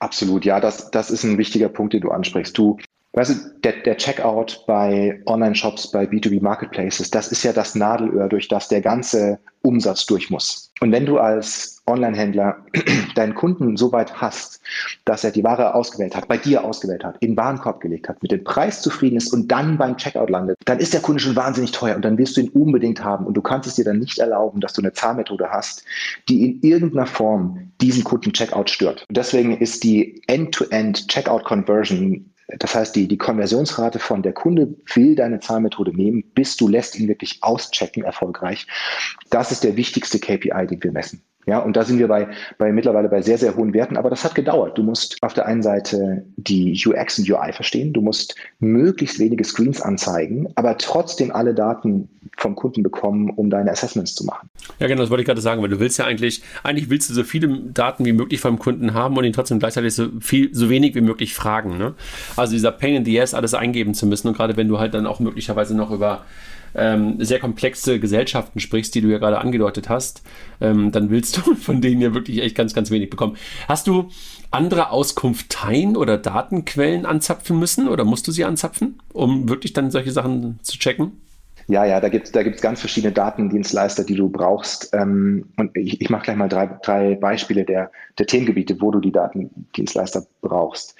Absolut, 0.00 0.44
ja, 0.44 0.60
das, 0.60 0.90
das 0.90 1.10
ist 1.10 1.24
ein 1.24 1.38
wichtiger 1.38 1.68
Punkt, 1.68 1.92
den 1.92 2.00
du 2.00 2.10
ansprichst. 2.10 2.56
Du, 2.58 2.78
weißt 3.12 3.30
du, 3.30 3.60
der, 3.62 3.82
der 3.82 3.96
Checkout 3.96 4.64
bei 4.66 5.22
Online-Shops, 5.26 5.90
bei 5.90 6.04
B2B 6.04 6.42
Marketplaces, 6.42 7.10
das 7.10 7.30
ist 7.30 7.42
ja 7.42 7.52
das 7.52 7.74
Nadelöhr, 7.74 8.28
durch 8.28 8.48
das 8.48 8.68
der 8.68 8.80
ganze 8.80 9.38
Umsatz 9.62 10.06
durch 10.06 10.30
muss. 10.30 10.72
Und 10.80 10.92
wenn 10.92 11.06
du 11.06 11.18
als 11.18 11.77
Online-Händler 11.88 12.58
deinen 13.14 13.34
Kunden 13.34 13.76
so 13.76 13.92
weit 13.92 14.20
hast, 14.20 14.60
dass 15.04 15.24
er 15.24 15.30
die 15.30 15.44
Ware 15.44 15.74
ausgewählt 15.74 16.14
hat, 16.14 16.28
bei 16.28 16.36
dir 16.36 16.64
ausgewählt 16.64 17.04
hat, 17.04 17.16
in 17.20 17.32
den 17.32 17.36
Warenkorb 17.36 17.80
gelegt 17.80 18.08
hat, 18.08 18.22
mit 18.22 18.30
dem 18.30 18.44
Preis 18.44 18.82
zufrieden 18.82 19.16
ist 19.16 19.32
und 19.32 19.50
dann 19.50 19.78
beim 19.78 19.96
Checkout 19.96 20.30
landet, 20.30 20.58
dann 20.64 20.78
ist 20.78 20.94
der 20.94 21.00
Kunde 21.00 21.20
schon 21.20 21.36
wahnsinnig 21.36 21.72
teuer 21.72 21.96
und 21.96 22.04
dann 22.04 22.18
wirst 22.18 22.36
du 22.36 22.42
ihn 22.42 22.50
unbedingt 22.50 23.02
haben. 23.02 23.26
Und 23.26 23.34
du 23.34 23.42
kannst 23.42 23.66
es 23.66 23.74
dir 23.74 23.84
dann 23.84 23.98
nicht 23.98 24.18
erlauben, 24.18 24.60
dass 24.60 24.72
du 24.72 24.82
eine 24.82 24.92
Zahlmethode 24.92 25.50
hast, 25.50 25.84
die 26.28 26.44
in 26.44 26.60
irgendeiner 26.62 27.06
Form 27.06 27.72
diesen 27.80 28.04
Kunden 28.04 28.32
Checkout 28.32 28.70
stört. 28.70 29.04
Und 29.08 29.16
deswegen 29.16 29.56
ist 29.56 29.84
die 29.84 30.22
End-to-End 30.26 31.08
Checkout 31.08 31.44
Conversion 31.44 32.30
das 32.48 32.74
heißt, 32.74 32.96
die, 32.96 33.08
die 33.08 33.18
Konversionsrate 33.18 33.98
von 33.98 34.22
der 34.22 34.32
Kunde 34.32 34.74
will 34.94 35.14
deine 35.14 35.38
Zahlmethode 35.40 35.94
nehmen, 35.94 36.24
bis 36.34 36.56
du 36.56 36.66
lässt 36.66 36.98
ihn 36.98 37.06
wirklich 37.06 37.42
auschecken 37.42 38.04
erfolgreich. 38.04 38.66
Das 39.28 39.52
ist 39.52 39.64
der 39.64 39.76
wichtigste 39.76 40.18
KPI, 40.18 40.66
den 40.66 40.82
wir 40.82 40.92
messen. 40.92 41.22
Ja, 41.48 41.60
und 41.60 41.76
da 41.76 41.82
sind 41.82 41.98
wir 41.98 42.08
bei, 42.08 42.28
bei 42.58 42.70
mittlerweile 42.72 43.08
bei 43.08 43.22
sehr, 43.22 43.38
sehr 43.38 43.56
hohen 43.56 43.72
Werten, 43.72 43.96
aber 43.96 44.10
das 44.10 44.22
hat 44.22 44.34
gedauert. 44.34 44.76
Du 44.76 44.82
musst 44.82 45.16
auf 45.22 45.32
der 45.32 45.46
einen 45.46 45.62
Seite 45.62 46.26
die 46.36 46.78
UX 46.86 47.18
und 47.18 47.30
UI 47.30 47.52
verstehen, 47.54 47.94
du 47.94 48.02
musst 48.02 48.34
möglichst 48.60 49.18
wenige 49.18 49.42
Screens 49.44 49.80
anzeigen, 49.80 50.48
aber 50.56 50.76
trotzdem 50.76 51.34
alle 51.34 51.54
Daten 51.54 52.10
vom 52.36 52.54
Kunden 52.54 52.82
bekommen, 52.82 53.30
um 53.30 53.48
deine 53.48 53.70
Assessments 53.70 54.14
zu 54.14 54.26
machen. 54.26 54.50
Ja, 54.78 54.88
genau, 54.88 55.00
das 55.00 55.08
wollte 55.08 55.22
ich 55.22 55.26
gerade 55.26 55.40
sagen, 55.40 55.62
weil 55.62 55.70
du 55.70 55.80
willst 55.80 55.98
ja 55.98 56.04
eigentlich, 56.04 56.42
eigentlich 56.64 56.90
willst 56.90 57.08
du 57.08 57.14
so 57.14 57.24
viele 57.24 57.48
Daten 57.48 58.04
wie 58.04 58.12
möglich 58.12 58.40
vom 58.40 58.58
Kunden 58.58 58.92
haben 58.92 59.16
und 59.16 59.24
ihn 59.24 59.32
trotzdem 59.32 59.58
gleichzeitig 59.58 59.94
so 59.94 60.08
viel, 60.20 60.54
so 60.54 60.68
wenig 60.68 60.94
wie 60.96 61.00
möglich 61.00 61.32
fragen. 61.32 61.78
Ne? 61.78 61.94
Also 62.36 62.52
dieser 62.52 62.72
Pain 62.72 62.94
in 62.94 63.04
the 63.06 63.18
Ass, 63.22 63.32
alles 63.32 63.54
eingeben 63.54 63.94
zu 63.94 64.06
müssen 64.06 64.28
und 64.28 64.36
gerade 64.36 64.58
wenn 64.58 64.68
du 64.68 64.78
halt 64.78 64.92
dann 64.92 65.06
auch 65.06 65.18
möglicherweise 65.18 65.74
noch 65.74 65.90
über 65.92 66.26
ähm, 66.74 67.22
sehr 67.24 67.38
komplexe 67.38 68.00
Gesellschaften 68.00 68.60
sprichst, 68.60 68.94
die 68.94 69.00
du 69.00 69.08
ja 69.08 69.18
gerade 69.18 69.38
angedeutet 69.38 69.88
hast, 69.88 70.22
ähm, 70.60 70.92
dann 70.92 71.10
willst 71.10 71.36
du 71.36 71.54
von 71.54 71.80
denen 71.80 72.00
ja 72.00 72.14
wirklich 72.14 72.42
echt 72.42 72.54
ganz, 72.56 72.74
ganz 72.74 72.90
wenig 72.90 73.10
bekommen. 73.10 73.36
Hast 73.66 73.86
du 73.86 74.10
andere 74.50 74.90
Auskunfteien 74.90 75.96
oder 75.96 76.18
Datenquellen 76.18 77.06
anzapfen 77.06 77.58
müssen 77.58 77.88
oder 77.88 78.04
musst 78.04 78.26
du 78.26 78.32
sie 78.32 78.44
anzapfen, 78.44 78.98
um 79.12 79.48
wirklich 79.48 79.72
dann 79.72 79.90
solche 79.90 80.12
Sachen 80.12 80.58
zu 80.62 80.78
checken? 80.78 81.12
Ja, 81.70 81.84
ja, 81.84 82.00
da 82.00 82.08
gibt 82.08 82.26
es 82.26 82.32
da 82.32 82.42
gibt's 82.42 82.62
ganz 82.62 82.80
verschiedene 82.80 83.12
Datendienstleister, 83.12 84.02
die 84.02 84.14
du 84.14 84.30
brauchst. 84.30 84.88
Ähm, 84.94 85.50
und 85.58 85.76
ich, 85.76 86.00
ich 86.00 86.08
mache 86.08 86.22
gleich 86.24 86.36
mal 86.36 86.48
drei, 86.48 86.66
drei 86.82 87.14
Beispiele 87.14 87.66
der, 87.66 87.92
der 88.18 88.26
Themengebiete, 88.26 88.80
wo 88.80 88.90
du 88.90 89.00
die 89.00 89.12
Datendienstleister 89.12 90.26
brauchst. 90.40 90.94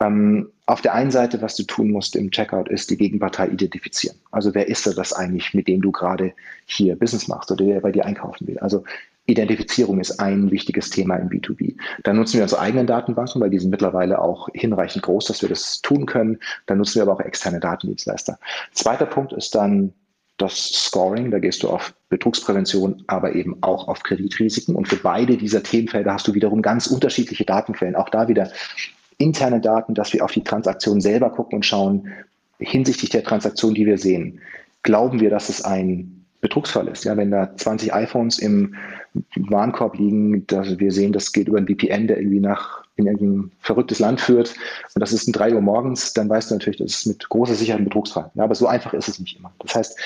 Ähm, 0.00 0.50
auf 0.64 0.80
der 0.80 0.94
einen 0.94 1.10
Seite, 1.10 1.42
was 1.42 1.56
du 1.56 1.64
tun 1.64 1.90
musst 1.90 2.16
im 2.16 2.30
Checkout, 2.30 2.70
ist 2.70 2.88
die 2.88 2.96
Gegenpartei 2.96 3.48
identifizieren. 3.48 4.16
Also 4.30 4.54
wer 4.54 4.66
ist 4.66 4.86
das 4.86 5.12
eigentlich, 5.12 5.52
mit 5.52 5.68
dem 5.68 5.82
du 5.82 5.92
gerade 5.92 6.32
hier 6.64 6.96
Business 6.96 7.28
machst 7.28 7.52
oder 7.52 7.62
der 7.62 7.80
bei 7.80 7.92
dir 7.92 8.06
einkaufen 8.06 8.46
will? 8.46 8.58
Also 8.60 8.82
Identifizierung 9.26 10.00
ist 10.00 10.20
ein 10.20 10.50
wichtiges 10.50 10.88
Thema 10.88 11.16
im 11.16 11.28
B2B. 11.28 11.76
Dann 12.02 12.16
nutzen 12.16 12.36
wir 12.36 12.44
unsere 12.44 12.62
eigenen 12.62 12.86
Datenbanken, 12.86 13.42
weil 13.42 13.50
die 13.50 13.58
sind 13.58 13.70
mittlerweile 13.70 14.18
auch 14.18 14.48
hinreichend 14.54 15.02
groß, 15.02 15.26
dass 15.26 15.42
wir 15.42 15.50
das 15.50 15.82
tun 15.82 16.06
können. 16.06 16.38
Dann 16.64 16.78
nutzen 16.78 16.94
wir 16.94 17.02
aber 17.02 17.12
auch 17.12 17.20
externe 17.20 17.60
Datendienstleister. 17.60 18.38
Zweiter 18.72 19.06
Punkt 19.06 19.34
ist 19.34 19.54
dann 19.54 19.92
das 20.36 20.56
Scoring, 20.56 21.30
da 21.30 21.38
gehst 21.38 21.62
du 21.62 21.70
auf 21.70 21.94
Betrugsprävention, 22.08 23.04
aber 23.06 23.34
eben 23.34 23.62
auch 23.62 23.88
auf 23.88 24.02
Kreditrisiken. 24.02 24.74
Und 24.74 24.88
für 24.88 24.96
beide 24.96 25.36
dieser 25.36 25.62
Themenfelder 25.62 26.12
hast 26.12 26.26
du 26.26 26.34
wiederum 26.34 26.60
ganz 26.60 26.86
unterschiedliche 26.88 27.44
Datenquellen. 27.44 27.94
Auch 27.94 28.08
da 28.08 28.26
wieder 28.26 28.50
interne 29.18 29.60
Daten, 29.60 29.94
dass 29.94 30.12
wir 30.12 30.24
auf 30.24 30.32
die 30.32 30.42
Transaktion 30.42 31.00
selber 31.00 31.30
gucken 31.30 31.56
und 31.56 31.66
schauen, 31.66 32.08
hinsichtlich 32.58 33.10
der 33.10 33.22
Transaktion, 33.22 33.74
die 33.74 33.86
wir 33.86 33.98
sehen, 33.98 34.40
glauben 34.82 35.20
wir, 35.20 35.30
dass 35.30 35.48
es 35.48 35.62
ein 35.62 36.26
Betrugsfall 36.40 36.88
ist. 36.88 37.04
Ja, 37.04 37.16
wenn 37.16 37.30
da 37.30 37.56
20 37.56 37.94
iPhones 37.94 38.38
im 38.38 38.74
Warenkorb 39.36 39.96
liegen, 39.96 40.46
dass 40.46 40.78
wir 40.78 40.92
sehen, 40.92 41.12
das 41.12 41.32
geht 41.32 41.48
über 41.48 41.58
einen 41.58 41.68
VPN, 41.68 42.08
der 42.08 42.18
irgendwie 42.18 42.40
nach 42.40 42.83
in 42.96 43.06
irgendein 43.06 43.52
verrücktes 43.60 43.98
Land 43.98 44.20
führt 44.20 44.54
und 44.94 45.00
das 45.00 45.12
ist 45.12 45.26
um 45.26 45.32
drei 45.32 45.52
Uhr 45.54 45.60
morgens, 45.60 46.12
dann 46.12 46.28
weißt 46.28 46.50
du 46.50 46.54
natürlich, 46.54 46.78
das 46.78 46.92
ist 46.92 47.06
mit 47.06 47.28
großer 47.28 47.54
Sicherheit 47.54 47.80
ein 47.80 47.84
Betrugsfall. 47.84 48.30
Ja, 48.34 48.44
aber 48.44 48.54
so 48.54 48.66
einfach 48.66 48.94
ist 48.94 49.08
es 49.08 49.18
nicht 49.18 49.36
immer. 49.38 49.52
Das 49.58 49.74
heißt, 49.74 49.98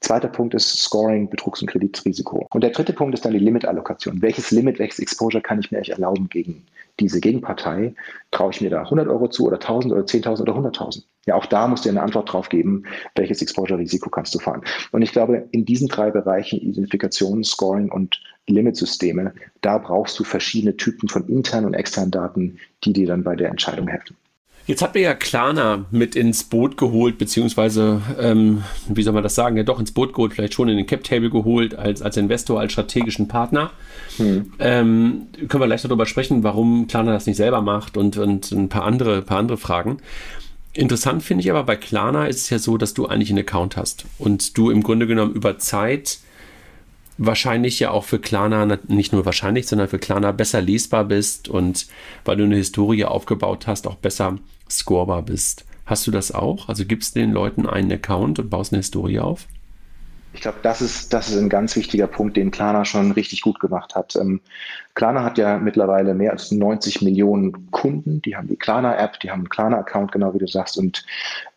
zweiter 0.00 0.28
Punkt 0.28 0.54
ist 0.54 0.78
Scoring, 0.78 1.28
Betrugs- 1.28 1.60
und 1.60 1.68
Kreditrisiko. 1.68 2.46
Und 2.50 2.62
der 2.62 2.70
dritte 2.70 2.92
Punkt 2.92 3.14
ist 3.14 3.24
dann 3.24 3.32
die 3.32 3.38
Limitallokation. 3.38 4.22
Welches 4.22 4.50
Limit, 4.50 4.78
welches 4.78 4.98
Exposure 4.98 5.42
kann 5.42 5.60
ich 5.60 5.70
mir 5.70 5.78
eigentlich 5.78 5.90
erlauben 5.90 6.28
gegen 6.28 6.64
diese 6.98 7.20
Gegenpartei? 7.20 7.94
Traue 8.30 8.50
ich 8.50 8.60
mir 8.60 8.70
da 8.70 8.82
100 8.82 9.08
Euro 9.08 9.28
zu 9.28 9.46
oder 9.46 9.56
1000 9.56 9.92
oder 9.92 10.02
10.000 10.02 10.42
oder 10.42 10.54
100.000? 10.54 11.04
Ja, 11.26 11.34
auch 11.34 11.46
da 11.46 11.68
musst 11.68 11.84
du 11.84 11.90
eine 11.90 12.02
Antwort 12.02 12.32
drauf 12.32 12.48
geben, 12.48 12.84
welches 13.14 13.42
Exposure-Risiko 13.42 14.10
kannst 14.10 14.34
du 14.34 14.38
fahren. 14.38 14.62
Und 14.90 15.02
ich 15.02 15.12
glaube, 15.12 15.48
in 15.52 15.64
diesen 15.64 15.88
drei 15.88 16.10
Bereichen, 16.10 16.60
Identifikation, 16.60 17.44
Scoring 17.44 17.90
und 17.90 18.20
Limitsysteme, 18.46 19.34
da 19.60 19.78
brauchst 19.78 20.18
du 20.18 20.24
verschiedene 20.24 20.76
Typen 20.76 21.08
von 21.08 21.28
internen 21.28 21.66
und 21.66 21.74
externen 21.74 22.10
Daten, 22.10 22.58
die 22.84 22.92
dir 22.92 23.06
dann 23.06 23.22
bei 23.22 23.36
der 23.36 23.50
Entscheidung 23.50 23.86
helfen. 23.88 24.16
Jetzt 24.66 24.82
hat 24.82 24.94
mir 24.94 25.00
ja 25.00 25.14
Klarna 25.14 25.86
mit 25.90 26.14
ins 26.14 26.44
Boot 26.44 26.76
geholt, 26.76 27.18
beziehungsweise, 27.18 28.02
ähm, 28.20 28.62
wie 28.88 29.02
soll 29.02 29.12
man 29.12 29.22
das 29.22 29.34
sagen, 29.34 29.56
ja 29.56 29.62
doch 29.62 29.80
ins 29.80 29.92
Boot 29.92 30.12
geholt, 30.12 30.32
vielleicht 30.32 30.54
schon 30.54 30.68
in 30.68 30.76
den 30.76 30.86
Cap-Table 30.86 31.30
geholt, 31.30 31.74
als, 31.74 32.02
als 32.02 32.16
Investor, 32.16 32.60
als 32.60 32.72
strategischen 32.72 33.26
Partner. 33.26 33.70
Hm. 34.18 34.52
Ähm, 34.58 35.26
können 35.48 35.62
wir 35.62 35.66
gleich 35.66 35.82
darüber 35.82 36.06
sprechen, 36.06 36.44
warum 36.44 36.86
Klarna 36.86 37.12
das 37.12 37.26
nicht 37.26 37.36
selber 37.36 37.62
macht 37.62 37.96
und, 37.96 38.16
und 38.16 38.52
ein 38.52 38.68
paar 38.68 38.84
andere, 38.84 39.22
paar 39.22 39.38
andere 39.38 39.56
Fragen. 39.56 39.98
Interessant 40.72 41.24
finde 41.24 41.42
ich 41.42 41.50
aber, 41.50 41.64
bei 41.64 41.74
Klarna 41.74 42.26
ist 42.26 42.42
es 42.42 42.50
ja 42.50 42.58
so, 42.58 42.76
dass 42.76 42.94
du 42.94 43.06
eigentlich 43.06 43.30
einen 43.30 43.40
Account 43.40 43.76
hast 43.76 44.04
und 44.18 44.56
du 44.56 44.70
im 44.70 44.82
Grunde 44.84 45.08
genommen 45.08 45.34
über 45.34 45.58
Zeit 45.58 46.20
wahrscheinlich 47.20 47.78
ja 47.78 47.90
auch 47.90 48.04
für 48.04 48.18
Klarna, 48.18 48.78
nicht 48.88 49.12
nur 49.12 49.26
wahrscheinlich, 49.26 49.68
sondern 49.68 49.88
für 49.88 49.98
Klarna 49.98 50.32
besser 50.32 50.62
lesbar 50.62 51.04
bist 51.04 51.48
und 51.48 51.86
weil 52.24 52.38
du 52.38 52.44
eine 52.44 52.56
Historie 52.56 53.04
aufgebaut 53.04 53.66
hast, 53.66 53.86
auch 53.86 53.96
besser 53.96 54.38
scorebar 54.70 55.22
bist. 55.22 55.66
Hast 55.84 56.06
du 56.06 56.10
das 56.10 56.32
auch? 56.32 56.68
Also 56.68 56.86
gibst 56.86 57.14
du 57.14 57.20
den 57.20 57.32
Leuten 57.32 57.66
einen 57.66 57.92
Account 57.92 58.38
und 58.38 58.48
baust 58.48 58.72
eine 58.72 58.78
Historie 58.78 59.20
auf? 59.20 59.46
Ich 60.32 60.40
glaube, 60.40 60.58
das 60.62 60.80
ist, 60.80 61.12
das 61.12 61.28
ist 61.28 61.36
ein 61.36 61.48
ganz 61.48 61.76
wichtiger 61.76 62.06
Punkt, 62.06 62.36
den 62.36 62.52
Klarna 62.52 62.84
schon 62.84 63.10
richtig 63.12 63.42
gut 63.42 63.60
gemacht 63.60 63.94
hat. 63.94 64.16
Ähm, 64.16 64.40
Klarna 64.94 65.22
hat 65.22 65.36
ja 65.36 65.58
mittlerweile 65.58 66.14
mehr 66.14 66.30
als 66.30 66.52
90 66.52 67.02
Millionen 67.02 67.70
Kunden. 67.70 68.22
Die 68.22 68.36
haben 68.36 68.48
die 68.48 68.56
Klarna-App, 68.56 69.20
die 69.20 69.30
haben 69.30 69.40
einen 69.40 69.48
Klarna-Account, 69.48 70.12
genau 70.12 70.32
wie 70.32 70.38
du 70.38 70.46
sagst, 70.46 70.78
und 70.78 71.04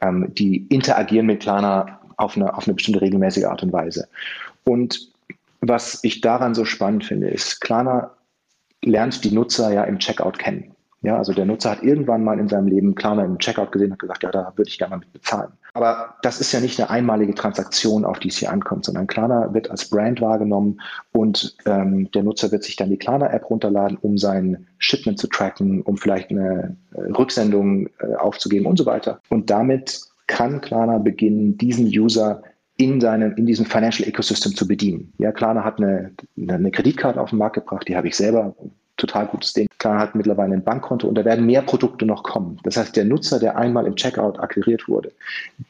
ähm, 0.02 0.28
die 0.34 0.65
interagieren 0.69 1.28
mit 1.28 1.41
Klarna 1.41 1.99
auf 2.17 2.36
eine, 2.36 2.58
auf 2.58 2.67
eine 2.67 2.73
bestimmte 2.73 3.02
regelmäßige 3.02 3.45
Art 3.45 3.63
und 3.63 3.71
Weise. 3.71 4.10
Und 4.65 5.12
was 5.67 5.99
ich 6.04 6.21
daran 6.21 6.56
so 6.56 6.65
spannend 6.65 7.06
finde, 7.06 7.30
ist, 7.30 7.62
Klarna 7.62 8.12
lernt 8.84 9.23
die 9.23 9.32
Nutzer 9.32 9.71
ja 9.71 9.84
im 9.84 9.99
Checkout 9.99 10.38
kennen. 10.38 10.76
Ja, 11.02 11.17
also 11.17 11.34
der 11.34 11.45
Nutzer 11.45 11.71
hat 11.71 11.84
irgendwann 11.84 12.23
mal 12.23 12.39
in 12.39 12.47
seinem 12.47 12.67
Leben 12.67 12.95
Klarna 12.95 13.26
im 13.26 13.38
Checkout 13.38 13.73
gesehen 13.73 13.91
und 13.91 13.99
gesagt, 13.99 14.23
ja, 14.23 14.32
da 14.32 14.54
würde 14.56 14.69
ich 14.69 14.78
gerne 14.78 14.91
mal 14.91 14.99
mit 14.99 15.12
bezahlen. 15.12 15.52
Aber 15.73 16.15
das 16.21 16.39
ist 16.39 16.54
ja 16.54 16.62
nicht 16.62 16.80
eine 16.80 16.89
einmalige 16.89 17.34
Transaktion, 17.34 18.06
auf 18.06 18.19
die 18.19 18.30
es 18.30 18.38
hier 18.38 18.52
ankommt, 18.52 18.86
sondern 18.86 19.08
Klarna 19.08 19.54
wird 19.54 19.69
als 19.69 19.89
Brand 19.89 20.21
wahrgenommen 20.21 20.80
und 21.12 21.58
ähm, 21.65 22.10
der 22.12 22.23
Nutzer 22.23 22.52
wird 22.54 22.63
sich 22.63 22.78
dann 22.78 22.89
die 22.89 22.97
Klarna-App 22.97 23.49
runterladen, 23.49 23.97
um 24.02 24.17
sein 24.17 24.67
Shipment 24.78 25.19
zu 25.19 25.28
tracken, 25.28 25.82
um 25.82 25.97
vielleicht 25.97 26.30
eine 26.30 26.78
äh, 26.93 27.02
Rücksendung 27.12 27.88
äh, 27.99 28.15
aufzugeben 28.15 28.65
und 28.65 28.78
so 28.78 28.86
weiter. 28.86 29.19
Und 29.30 29.49
damit 29.49 29.99
kann 30.28 30.62
Klarna 30.62 30.99
beginnen, 30.99 31.58
diesen 31.58 31.88
User 31.88 32.43
in 32.83 32.99
seinem, 32.99 33.33
in 33.35 33.45
diesem 33.45 33.65
Financial 33.65 34.07
Ecosystem 34.07 34.55
zu 34.55 34.67
bedienen. 34.67 35.13
Ja, 35.17 35.31
Klarna 35.31 35.63
hat 35.63 35.79
eine, 35.79 36.11
eine 36.47 36.71
Kreditkarte 36.71 37.19
auf 37.19 37.29
den 37.29 37.39
Markt 37.39 37.55
gebracht, 37.55 37.87
die 37.87 37.95
habe 37.95 38.07
ich 38.07 38.15
selber, 38.15 38.55
total 38.97 39.27
gutes 39.27 39.53
Ding. 39.53 39.67
Klarna 39.79 40.01
hat 40.01 40.15
mittlerweile 40.15 40.53
ein 40.53 40.63
Bankkonto 40.63 41.07
und 41.07 41.15
da 41.15 41.25
werden 41.25 41.45
mehr 41.45 41.61
Produkte 41.61 42.05
noch 42.05 42.23
kommen. 42.23 42.59
Das 42.63 42.77
heißt, 42.77 42.95
der 42.95 43.05
Nutzer, 43.05 43.39
der 43.39 43.57
einmal 43.57 43.87
im 43.87 43.95
Checkout 43.95 44.39
akquiriert 44.39 44.87
wurde, 44.87 45.11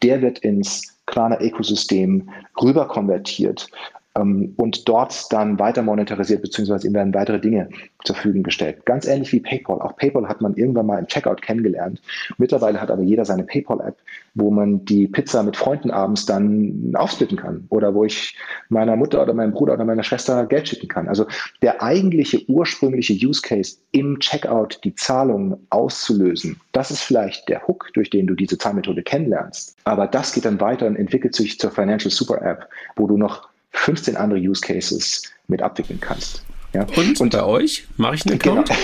der 0.02 0.22
wird 0.22 0.40
ins 0.40 0.98
Klarna 1.06 1.40
Ökosystem 1.40 2.30
rüber 2.62 2.88
konvertiert 2.88 3.70
und 4.16 4.88
dort 4.88 5.34
dann 5.34 5.58
weiter 5.58 5.82
monetarisiert, 5.82 6.44
beziehungsweise 6.44 6.88
ihm 6.88 6.94
werden 6.94 7.16
weitere 7.16 7.40
Dinge 7.40 7.70
zur 8.04 8.16
Verfügung 8.16 8.44
gestellt. 8.44 8.86
Ganz 8.86 9.08
ähnlich 9.08 9.32
wie 9.32 9.40
PayPal. 9.40 9.82
Auch 9.82 9.96
PayPal 9.96 10.28
hat 10.28 10.40
man 10.40 10.54
irgendwann 10.54 10.86
mal 10.86 11.00
im 11.00 11.08
Checkout 11.08 11.42
kennengelernt. 11.42 12.00
Mittlerweile 12.38 12.80
hat 12.80 12.92
aber 12.92 13.02
jeder 13.02 13.26
seine 13.26 13.44
PayPal-App, 13.44 13.98
wo 14.36 14.52
man 14.52 14.86
die 14.86 15.08
Pizza 15.08 15.42
mit 15.42 15.58
Freunden 15.58 15.90
abends 15.90 16.28
dann 16.28 16.94
aufsplitten 16.96 17.38
kann 17.38 17.66
oder 17.70 17.96
wo 17.96 18.06
ich 18.06 18.38
meiner 18.70 18.96
Mutter 18.96 19.20
oder 19.20 19.34
meinem 19.34 19.52
Bruder 19.52 19.74
oder 19.74 19.86
meiner 19.86 20.04
Schwester 20.04 20.46
Geld 20.46 20.68
schicken 20.68 20.90
kann. 20.90 21.08
Also 21.08 21.26
der 21.64 21.82
eigentliche 21.82 22.48
ursprüngliche 22.48 23.14
Use 23.14 23.42
Case 23.42 23.78
im 23.94 24.20
Checkout 24.20 24.80
die 24.84 24.94
Zahlung 24.94 25.58
auszulösen, 25.72 26.60
das 26.72 26.92
ist 26.92 27.02
vielleicht 27.02 27.50
der 27.50 27.68
Hook, 27.68 27.90
durch 27.94 28.12
den 28.12 28.28
du 28.28 28.36
diese 28.36 28.60
Zahlmethode 28.60 29.02
kennenlernst. 29.02 29.76
Aber 29.86 30.06
das 30.06 30.34
geht 30.34 30.46
dann 30.46 30.62
weiter 30.62 30.86
und 30.86 30.98
entwickelt 30.98 31.34
sich 31.34 31.60
zur 31.60 31.72
Financial 31.72 32.12
Super 32.12 32.42
App, 32.44 32.70
wo 32.96 33.08
du 33.08 33.18
noch 33.18 33.53
15 33.74 34.16
andere 34.16 34.40
Use 34.40 34.62
Cases 34.62 35.24
mit 35.48 35.62
abwickeln 35.62 36.00
kannst. 36.00 36.44
Ja. 36.74 36.88
Und, 36.96 37.22
und 37.22 37.32
bei 37.32 37.44
euch? 37.44 37.88
Mache 37.98 38.16
ich 38.16 38.26
einen 38.26 38.40
Account? 38.40 38.70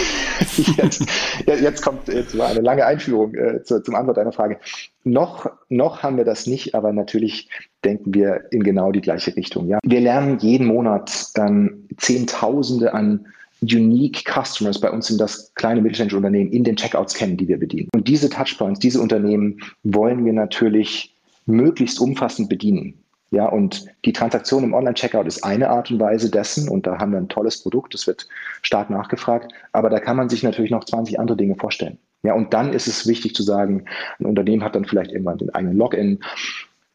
Genau. 0.55 0.83
jetzt, 0.83 1.61
jetzt, 1.61 1.81
kommt 1.81 2.07
jetzt 2.07 2.37
war 2.37 2.47
eine 2.47 2.61
lange 2.61 2.85
Einführung 2.85 3.35
äh, 3.35 3.61
zu, 3.63 3.83
zum 3.83 3.95
Antwort 3.95 4.17
deiner 4.17 4.31
Frage. 4.31 4.57
Noch, 5.03 5.49
noch 5.67 6.01
haben 6.01 6.15
wir 6.15 6.23
das 6.23 6.47
nicht, 6.47 6.75
aber 6.75 6.93
natürlich 6.93 7.49
denken 7.83 8.13
wir 8.13 8.45
in 8.51 8.63
genau 8.63 8.91
die 8.93 9.01
gleiche 9.01 9.35
Richtung. 9.35 9.67
Ja? 9.67 9.79
Wir 9.83 9.99
lernen 9.99 10.39
jeden 10.39 10.67
Monat 10.67 11.27
ähm, 11.35 11.87
Zehntausende 11.97 12.93
an 12.93 13.25
Unique 13.61 14.23
Customers, 14.23 14.79
bei 14.79 14.89
uns 14.89 15.07
sind 15.07 15.19
das 15.19 15.53
kleine 15.55 15.81
mittelständische 15.81 16.17
Unternehmen, 16.17 16.51
in 16.51 16.63
den 16.63 16.77
Checkouts 16.77 17.13
kennen, 17.13 17.35
die 17.35 17.47
wir 17.47 17.59
bedienen. 17.59 17.89
Und 17.93 18.07
diese 18.07 18.29
Touchpoints, 18.29 18.79
diese 18.79 19.01
Unternehmen 19.01 19.59
wollen 19.83 20.23
wir 20.23 20.33
natürlich 20.33 21.13
möglichst 21.45 21.99
umfassend 21.99 22.47
bedienen. 22.47 22.93
Ja, 23.31 23.45
und 23.45 23.85
die 24.05 24.13
Transaktion 24.13 24.63
im 24.63 24.73
Online-Checkout 24.73 25.27
ist 25.27 25.43
eine 25.43 25.69
Art 25.69 25.91
und 25.91 25.99
Weise 25.99 26.31
dessen 26.31 26.67
und 26.67 26.87
da 26.87 26.97
haben 26.97 27.11
wir 27.11 27.19
ein 27.19 27.29
tolles 27.29 27.61
Produkt, 27.61 27.93
das 27.93 28.07
wird 28.07 28.27
stark 28.63 28.89
nachgefragt, 28.89 29.53
aber 29.71 29.89
da 29.89 29.99
kann 29.99 30.17
man 30.17 30.29
sich 30.29 30.41
natürlich 30.41 30.71
noch 30.71 30.83
20 30.83 31.19
andere 31.19 31.37
Dinge 31.37 31.55
vorstellen. 31.55 31.99
Ja, 32.23 32.33
und 32.33 32.53
dann 32.53 32.73
ist 32.73 32.87
es 32.87 33.07
wichtig 33.07 33.35
zu 33.35 33.43
sagen, 33.43 33.85
ein 34.19 34.25
Unternehmen 34.25 34.63
hat 34.63 34.75
dann 34.75 34.85
vielleicht 34.85 35.11
irgendwann 35.11 35.37
den 35.37 35.53
eigenen 35.53 35.77
Login. 35.77 36.19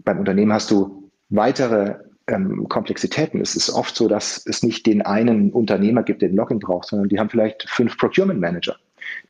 Beim 0.04 0.18
Unternehmen 0.18 0.52
hast 0.52 0.70
du 0.70 1.10
weitere 1.30 1.94
ähm, 2.26 2.68
Komplexitäten. 2.68 3.40
Es 3.40 3.54
ist 3.54 3.70
oft 3.70 3.94
so, 3.94 4.08
dass 4.08 4.44
es 4.46 4.62
nicht 4.62 4.86
den 4.86 5.02
einen 5.02 5.50
Unternehmer 5.50 6.02
gibt, 6.02 6.20
der 6.20 6.28
den 6.28 6.36
Login 6.36 6.58
braucht, 6.58 6.88
sondern 6.88 7.08
die 7.08 7.18
haben 7.18 7.30
vielleicht 7.30 7.68
fünf 7.68 7.96
Procurement 7.96 8.40
Manager, 8.40 8.76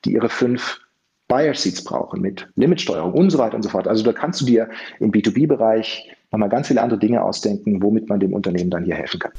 die 0.05 0.13
ihre 0.13 0.29
fünf 0.29 0.81
Buyer 1.29 1.55
Seats 1.55 1.83
brauchen 1.83 2.21
mit 2.21 2.49
Limitsteuerung 2.57 3.13
und 3.13 3.31
so 3.31 3.39
weiter 3.39 3.57
und 3.57 3.63
so 3.63 3.69
fort. 3.69 3.89
Also 3.89 4.05
da 4.05 4.13
kannst 4.13 4.41
du 4.41 4.47
dir 4.47 4.69
im 5.01 5.11
B2B-Bereich 5.11 6.11
nochmal 6.35 6.49
ganz 6.49 6.69
viele 6.69 6.83
andere 6.83 6.99
Dinge 6.99 7.23
ausdenken, 7.23 7.83
womit 7.83 8.09
man 8.09 8.21
dem 8.21 8.33
Unternehmen 8.33 8.71
dann 8.71 8.85
hier 8.85 8.97
helfen 8.97 9.21
kann. 9.21 9.33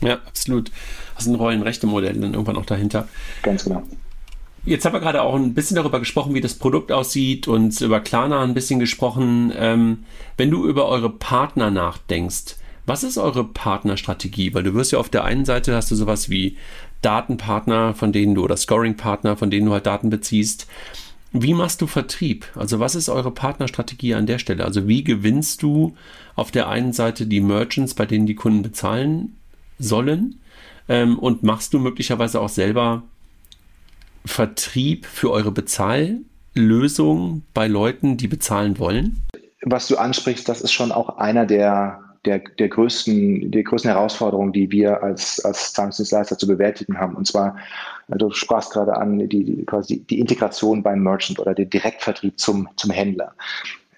Ja, 0.00 0.14
absolut. 0.26 0.70
Also 1.14 1.30
ein 1.30 1.36
Rollenrechte-Modell 1.36 2.14
dann 2.14 2.32
irgendwann 2.32 2.56
auch 2.56 2.66
dahinter. 2.66 3.08
Ganz 3.42 3.64
genau. 3.64 3.82
Jetzt 4.64 4.84
haben 4.84 4.92
wir 4.94 5.00
gerade 5.00 5.22
auch 5.22 5.34
ein 5.34 5.54
bisschen 5.54 5.76
darüber 5.76 6.00
gesprochen, 6.00 6.34
wie 6.34 6.40
das 6.40 6.54
Produkt 6.54 6.90
aussieht 6.90 7.46
und 7.46 7.80
über 7.80 8.00
Klarna 8.00 8.42
ein 8.42 8.54
bisschen 8.54 8.80
gesprochen. 8.80 9.52
Ähm, 9.56 10.04
wenn 10.36 10.50
du 10.50 10.66
über 10.66 10.88
eure 10.88 11.10
Partner 11.10 11.70
nachdenkst, 11.70 12.56
was 12.84 13.04
ist 13.04 13.18
eure 13.18 13.44
Partnerstrategie? 13.44 14.54
Weil 14.54 14.64
du 14.64 14.74
wirst 14.74 14.92
ja 14.92 14.98
auf 14.98 15.08
der 15.08 15.24
einen 15.24 15.44
Seite 15.44 15.74
hast 15.74 15.90
du 15.90 15.94
sowas 15.94 16.30
wie 16.30 16.56
Datenpartner, 17.02 17.94
von 17.94 18.12
denen 18.12 18.34
du 18.34 18.42
oder 18.42 18.56
Scoring-Partner, 18.56 19.36
von 19.36 19.50
denen 19.50 19.66
du 19.66 19.72
halt 19.72 19.86
Daten 19.86 20.10
beziehst. 20.10 20.66
Wie 21.32 21.54
machst 21.54 21.82
du 21.82 21.86
Vertrieb? 21.86 22.46
Also 22.54 22.80
was 22.80 22.94
ist 22.94 23.08
eure 23.08 23.30
Partnerstrategie 23.30 24.14
an 24.14 24.26
der 24.26 24.38
Stelle? 24.38 24.64
Also 24.64 24.88
wie 24.88 25.04
gewinnst 25.04 25.62
du 25.62 25.96
auf 26.34 26.50
der 26.50 26.68
einen 26.68 26.92
Seite 26.92 27.26
die 27.26 27.40
Merchants, 27.40 27.94
bei 27.94 28.06
denen 28.06 28.26
die 28.26 28.34
Kunden 28.34 28.62
bezahlen 28.62 29.36
sollen? 29.78 30.40
Ähm, 30.88 31.18
und 31.18 31.42
machst 31.42 31.74
du 31.74 31.78
möglicherweise 31.78 32.40
auch 32.40 32.48
selber 32.48 33.02
Vertrieb 34.24 35.06
für 35.06 35.30
eure 35.30 35.52
Bezahllösung 35.52 37.42
bei 37.54 37.66
Leuten, 37.68 38.16
die 38.16 38.28
bezahlen 38.28 38.78
wollen? 38.78 39.22
Was 39.62 39.88
du 39.88 39.96
ansprichst, 39.96 40.48
das 40.48 40.60
ist 40.60 40.72
schon 40.72 40.92
auch 40.92 41.18
einer 41.18 41.44
der 41.44 42.05
der, 42.26 42.40
der, 42.40 42.68
größten, 42.68 43.50
der 43.50 43.62
größten 43.62 43.90
Herausforderungen, 43.90 44.52
die 44.52 44.70
wir 44.70 45.02
als, 45.02 45.44
als 45.44 45.72
Zahlungsdienstleister 45.72 46.36
zu 46.36 46.46
bewältigen 46.46 46.98
haben. 46.98 47.14
Und 47.14 47.26
zwar, 47.26 47.56
du 48.08 48.30
sprachst 48.30 48.72
gerade 48.72 48.96
an, 48.96 49.18
die, 49.18 49.44
die, 49.44 49.64
quasi 49.64 50.00
die 50.00 50.20
Integration 50.20 50.82
beim 50.82 51.02
Merchant 51.02 51.38
oder 51.38 51.54
den 51.54 51.70
Direktvertrieb 51.70 52.38
zum, 52.38 52.68
zum 52.76 52.90
Händler. 52.90 53.32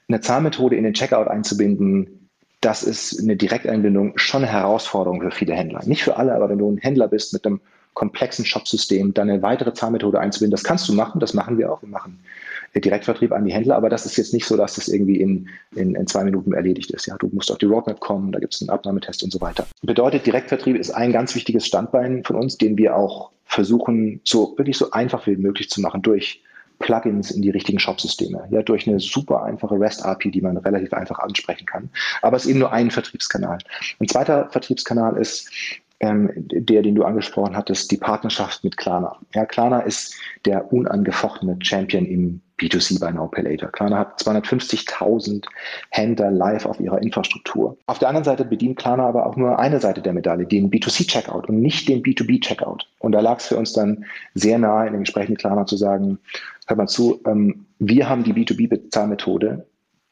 Eine 0.09 0.21
Zahlmethode 0.21 0.77
in 0.77 0.85
den 0.85 0.95
Checkout 0.95 1.29
einzubinden, 1.29 2.29
das 2.61 2.83
ist 2.83 3.21
eine 3.21 3.37
Direkteinbindung 3.37 4.19
schon 4.19 4.43
eine 4.43 4.53
Herausforderung 4.53 5.21
für 5.21 5.31
viele 5.31 5.55
Händler. 5.55 5.81
Nicht 5.85 6.03
für 6.03 6.17
alle, 6.17 6.35
aber 6.35 6.49
wenn 6.49 6.59
du 6.59 6.71
ein 6.71 6.79
Händler 6.79 7.09
bist 7.09 7.33
mit 7.33 7.47
einem 7.47 7.61
komplexen 7.95 8.45
Shopsystem, 8.45 9.15
dann 9.15 9.31
eine 9.31 9.43
weitere 9.43 9.73
Zahlmethode 9.75 10.21
einzubinden, 10.21 10.53
das 10.53 10.65
kannst 10.65 10.89
du 10.89 10.93
machen, 10.93 11.21
das 11.21 11.35
machen 11.35 11.59
wir 11.59 11.73
auch. 11.73 11.83
Wir 11.83 11.89
machen 11.89 12.19
Direktvertrieb 12.75 13.33
an 13.33 13.45
die 13.45 13.53
Händler, 13.53 13.77
aber 13.77 13.89
das 13.89 14.07
ist 14.07 14.17
jetzt 14.17 14.35
nicht 14.35 14.47
so, 14.47 14.57
dass 14.57 14.75
das 14.75 14.89
irgendwie 14.89 15.21
in, 15.21 15.49
in, 15.75 15.95
in 15.95 16.07
zwei 16.07 16.25
Minuten 16.25 16.53
erledigt 16.53 16.91
ist. 16.91 17.07
Ja, 17.07 17.17
du 17.17 17.29
musst 17.33 17.51
auf 17.51 17.59
die 17.59 17.67
Roadmap 17.67 18.01
kommen, 18.01 18.33
da 18.33 18.39
gibt 18.39 18.55
es 18.55 18.61
einen 18.61 18.71
Abnahmetest 18.71 19.23
und 19.23 19.33
so 19.33 19.41
weiter. 19.41 19.67
Bedeutet, 19.83 20.27
Direktvertrieb 20.27 20.77
ist 20.77 20.91
ein 20.91 21.13
ganz 21.13 21.35
wichtiges 21.35 21.67
Standbein 21.67 22.25
von 22.25 22.37
uns, 22.37 22.59
den 22.59 22.77
wir 22.77 22.97
auch 22.97 23.31
versuchen, 23.45 24.21
so 24.25 24.55
wirklich 24.57 24.77
so 24.77 24.91
einfach 24.91 25.27
wie 25.27 25.37
möglich 25.37 25.71
zu 25.71 25.81
machen 25.81 26.03
durch 26.03 26.43
Plugins 26.79 27.31
in 27.31 27.43
die 27.43 27.51
richtigen 27.51 27.79
Shop-Systeme. 27.79 28.47
Ja, 28.51 28.63
durch 28.63 28.87
eine 28.87 29.01
super 29.01 29.43
einfache 29.43 29.81
REST-API, 29.81 30.31
die 30.31 30.41
man 30.41 30.57
relativ 30.59 30.93
einfach 30.93 31.19
ansprechen 31.19 31.67
kann. 31.67 31.91
Aber 32.23 32.37
es 32.37 32.45
ist 32.45 32.51
eben 32.51 32.61
nur 32.61 32.73
ein 32.73 32.91
Vertriebskanal. 32.91 33.59
Ein 33.99 34.09
zweiter 34.09 34.49
Vertriebskanal 34.51 35.17
ist 35.17 35.51
ähm, 36.01 36.31
der, 36.37 36.83
den 36.83 36.95
du 36.95 37.03
angesprochen 37.05 37.57
hattest, 37.57 37.91
die 37.91 37.97
Partnerschaft 37.97 38.63
mit 38.63 38.77
Klarna. 38.77 39.17
Ja, 39.35 39.47
Klarna 39.47 39.81
ist 39.81 40.15
der 40.45 40.73
unangefochtene 40.73 41.59
Champion 41.61 42.07
im 42.07 42.41
B2C 42.59 43.01
bei 43.01 43.11
Now 43.11 43.29
Pay 43.29 43.43
Later. 43.45 43.69
Klarna 43.69 43.99
hat 43.99 44.21
250.000 44.21 45.45
Händler 45.91 46.31
live 46.31 46.67
auf 46.67 46.81
ihrer 46.81 47.01
Infrastruktur. 47.01 47.77
Auf 47.87 47.99
der 47.99 48.09
anderen 48.09 48.25
Seite 48.25 48.45
bedient 48.45 48.79
Klarna 48.79 49.07
aber 49.07 49.27
auch 49.27 49.37
nur 49.37 49.59
eine 49.59 49.81
Seite 49.81 50.03
der 50.03 50.13
Medaille, 50.13 50.47
den 50.47 50.71
B2C-Checkout 50.71 51.49
und 51.49 51.61
nicht 51.61 51.89
den 51.89 52.03
B2B-Checkout. 52.03 52.89
Und 52.99 53.13
da 53.13 53.21
lag 53.21 53.39
es 53.39 53.47
für 53.47 53.57
uns 53.57 53.73
dann 53.73 54.05
sehr 54.35 54.59
nahe, 54.59 54.87
in 54.87 54.93
den 54.93 55.05
Gesprächen 55.05 55.33
mit 55.33 55.41
Klarna 55.41 55.67
zu 55.67 55.77
sagen, 55.77 56.19
hör 56.67 56.77
mal 56.77 56.89
zu, 56.89 57.21
ähm, 57.27 57.67
wir 57.79 58.09
haben 58.09 58.25
die 58.25 58.35
B2B-Bezahlmethode, 58.35 59.65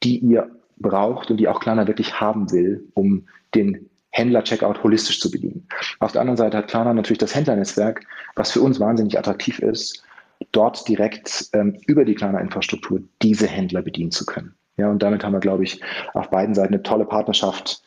die 0.02 0.18
ihr 0.18 0.50
braucht 0.78 1.30
und 1.30 1.38
die 1.38 1.48
auch 1.48 1.60
Klarna 1.60 1.86
wirklich 1.86 2.20
haben 2.20 2.50
will, 2.52 2.86
um 2.94 3.26
den 3.54 3.88
Händler-Checkout 4.10 4.82
holistisch 4.82 5.20
zu 5.20 5.30
bedienen. 5.30 5.68
Auf 6.00 6.12
der 6.12 6.22
anderen 6.22 6.38
Seite 6.38 6.56
hat 6.56 6.68
Klarna 6.68 6.94
natürlich 6.94 7.18
das 7.18 7.34
Händlernetzwerk, 7.34 8.02
was 8.34 8.50
für 8.50 8.62
uns 8.62 8.80
wahnsinnig 8.80 9.18
attraktiv 9.18 9.58
ist, 9.58 10.05
dort 10.52 10.88
direkt 10.88 11.48
ähm, 11.52 11.78
über 11.86 12.04
die 12.04 12.14
Klarna-Infrastruktur 12.14 13.00
diese 13.22 13.46
Händler 13.46 13.82
bedienen 13.82 14.10
zu 14.10 14.26
können. 14.26 14.54
Ja, 14.76 14.90
und 14.90 15.02
damit 15.02 15.24
haben 15.24 15.32
wir, 15.32 15.40
glaube 15.40 15.64
ich, 15.64 15.80
auf 16.12 16.28
beiden 16.30 16.54
Seiten 16.54 16.74
eine 16.74 16.82
tolle 16.82 17.06
Partnerschaft 17.06 17.82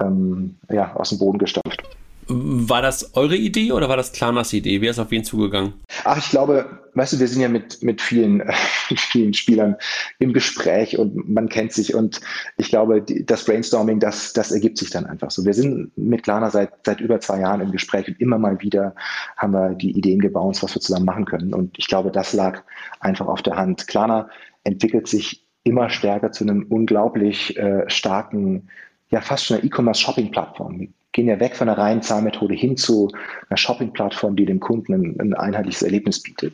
ähm, 0.00 0.56
ja, 0.70 0.94
aus 0.94 1.08
dem 1.10 1.18
Boden 1.18 1.38
gestampft. 1.38 1.82
War 2.28 2.82
das 2.82 3.14
eure 3.14 3.36
Idee 3.36 3.72
oder 3.72 3.88
war 3.88 3.96
das 3.96 4.12
Klarnas 4.12 4.52
Idee? 4.52 4.80
Wer 4.80 4.90
ist 4.90 4.98
auf 4.98 5.10
wen 5.10 5.24
zugegangen? 5.24 5.74
Ach, 6.04 6.16
ich 6.16 6.30
glaube, 6.30 6.80
weißt 6.94 7.14
du, 7.14 7.20
wir 7.20 7.28
sind 7.28 7.42
ja 7.42 7.48
mit, 7.48 7.82
mit 7.82 8.00
vielen, 8.00 8.42
vielen 9.10 9.34
Spielern 9.34 9.76
im 10.18 10.32
Gespräch 10.32 10.98
und 10.98 11.28
man 11.28 11.48
kennt 11.48 11.72
sich 11.72 11.94
und 11.94 12.20
ich 12.56 12.68
glaube, 12.68 13.02
die, 13.02 13.24
das 13.26 13.44
Brainstorming, 13.44 14.00
das, 14.00 14.32
das 14.32 14.52
ergibt 14.52 14.78
sich 14.78 14.90
dann 14.90 15.06
einfach 15.06 15.30
so. 15.30 15.44
Wir 15.44 15.54
sind 15.54 15.96
mit 15.96 16.22
Klarna 16.22 16.50
seit, 16.50 16.70
seit 16.84 17.00
über 17.00 17.20
zwei 17.20 17.40
Jahren 17.40 17.60
im 17.60 17.72
Gespräch 17.72 18.08
und 18.08 18.20
immer 18.20 18.38
mal 18.38 18.60
wieder 18.60 18.94
haben 19.36 19.52
wir 19.52 19.74
die 19.74 19.96
Ideen 19.96 20.20
gebaut, 20.20 20.62
was 20.62 20.74
wir 20.74 20.80
zusammen 20.80 21.06
machen 21.06 21.24
können. 21.24 21.52
Und 21.52 21.78
ich 21.78 21.88
glaube, 21.88 22.10
das 22.10 22.32
lag 22.32 22.62
einfach 23.00 23.26
auf 23.26 23.42
der 23.42 23.56
Hand. 23.56 23.86
Klarna 23.86 24.28
entwickelt 24.64 25.08
sich 25.08 25.44
immer 25.62 25.90
stärker 25.90 26.32
zu 26.32 26.44
einem 26.44 26.66
unglaublich 26.68 27.56
äh, 27.56 27.88
starken 27.88 28.68
ja 29.10 29.20
fast 29.20 29.46
schon 29.46 29.58
eine 29.58 29.66
E-Commerce-Shopping-Plattform 29.66 30.88
gehen 31.14 31.28
ja 31.28 31.40
weg 31.40 31.56
von 31.56 31.68
der 31.68 31.78
reinen 31.78 32.02
Zahlmethode 32.02 32.54
hin 32.54 32.76
zu 32.76 33.10
einer 33.48 33.56
Shopping-Plattform, 33.56 34.36
die 34.36 34.44
dem 34.44 34.60
Kunden 34.60 34.92
ein, 34.92 35.20
ein 35.20 35.32
einheitliches 35.32 35.82
Erlebnis 35.82 36.22
bietet. 36.22 36.52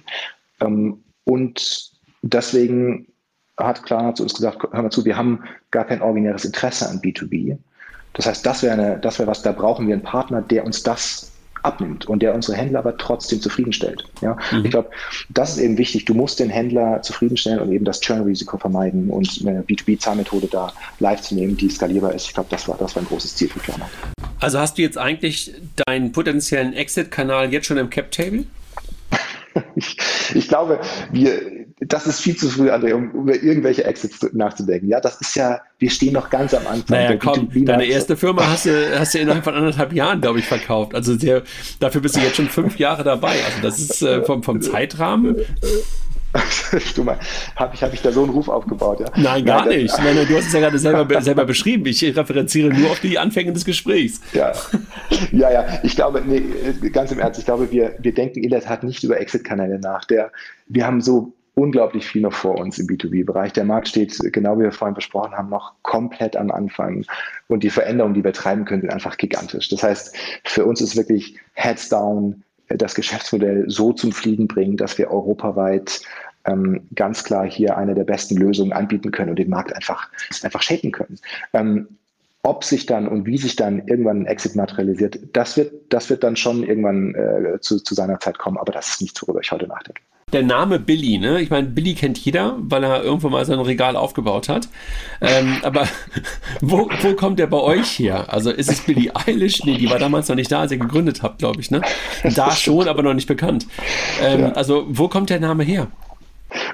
Ähm, 0.61 1.03
und 1.25 1.90
deswegen 2.23 3.09
hat 3.57 3.83
Klarna 3.83 4.14
zu 4.14 4.23
uns 4.23 4.35
gesagt, 4.35 4.62
hör 4.70 4.83
mal 4.83 4.90
zu, 4.90 5.05
wir 5.05 5.16
haben 5.16 5.42
gar 5.70 5.85
kein 5.85 6.03
originäres 6.03 6.44
Interesse 6.44 6.88
an 6.88 7.01
B2B. 7.01 7.59
Das 8.12 8.27
heißt, 8.27 8.44
das 8.44 8.62
wäre 8.62 8.77
wäre 9.18 9.29
was, 9.29 9.42
da 9.42 9.53
brauchen 9.53 9.87
wir 9.87 9.94
einen 9.94 10.03
Partner, 10.03 10.42
der 10.42 10.64
uns 10.64 10.83
das 10.83 11.30
abnimmt 11.62 12.07
und 12.07 12.23
der 12.23 12.35
unsere 12.35 12.57
Händler 12.57 12.81
aber 12.81 12.96
trotzdem 12.96 13.40
zufriedenstellt. 13.40 14.05
Ja? 14.20 14.37
Mhm. 14.53 14.64
Ich 14.64 14.70
glaube, 14.70 14.90
das 15.29 15.57
ist 15.57 15.59
eben 15.59 15.79
wichtig. 15.79 16.05
Du 16.05 16.14
musst 16.14 16.40
den 16.40 16.51
Händler 16.51 17.03
zufriedenstellen 17.03 17.61
und 17.61 17.73
eben 17.73 17.85
das 17.85 18.01
Churn-Risiko 18.01 18.59
vermeiden 18.59 19.11
und 19.11 19.40
eine 19.46 19.62
B2B-Zahlmethode 19.62 20.49
da 20.51 20.73
live 20.99 21.20
zu 21.20 21.35
nehmen, 21.35 21.57
die 21.57 21.70
skalierbar 21.70 22.14
ist. 22.14 22.27
Ich 22.27 22.35
glaube, 22.35 22.49
das 22.51 22.68
war, 22.68 22.77
das 22.79 22.94
war 22.96 23.03
ein 23.03 23.07
großes 23.07 23.37
Ziel 23.37 23.49
für 23.49 23.61
Klarna. 23.61 23.88
Also 24.40 24.59
hast 24.59 24.79
du 24.79 24.83
jetzt 24.83 24.96
eigentlich 24.96 25.55
deinen 25.87 26.12
potenziellen 26.12 26.73
Exit-Kanal 26.73 27.53
jetzt 27.53 27.66
schon 27.66 27.79
im 27.79 27.90
Cap-Table? 27.90 28.44
Ich, 29.75 29.96
ich, 30.35 30.49
glaube, 30.49 30.81
wir, 31.11 31.60
das 31.81 32.06
ist 32.06 32.20
viel 32.20 32.37
zu 32.37 32.48
früh, 32.48 32.70
André, 32.70 32.92
um 32.92 33.10
über 33.10 33.35
irgendwelche 33.35 33.85
Exits 33.85 34.26
nachzudenken. 34.33 34.88
Ja, 34.88 35.00
das 35.00 35.20
ist 35.20 35.35
ja, 35.35 35.60
wir 35.78 35.90
stehen 35.90 36.12
noch 36.12 36.28
ganz 36.28 36.52
am 36.52 36.66
Anfang. 36.66 36.85
Naja, 36.88 37.16
komm, 37.16 37.48
deine 37.64 37.87
erste 37.87 38.16
Firma 38.16 38.46
hast 38.46 38.66
du, 38.66 38.98
hast 38.98 39.14
du 39.14 39.18
innerhalb 39.18 39.44
von 39.44 39.54
anderthalb 39.54 39.92
Jahren, 39.92 40.20
glaube 40.20 40.40
ich, 40.40 40.46
verkauft. 40.46 40.94
Also 40.94 41.16
sehr, 41.16 41.42
dafür 41.78 42.02
bist 42.02 42.16
du 42.16 42.20
jetzt 42.20 42.37
schon 42.37 42.48
fünf 42.48 42.78
Jahre 42.78 43.02
dabei. 43.02 43.33
Also 43.46 43.62
das 43.62 43.78
ist 43.78 44.02
äh, 44.02 44.22
vom, 44.22 44.42
vom 44.42 44.60
Zeitrahmen 44.60 45.37
du 46.94 47.02
mal, 47.02 47.18
habe 47.56 47.74
ich, 47.74 47.83
hab 47.83 47.92
ich 47.92 48.02
da 48.02 48.12
so 48.12 48.22
einen 48.22 48.31
Ruf 48.31 48.48
aufgebaut? 48.48 49.00
Ja? 49.00 49.06
Nein, 49.16 49.44
gar 49.44 49.66
Nein, 49.66 49.78
nicht. 49.81 49.98
Nein, 49.98 50.16
du 50.28 50.37
hast 50.37 50.46
es 50.46 50.52
ja 50.52 50.60
gerade 50.60 50.78
selber, 50.78 51.20
selber 51.20 51.44
beschrieben. 51.44 51.85
Ich 51.87 52.02
referenziere 52.04 52.72
nur 52.72 52.90
auf 52.90 53.00
die 53.00 53.18
Anfänge 53.18 53.52
des 53.52 53.64
Gesprächs. 53.64 54.20
Ja, 54.33 54.52
ja, 55.33 55.50
ja. 55.50 55.66
Ich 55.83 55.96
glaube, 55.96 56.22
nee, 56.24 56.42
ganz 56.92 57.10
im 57.10 57.18
Ernst, 57.18 57.40
ich 57.40 57.46
glaube, 57.46 57.70
wir, 57.72 57.96
wir 57.98 58.14
denken 58.14 58.44
in 58.44 58.50
der 58.50 58.60
Tat 58.60 58.85
nicht 58.85 59.02
über 59.02 59.20
Exit-Kanäle 59.20 59.81
nach. 59.81 60.04
Der, 60.04 60.31
wir 60.68 60.87
haben 60.87 61.00
so 61.00 61.33
unglaublich 61.61 62.06
viel 62.06 62.23
noch 62.23 62.33
vor 62.33 62.58
uns 62.58 62.79
im 62.79 62.87
B2B-Bereich. 62.87 63.52
Der 63.52 63.65
Markt 63.65 63.88
steht, 63.88 64.19
genau 64.33 64.58
wie 64.58 64.63
wir 64.63 64.73
vorhin 64.73 64.94
besprochen 64.94 65.33
haben, 65.37 65.50
noch 65.50 65.75
komplett 65.83 66.35
am 66.35 66.50
Anfang. 66.50 67.04
Und 67.48 67.63
die 67.63 67.71
Veränderungen, 67.71 68.15
die 68.15 68.25
wir 68.25 68.33
treiben 68.33 68.65
können, 68.65 68.81
sind 68.81 68.92
einfach 68.92 69.19
gigantisch. 69.19 69.69
Das 69.69 69.83
heißt, 69.83 70.17
für 70.44 70.65
uns 70.65 70.81
ist 70.81 70.96
wirklich 70.96 71.38
Heads 71.52 71.90
down, 71.90 72.42
das 72.69 72.94
Geschäftsmodell 72.94 73.65
so 73.69 73.92
zum 73.92 74.13
Fliegen 74.13 74.48
bringen, 74.48 74.79
dass 74.79 74.96
wir 74.96 75.11
europaweit 75.11 76.00
ähm, 76.46 76.81
ganz 76.94 77.25
klar 77.25 77.48
hier 77.48 77.77
eine 77.77 77.94
der 77.94 78.04
besten 78.04 78.37
Lösungen 78.37 78.73
anbieten 78.73 79.11
können 79.11 79.31
und 79.31 79.38
den 79.38 79.50
Markt 79.50 79.75
einfach, 79.75 80.08
einfach 80.42 80.63
shapen 80.63 80.92
können. 80.92 81.19
Ähm, 81.52 81.88
ob 82.42 82.65
sich 82.65 82.87
dann 82.87 83.06
und 83.06 83.27
wie 83.27 83.37
sich 83.37 83.54
dann 83.56 83.87
irgendwann 83.87 84.23
ein 84.23 84.27
Exit 84.27 84.56
materialisiert, 84.56 85.19
das 85.35 85.58
wird, 85.58 85.73
das 85.90 86.08
wird 86.08 86.25
dann 86.25 86.37
schon 86.37 86.63
irgendwann 86.63 87.15
äh, 87.15 87.61
zu, 87.61 87.81
zu 87.81 87.94
seiner 87.94 88.19
Zeit 88.19 88.38
kommen, 88.38 88.56
aber 88.56 88.73
das 88.73 88.88
ist 88.88 89.02
nichts, 89.02 89.21
worüber 89.21 89.40
ich 89.40 89.52
heute 89.52 89.67
nachdenke. 89.67 90.00
Der 90.33 90.42
Name 90.42 90.78
Billy, 90.78 91.18
ne? 91.18 91.40
Ich 91.40 91.50
meine, 91.50 91.68
Billy 91.68 91.94
kennt 91.94 92.18
jeder, 92.18 92.56
weil 92.60 92.85
er 92.85 93.02
irgendwo 93.02 93.28
mal 93.28 93.44
sein 93.44 93.58
Regal 93.58 93.96
aufgebaut 93.96 94.48
hat. 94.48 94.68
Ähm, 95.20 95.56
aber 95.62 95.87
wo, 96.60 96.88
wo 97.02 97.14
kommt 97.14 97.38
der 97.38 97.46
bei 97.46 97.58
euch 97.58 97.98
her? 97.98 98.33
Also 98.33 98.50
ist 98.50 98.70
es 98.70 98.81
Billy 98.83 99.10
Eilish? 99.12 99.64
Nee, 99.64 99.76
die 99.78 99.90
war 99.90 99.98
damals 99.98 100.28
noch 100.28 100.37
nicht 100.37 100.50
da, 100.50 100.60
als 100.60 100.72
ihr 100.72 100.78
gegründet 100.78 101.22
habt, 101.22 101.38
glaube 101.38 101.60
ich, 101.60 101.70
ne? 101.70 101.81
Da 102.35 102.52
schon, 102.52 102.88
aber 102.88 103.02
noch 103.02 103.14
nicht 103.14 103.28
bekannt. 103.28 103.66
Ähm, 104.22 104.40
ja. 104.40 104.52
Also 104.52 104.87
wo 104.88 105.08
kommt 105.08 105.31
der 105.31 105.40
Name 105.40 105.64
her? 105.64 105.88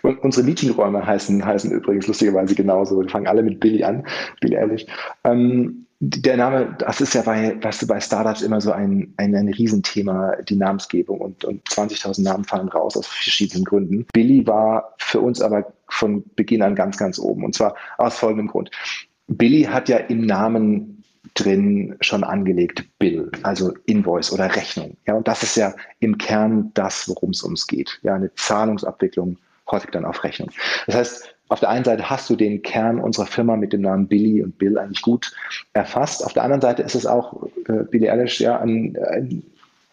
Und 0.02 0.22
unsere 0.22 0.46
Meetingräume 0.46 1.04
heißen, 1.04 1.44
heißen 1.44 1.70
übrigens 1.70 2.06
lustigerweise 2.06 2.54
genauso. 2.54 3.02
Die 3.02 3.10
fangen 3.10 3.26
alle 3.26 3.42
mit 3.42 3.60
Billy 3.60 3.84
an, 3.84 4.06
Billy 4.40 4.54
ehrlich. 4.54 4.86
Ähm, 5.24 5.85
der 6.00 6.36
Name, 6.36 6.76
das 6.78 7.00
ist 7.00 7.14
ja 7.14 7.22
bei, 7.22 7.56
weißt 7.62 7.82
du, 7.82 7.86
bei 7.86 8.00
Startups 8.00 8.42
immer 8.42 8.60
so 8.60 8.72
ein, 8.72 9.14
ein, 9.16 9.34
ein 9.34 9.48
Riesenthema, 9.48 10.36
die 10.42 10.56
Namensgebung 10.56 11.20
und, 11.20 11.44
und 11.44 11.66
20.000 11.68 12.22
Namen 12.22 12.44
fallen 12.44 12.68
raus 12.68 12.96
aus 12.96 13.06
verschiedenen 13.06 13.64
Gründen. 13.64 14.06
Billy 14.12 14.46
war 14.46 14.94
für 14.98 15.20
uns 15.20 15.40
aber 15.40 15.72
von 15.88 16.24
Beginn 16.34 16.62
an 16.62 16.74
ganz, 16.74 16.98
ganz 16.98 17.18
oben 17.18 17.44
und 17.44 17.54
zwar 17.54 17.74
aus 17.96 18.18
folgendem 18.18 18.48
Grund. 18.48 18.70
Billy 19.28 19.62
hat 19.62 19.88
ja 19.88 19.96
im 19.96 20.26
Namen 20.26 21.02
drin 21.34 21.96
schon 22.00 22.24
angelegt 22.24 22.84
Bill, 22.98 23.30
also 23.42 23.72
Invoice 23.86 24.32
oder 24.32 24.54
Rechnung. 24.54 24.96
Ja, 25.06 25.14
und 25.14 25.26
das 25.26 25.42
ist 25.42 25.56
ja 25.56 25.74
im 26.00 26.18
Kern 26.18 26.70
das, 26.74 27.08
worum 27.08 27.30
es 27.30 27.42
ums 27.42 27.66
geht. 27.66 27.98
Ja, 28.02 28.14
eine 28.14 28.32
Zahlungsabwicklung 28.34 29.38
häufig 29.70 29.90
dann 29.90 30.04
auf 30.04 30.24
Rechnung. 30.24 30.50
Das 30.86 30.94
heißt, 30.94 31.35
auf 31.48 31.60
der 31.60 31.68
einen 31.68 31.84
Seite 31.84 32.10
hast 32.10 32.28
du 32.28 32.36
den 32.36 32.62
Kern 32.62 32.98
unserer 32.98 33.26
Firma 33.26 33.56
mit 33.56 33.72
dem 33.72 33.82
Namen 33.82 34.08
Billy 34.08 34.42
und 34.42 34.58
Bill 34.58 34.78
eigentlich 34.78 35.02
gut 35.02 35.32
erfasst. 35.72 36.24
Auf 36.24 36.32
der 36.32 36.42
anderen 36.42 36.60
Seite 36.60 36.82
ist 36.82 36.94
es 36.94 37.06
auch, 37.06 37.48
äh, 37.68 37.84
Billy 37.90 38.10
Eilish, 38.10 38.40
ja, 38.40 38.58
ein, 38.60 38.96
ein, 38.96 39.42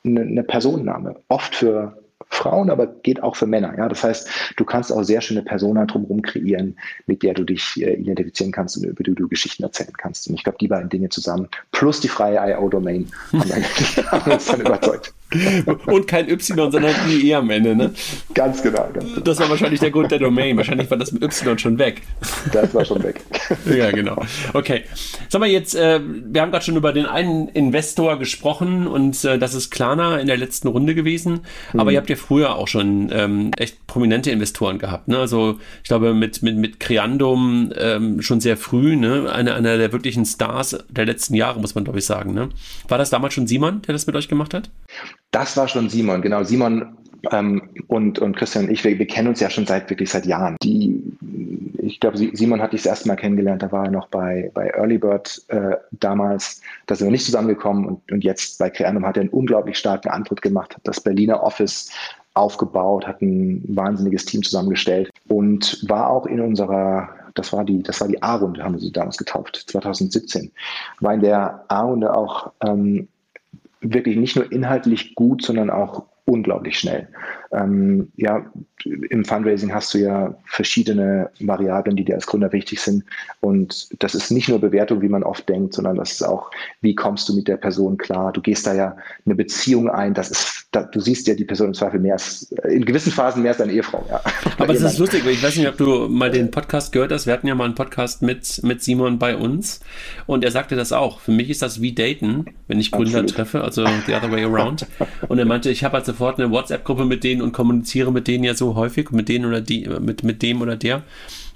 eine 0.04 0.44
Personenname. 0.44 1.16
Oft 1.28 1.56
für 1.56 1.98
Frauen, 2.30 2.70
aber 2.70 2.88
geht 2.88 3.22
auch 3.22 3.36
für 3.36 3.46
Männer. 3.46 3.78
Ja? 3.78 3.88
Das 3.88 4.04
heißt, 4.04 4.28
du 4.58 4.66
kannst 4.66 4.92
auch 4.92 5.04
sehr 5.04 5.22
schöne 5.22 5.44
Persona 5.44 5.86
drumherum 5.86 6.22
kreieren, 6.22 6.78
mit 7.06 7.22
der 7.24 7.34
du 7.34 7.44
dich 7.44 7.82
äh, 7.82 7.94
identifizieren 7.94 8.52
kannst 8.52 8.78
und 8.78 8.86
über 8.86 9.04
die 9.04 9.14
du 9.14 9.28
Geschichten 9.28 9.64
erzählen 9.64 9.94
kannst. 9.96 10.28
Und 10.28 10.36
ich 10.36 10.44
glaube, 10.44 10.58
die 10.60 10.68
beiden 10.68 10.90
Dinge 10.90 11.10
zusammen 11.10 11.48
plus 11.72 12.00
die 12.00 12.08
freie 12.08 12.38
IO-Domain 12.52 13.08
haben, 13.32 14.32
uns 14.32 14.46
dann 14.46 14.62
überzeugt. 14.62 15.14
Und 15.86 16.08
kein 16.08 16.30
Y, 16.30 16.72
sondern 16.72 16.94
IE 17.10 17.36
am 17.36 17.50
Ende, 17.50 17.76
ne? 17.76 17.94
Ganz 18.34 18.62
genau, 18.62 18.90
ganz 18.94 19.06
genau. 19.06 19.22
Das 19.22 19.40
war 19.40 19.50
wahrscheinlich 19.50 19.80
der 19.80 19.92
Grund 19.92 20.12
der 20.12 20.20
Domain. 20.20 20.58
Wahrscheinlich 20.58 20.90
war 20.90 20.98
das 20.98 21.12
mit 21.12 21.24
Y 21.24 21.58
schon 21.58 21.78
weg. 21.78 22.02
Das 22.52 22.74
war 22.74 22.86
schon 22.86 23.04
weg. 23.04 23.22
ja, 23.66 23.92
genau. 23.92 24.22
Okay. 24.54 24.84
Sag 25.30 25.40
mal 25.40 25.50
jetzt, 25.50 25.76
äh, 25.76 26.00
wir 26.04 26.42
haben 26.42 26.52
gerade 26.52 26.66
schon 26.66 26.76
über 26.76 26.94
den 26.94 27.06
einen 27.06 27.48
Investor 27.50 28.18
gesprochen 28.20 28.88
und 28.88 29.24
äh, 29.26 29.38
das 29.38 29.54
ist 29.54 29.72
Klarna 29.72 30.20
in 30.20 30.28
der 30.28 30.38
letzten 30.38 30.68
Runde 30.68 30.96
gewesen. 30.96 31.42
Aber 31.74 31.86
mhm. 31.86 31.90
ihr 31.90 31.98
habt 31.98 32.10
ja 32.10 32.16
früher 32.16 32.56
auch 32.56 32.68
schon 32.68 33.10
ähm, 33.12 33.52
echt 33.58 33.86
prominente 33.88 34.32
Investoren 34.32 34.80
gehabt. 34.80 35.08
Ne? 35.08 35.18
Also 35.18 35.60
ich 35.82 35.88
glaube 35.88 36.14
mit, 36.14 36.42
mit, 36.44 36.58
mit 36.58 36.80
Creandum 36.80 37.72
ähm, 37.78 38.22
schon 38.22 38.40
sehr 38.40 38.58
früh, 38.58 38.96
ne? 38.96 39.32
einer, 39.32 39.56
einer 39.56 39.78
der 39.78 39.92
wirklichen 39.92 40.26
Stars 40.26 40.78
der 40.90 41.06
letzten 41.06 41.36
Jahre, 41.36 41.60
muss 41.60 41.76
man 41.76 41.84
glaube 41.84 42.00
ich 42.00 42.06
sagen. 42.06 42.34
Ne? 42.34 42.50
War 42.88 42.98
das 42.98 43.10
damals 43.10 43.34
schon 43.34 43.48
Simon, 43.48 43.82
der 43.84 43.94
das 43.94 44.08
mit 44.08 44.16
euch 44.16 44.28
gemacht 44.28 44.54
hat? 44.54 44.70
Das 45.34 45.58
war 45.58 45.68
schon 45.68 45.90
Simon, 45.90 46.22
genau. 46.22 46.44
Simon 46.44 46.96
ähm, 47.32 47.70
und, 47.88 48.20
und 48.20 48.38
Christian 48.38 48.66
und 48.66 48.72
ich, 48.72 48.84
wir, 48.84 49.00
wir, 49.00 49.08
kennen 49.08 49.30
uns 49.30 49.40
ja 49.40 49.50
schon 49.50 49.66
seit 49.66 49.90
wirklich 49.90 50.12
seit 50.12 50.28
Jahren. 50.28 50.58
Die, 50.62 51.02
ich 51.80 52.00
glaube, 52.00 52.18
Simon 52.18 52.62
hatte 52.62 52.76
ich 52.76 52.84
das 52.84 52.90
erste 52.90 53.08
Mal 53.08 53.16
kennengelernt, 53.16 53.64
da 53.64 53.72
war 53.72 53.86
er 53.86 53.92
noch 53.92 54.08
bei, 54.10 54.52
bei 54.54 54.68
Early 54.68 55.00
Bird 55.00 55.42
äh, 55.48 55.76
damals. 55.92 56.62
Da 56.86 56.94
sind 56.94 57.08
wir 57.08 57.12
nicht 57.12 57.26
zusammengekommen 57.26 57.86
und, 57.86 58.12
und 58.12 58.24
jetzt 58.24 58.60
bei 58.60 58.70
Creandum 58.70 59.08
hat 59.08 59.18
er 59.18 59.22
einen 59.22 59.32
unglaublich 59.32 59.78
starken 59.78 60.10
Antritt 60.10 60.44
gemacht, 60.44 60.76
hat 60.76 60.82
das 60.84 61.02
Berliner 61.02 61.42
Office 61.42 61.90
aufgebaut, 62.36 63.08
hat 63.08 63.22
ein 63.24 63.64
wahnsinniges 63.70 64.26
Team 64.26 64.44
zusammengestellt 64.44 65.10
und 65.30 65.84
war 65.90 66.12
auch 66.12 66.28
in 66.28 66.42
unserer 66.42 67.10
das 67.36 67.52
war 67.52 67.66
die, 67.66 67.82
das 67.82 68.00
war 68.00 68.08
die 68.08 68.22
A-Runde, 68.22 68.64
haben 68.64 68.76
wir 68.76 68.80
sie 68.80 68.92
damals 68.92 69.18
getauft, 69.18 69.64
2017. 69.68 70.52
War 71.00 71.16
in 71.16 71.22
der 71.22 71.66
A-Runde 71.68 72.16
auch 72.16 72.52
ähm, 72.64 73.08
wirklich 73.84 74.18
nicht 74.18 74.36
nur 74.36 74.52
inhaltlich 74.52 75.16
gut, 75.16 75.44
sondern 75.44 75.70
auch 75.70 76.06
unglaublich 76.26 76.80
schnell. 76.80 77.10
Ähm, 77.54 78.12
ja, 78.18 78.46
im 78.86 79.24
Fundraising 79.24 79.74
hast 79.74 79.94
du 79.94 80.00
ja 80.00 80.36
verschiedene 80.46 81.30
Variablen, 81.40 81.96
die 81.96 82.04
dir 82.04 82.16
als 82.16 82.26
Gründer 82.26 82.52
wichtig 82.52 82.80
sind. 82.82 83.04
Und 83.42 83.90
das 84.00 84.16
ist 84.16 84.32
nicht 84.32 84.50
nur 84.50 84.60
Bewertung, 84.60 85.02
wie 85.02 85.10
man 85.10 85.24
oft 85.24 85.48
denkt, 85.48 85.74
sondern 85.74 85.98
das 85.98 86.14
ist 86.14 86.24
auch, 86.24 86.52
wie 86.82 86.96
kommst 86.96 87.30
du 87.30 87.36
mit 87.36 87.48
der 87.48 87.58
Person 87.58 87.98
klar? 87.98 88.34
Du 88.34 88.42
gehst 88.42 88.66
da 88.68 88.74
ja 88.74 88.98
eine 89.26 89.36
Beziehung 89.36 89.90
ein. 89.90 90.14
Das 90.14 90.32
ist, 90.32 90.68
da, 90.72 90.84
du 90.84 91.00
siehst 91.00 91.28
ja 91.28 91.36
die 91.36 91.46
Person 91.46 91.68
im 91.68 91.74
Zweifel 91.74 92.00
mehr 92.00 92.14
als, 92.14 92.52
in 92.70 92.84
gewissen 92.86 93.12
Phasen 93.12 93.42
mehr 93.42 93.52
als 93.52 93.60
deine 93.60 93.72
Ehefrau. 93.72 94.04
Ja. 94.10 94.22
Aber 94.58 94.74
es 94.74 94.82
ist 94.82 94.98
lustig, 94.98 95.24
weil 95.26 95.34
ich 95.34 95.44
weiß 95.44 95.56
nicht, 95.58 95.68
ob 95.68 95.78
du 95.78 96.10
mal 96.10 96.32
den 96.32 96.52
Podcast 96.52 96.92
gehört 96.92 97.12
hast. 97.12 97.26
Wir 97.26 97.34
hatten 97.34 97.48
ja 97.48 97.56
mal 97.56 97.66
einen 97.66 97.76
Podcast 97.76 98.22
mit, 98.22 98.62
mit 98.64 98.82
Simon 98.82 99.20
bei 99.20 99.38
uns 99.38 99.80
und 100.26 100.44
er 100.44 100.52
sagte 100.52 100.76
das 100.76 100.92
auch. 100.92 101.20
Für 101.20 101.32
mich 101.32 101.50
ist 101.50 101.62
das 101.62 101.82
wie 101.82 101.94
Daten, 101.94 102.46
wenn 102.68 102.80
ich 102.80 102.92
Gründer 102.92 103.20
Absolut. 103.20 103.36
treffe, 103.36 103.64
also 103.64 103.86
the 104.08 104.14
other 104.14 104.32
way 104.32 104.44
around. 104.44 104.88
Und 105.28 105.38
er 105.38 105.46
meinte, 105.46 105.70
ich 105.70 105.84
habe 105.84 105.98
halt 105.98 106.06
sofort 106.06 106.40
eine 106.40 106.52
WhatsApp-Gruppe 106.52 107.06
mit 107.06 107.24
denen 107.24 107.43
und 107.44 107.52
kommuniziere 107.52 108.12
mit 108.12 108.28
denen 108.28 108.44
ja 108.44 108.56
so 108.56 108.76
häufig, 108.76 109.12
mit 109.12 109.30
denen 109.30 109.46
oder 109.46 109.62
die, 109.62 109.88
mit, 110.00 110.24
mit 110.24 110.42
dem 110.42 110.62
oder 110.62 110.76
der, 110.76 111.04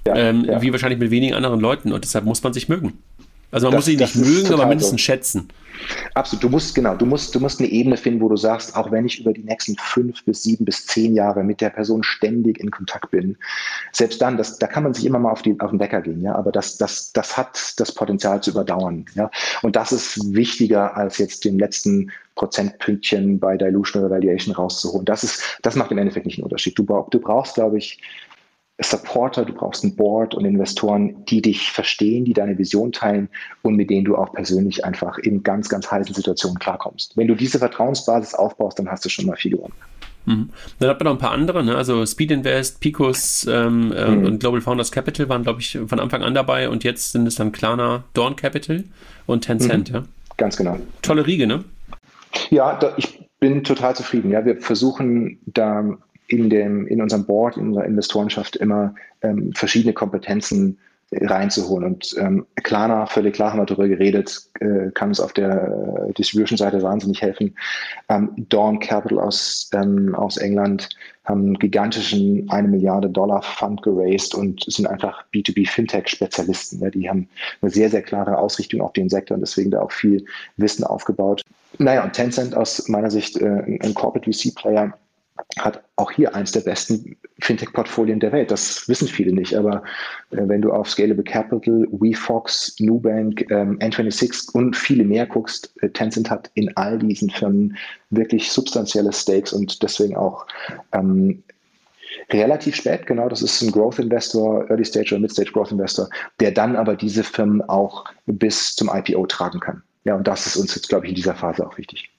ja, 0.06 0.14
ähm, 0.16 0.44
ja. 0.44 0.62
wie 0.62 0.72
wahrscheinlich 0.72 0.98
mit 0.98 1.10
wenigen 1.10 1.34
anderen 1.34 1.60
Leuten. 1.60 1.92
Und 1.92 2.04
deshalb 2.04 2.24
muss 2.24 2.42
man 2.42 2.52
sich 2.52 2.68
mögen. 2.68 2.94
Also 3.50 3.66
man 3.66 3.72
das, 3.72 3.78
muss 3.78 3.84
sich 3.86 3.98
nicht 3.98 4.16
mögen, 4.16 4.52
aber 4.52 4.66
mindestens 4.66 5.00
so. 5.00 5.04
schätzen. 5.04 5.48
Absolut. 6.14 6.44
Du 6.44 6.48
musst, 6.48 6.74
genau, 6.74 6.94
du 6.94 7.06
musst, 7.06 7.34
du 7.34 7.40
musst 7.40 7.60
eine 7.60 7.68
Ebene 7.68 7.96
finden, 7.96 8.20
wo 8.20 8.28
du 8.28 8.36
sagst, 8.36 8.76
auch 8.76 8.90
wenn 8.90 9.06
ich 9.06 9.20
über 9.20 9.32
die 9.32 9.42
nächsten 9.42 9.76
fünf 9.76 10.24
bis 10.24 10.42
sieben 10.42 10.64
bis 10.64 10.86
zehn 10.86 11.14
Jahre 11.14 11.44
mit 11.44 11.60
der 11.60 11.70
Person 11.70 12.02
ständig 12.02 12.58
in 12.60 12.70
Kontakt 12.70 13.10
bin, 13.10 13.36
selbst 13.92 14.20
dann, 14.20 14.36
das, 14.36 14.58
da 14.58 14.66
kann 14.66 14.82
man 14.82 14.94
sich 14.94 15.04
immer 15.06 15.18
mal 15.18 15.30
auf, 15.30 15.42
die, 15.42 15.58
auf 15.60 15.70
den 15.70 15.80
Wecker 15.80 16.00
gehen, 16.00 16.22
ja, 16.22 16.34
aber 16.34 16.52
das, 16.52 16.76
das, 16.78 17.12
das 17.12 17.36
hat 17.36 17.74
das 17.78 17.92
Potenzial 17.92 18.42
zu 18.42 18.50
überdauern, 18.50 19.04
ja. 19.14 19.30
Und 19.62 19.76
das 19.76 19.92
ist 19.92 20.34
wichtiger, 20.34 20.96
als 20.96 21.18
jetzt 21.18 21.44
den 21.44 21.58
letzten 21.58 22.10
Prozentpünktchen 22.34 23.40
bei 23.40 23.56
Dilution 23.56 24.04
oder 24.04 24.14
Valuation 24.14 24.54
rauszuholen. 24.54 25.04
Das 25.04 25.24
ist, 25.24 25.58
das 25.62 25.74
macht 25.74 25.90
im 25.90 25.98
Endeffekt 25.98 26.26
nicht 26.26 26.38
einen 26.38 26.44
Unterschied. 26.44 26.78
Du, 26.78 26.84
du 26.84 27.18
brauchst, 27.18 27.56
glaube 27.56 27.78
ich, 27.78 28.00
Supporter, 28.80 29.44
du 29.44 29.52
brauchst 29.52 29.82
ein 29.82 29.96
Board 29.96 30.34
und 30.34 30.44
Investoren, 30.44 31.24
die 31.26 31.42
dich 31.42 31.72
verstehen, 31.72 32.24
die 32.24 32.32
deine 32.32 32.56
Vision 32.58 32.92
teilen 32.92 33.28
und 33.62 33.74
mit 33.74 33.90
denen 33.90 34.04
du 34.04 34.16
auch 34.16 34.32
persönlich 34.32 34.84
einfach 34.84 35.18
in 35.18 35.42
ganz, 35.42 35.68
ganz 35.68 35.90
heißen 35.90 36.14
Situationen 36.14 36.58
klarkommst. 36.58 37.16
Wenn 37.16 37.26
du 37.26 37.34
diese 37.34 37.58
Vertrauensbasis 37.58 38.34
aufbaust, 38.34 38.78
dann 38.78 38.88
hast 38.88 39.04
du 39.04 39.08
schon 39.08 39.26
mal 39.26 39.36
viel 39.36 39.52
gewonnen. 39.52 39.74
Mhm. 40.26 40.50
Dann 40.78 40.90
hat 40.90 41.00
man 41.00 41.06
noch 41.06 41.12
ein 41.12 41.18
paar 41.18 41.32
andere, 41.32 41.64
ne? 41.64 41.74
also 41.74 42.06
Speed 42.06 42.30
Invest, 42.30 42.80
Picos 42.80 43.46
ähm, 43.50 43.92
äh, 43.92 44.10
mhm. 44.10 44.26
und 44.26 44.40
Global 44.40 44.60
Founders 44.60 44.92
Capital 44.92 45.28
waren, 45.28 45.42
glaube 45.42 45.60
ich, 45.60 45.78
von 45.86 45.98
Anfang 45.98 46.22
an 46.22 46.34
dabei 46.34 46.68
und 46.68 46.84
jetzt 46.84 47.12
sind 47.12 47.26
es 47.26 47.34
dann 47.34 47.50
Klarna, 47.50 48.04
Dawn 48.14 48.36
Capital 48.36 48.84
und 49.26 49.42
Tencent. 49.42 49.90
Mhm. 49.90 49.94
Ja? 49.96 50.04
Ganz 50.36 50.56
genau. 50.56 50.78
Tolle 51.02 51.26
Riege, 51.26 51.48
ne? 51.48 51.64
Ja, 52.50 52.78
da, 52.78 52.92
ich 52.96 53.28
bin 53.40 53.64
total 53.64 53.96
zufrieden. 53.96 54.30
Ja, 54.30 54.44
wir 54.44 54.60
versuchen 54.60 55.38
da 55.46 55.96
in, 56.28 56.50
dem, 56.50 56.86
in 56.86 57.02
unserem 57.02 57.26
Board, 57.26 57.56
in 57.56 57.68
unserer 57.68 57.84
Investorenschaft 57.84 58.56
immer 58.56 58.94
ähm, 59.22 59.52
verschiedene 59.54 59.92
Kompetenzen 59.92 60.78
reinzuholen. 61.10 61.94
Und 61.94 62.14
ähm, 62.18 62.46
Klarna, 62.62 63.06
völlig 63.06 63.34
klar 63.34 63.52
haben 63.52 63.60
wir 63.60 63.66
darüber 63.66 63.88
geredet, 63.88 64.42
äh, 64.60 64.90
kann 64.92 65.08
uns 65.08 65.20
auf 65.20 65.32
der 65.32 66.06
äh, 66.08 66.12
Distribution-Seite 66.12 66.82
wahnsinnig 66.82 67.22
helfen. 67.22 67.54
Ähm, 68.10 68.30
Dawn 68.36 68.78
Capital 68.78 69.18
aus, 69.18 69.70
ähm, 69.72 70.14
aus 70.14 70.36
England 70.36 70.90
haben 71.24 71.44
einen 71.44 71.58
gigantischen 71.58 72.48
eine 72.50 72.68
Milliarde 72.68 73.08
Dollar 73.08 73.42
Fund 73.42 73.82
geraced 73.82 74.34
und 74.34 74.64
sind 74.66 74.86
einfach 74.86 75.24
B2B 75.32 75.66
Fintech-Spezialisten. 75.68 76.80
Ja, 76.80 76.90
die 76.90 77.08
haben 77.08 77.28
eine 77.62 77.70
sehr, 77.70 77.88
sehr 77.88 78.02
klare 78.02 78.36
Ausrichtung 78.36 78.82
auf 78.82 78.92
den 78.92 79.08
Sektor 79.08 79.34
und 79.34 79.40
deswegen 79.40 79.70
da 79.70 79.80
auch 79.80 79.92
viel 79.92 80.24
Wissen 80.58 80.84
aufgebaut. 80.84 81.42
Naja, 81.78 82.04
und 82.04 82.12
Tencent 82.12 82.54
aus 82.54 82.86
meiner 82.88 83.10
Sicht 83.10 83.36
äh, 83.38 83.78
ein 83.82 83.94
Corporate 83.94 84.30
VC-Player, 84.30 84.92
hat 85.58 85.82
auch 85.96 86.10
hier 86.10 86.34
eins 86.34 86.52
der 86.52 86.60
besten 86.60 87.16
Fintech-Portfolien 87.40 88.20
der 88.20 88.32
Welt. 88.32 88.50
Das 88.50 88.88
wissen 88.88 89.08
viele 89.08 89.32
nicht, 89.32 89.54
aber 89.54 89.82
äh, 90.30 90.36
wenn 90.46 90.62
du 90.62 90.72
auf 90.72 90.90
Scalable 90.90 91.24
Capital, 91.24 91.86
WeFox, 91.90 92.76
Nubank, 92.80 93.50
ähm, 93.50 93.78
N26 93.78 94.52
und 94.52 94.76
viele 94.76 95.04
mehr 95.04 95.26
guckst, 95.26 95.72
äh, 95.82 95.88
Tencent 95.90 96.30
hat 96.30 96.50
in 96.54 96.76
all 96.76 96.98
diesen 96.98 97.30
Firmen 97.30 97.76
wirklich 98.10 98.50
substanzielle 98.50 99.12
Stakes 99.12 99.52
und 99.52 99.82
deswegen 99.82 100.16
auch 100.16 100.46
ähm, 100.92 101.42
relativ 102.30 102.76
spät, 102.76 103.06
genau, 103.06 103.28
das 103.28 103.42
ist 103.42 103.62
ein 103.62 103.70
Growth 103.70 103.98
Investor, 103.98 104.68
Early 104.68 104.84
Stage 104.84 105.14
oder 105.14 105.20
Mid 105.20 105.32
Stage 105.32 105.52
Growth 105.52 105.72
Investor, 105.72 106.08
der 106.40 106.50
dann 106.50 106.76
aber 106.76 106.96
diese 106.96 107.24
Firmen 107.24 107.62
auch 107.68 108.04
bis 108.26 108.74
zum 108.74 108.90
IPO 108.92 109.26
tragen 109.26 109.60
kann. 109.60 109.82
Ja, 110.04 110.14
und 110.14 110.26
das 110.26 110.46
ist 110.46 110.56
uns 110.56 110.74
jetzt, 110.74 110.88
glaube 110.88 111.04
ich, 111.04 111.10
in 111.10 111.16
dieser 111.16 111.34
Phase 111.34 111.66
auch 111.66 111.76
wichtig. 111.76 112.10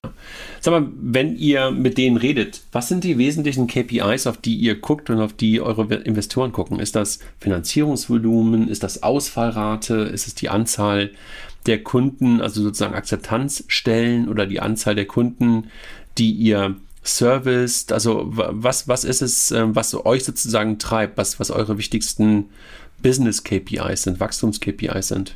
Sag 0.59 0.71
mal, 0.71 0.88
wenn 0.95 1.38
ihr 1.38 1.71
mit 1.71 1.97
denen 1.97 2.17
redet, 2.17 2.61
was 2.71 2.88
sind 2.88 3.03
die 3.03 3.17
wesentlichen 3.17 3.67
KPIs, 3.67 4.27
auf 4.27 4.38
die 4.38 4.55
ihr 4.55 4.80
guckt 4.80 5.09
und 5.09 5.19
auf 5.19 5.34
die 5.34 5.61
eure 5.61 5.95
Investoren 5.95 6.51
gucken? 6.51 6.80
Ist 6.80 6.95
das 6.95 7.19
Finanzierungsvolumen? 7.39 8.67
Ist 8.67 8.84
das 8.84 9.01
Ausfallrate? 9.01 9.95
Ist 9.95 10.27
es 10.27 10.36
die 10.36 10.49
Anzahl 10.49 11.11
der 11.65 11.84
Kunden, 11.84 12.41
also 12.41 12.61
sozusagen 12.61 12.93
Akzeptanzstellen 12.93 14.30
oder 14.30 14.45
die 14.45 14.59
Anzahl 14.59 14.95
der 14.95 15.05
Kunden, 15.05 15.71
die 16.17 16.32
ihr 16.32 16.75
serviced? 17.03 17.91
Also 17.91 18.25
was, 18.27 18.88
was 18.88 19.03
ist 19.03 19.21
es, 19.21 19.51
ähm, 19.51 19.75
was 19.75 19.95
euch 19.95 20.25
sozusagen 20.25 20.80
treibt, 20.80 21.17
was, 21.17 21.39
was 21.39 21.49
eure 21.49 21.77
wichtigsten 21.77 22.49
Business-KPIs 23.01 24.03
sind, 24.03 24.19
Wachstums-KPIs 24.19 25.07
sind? 25.07 25.36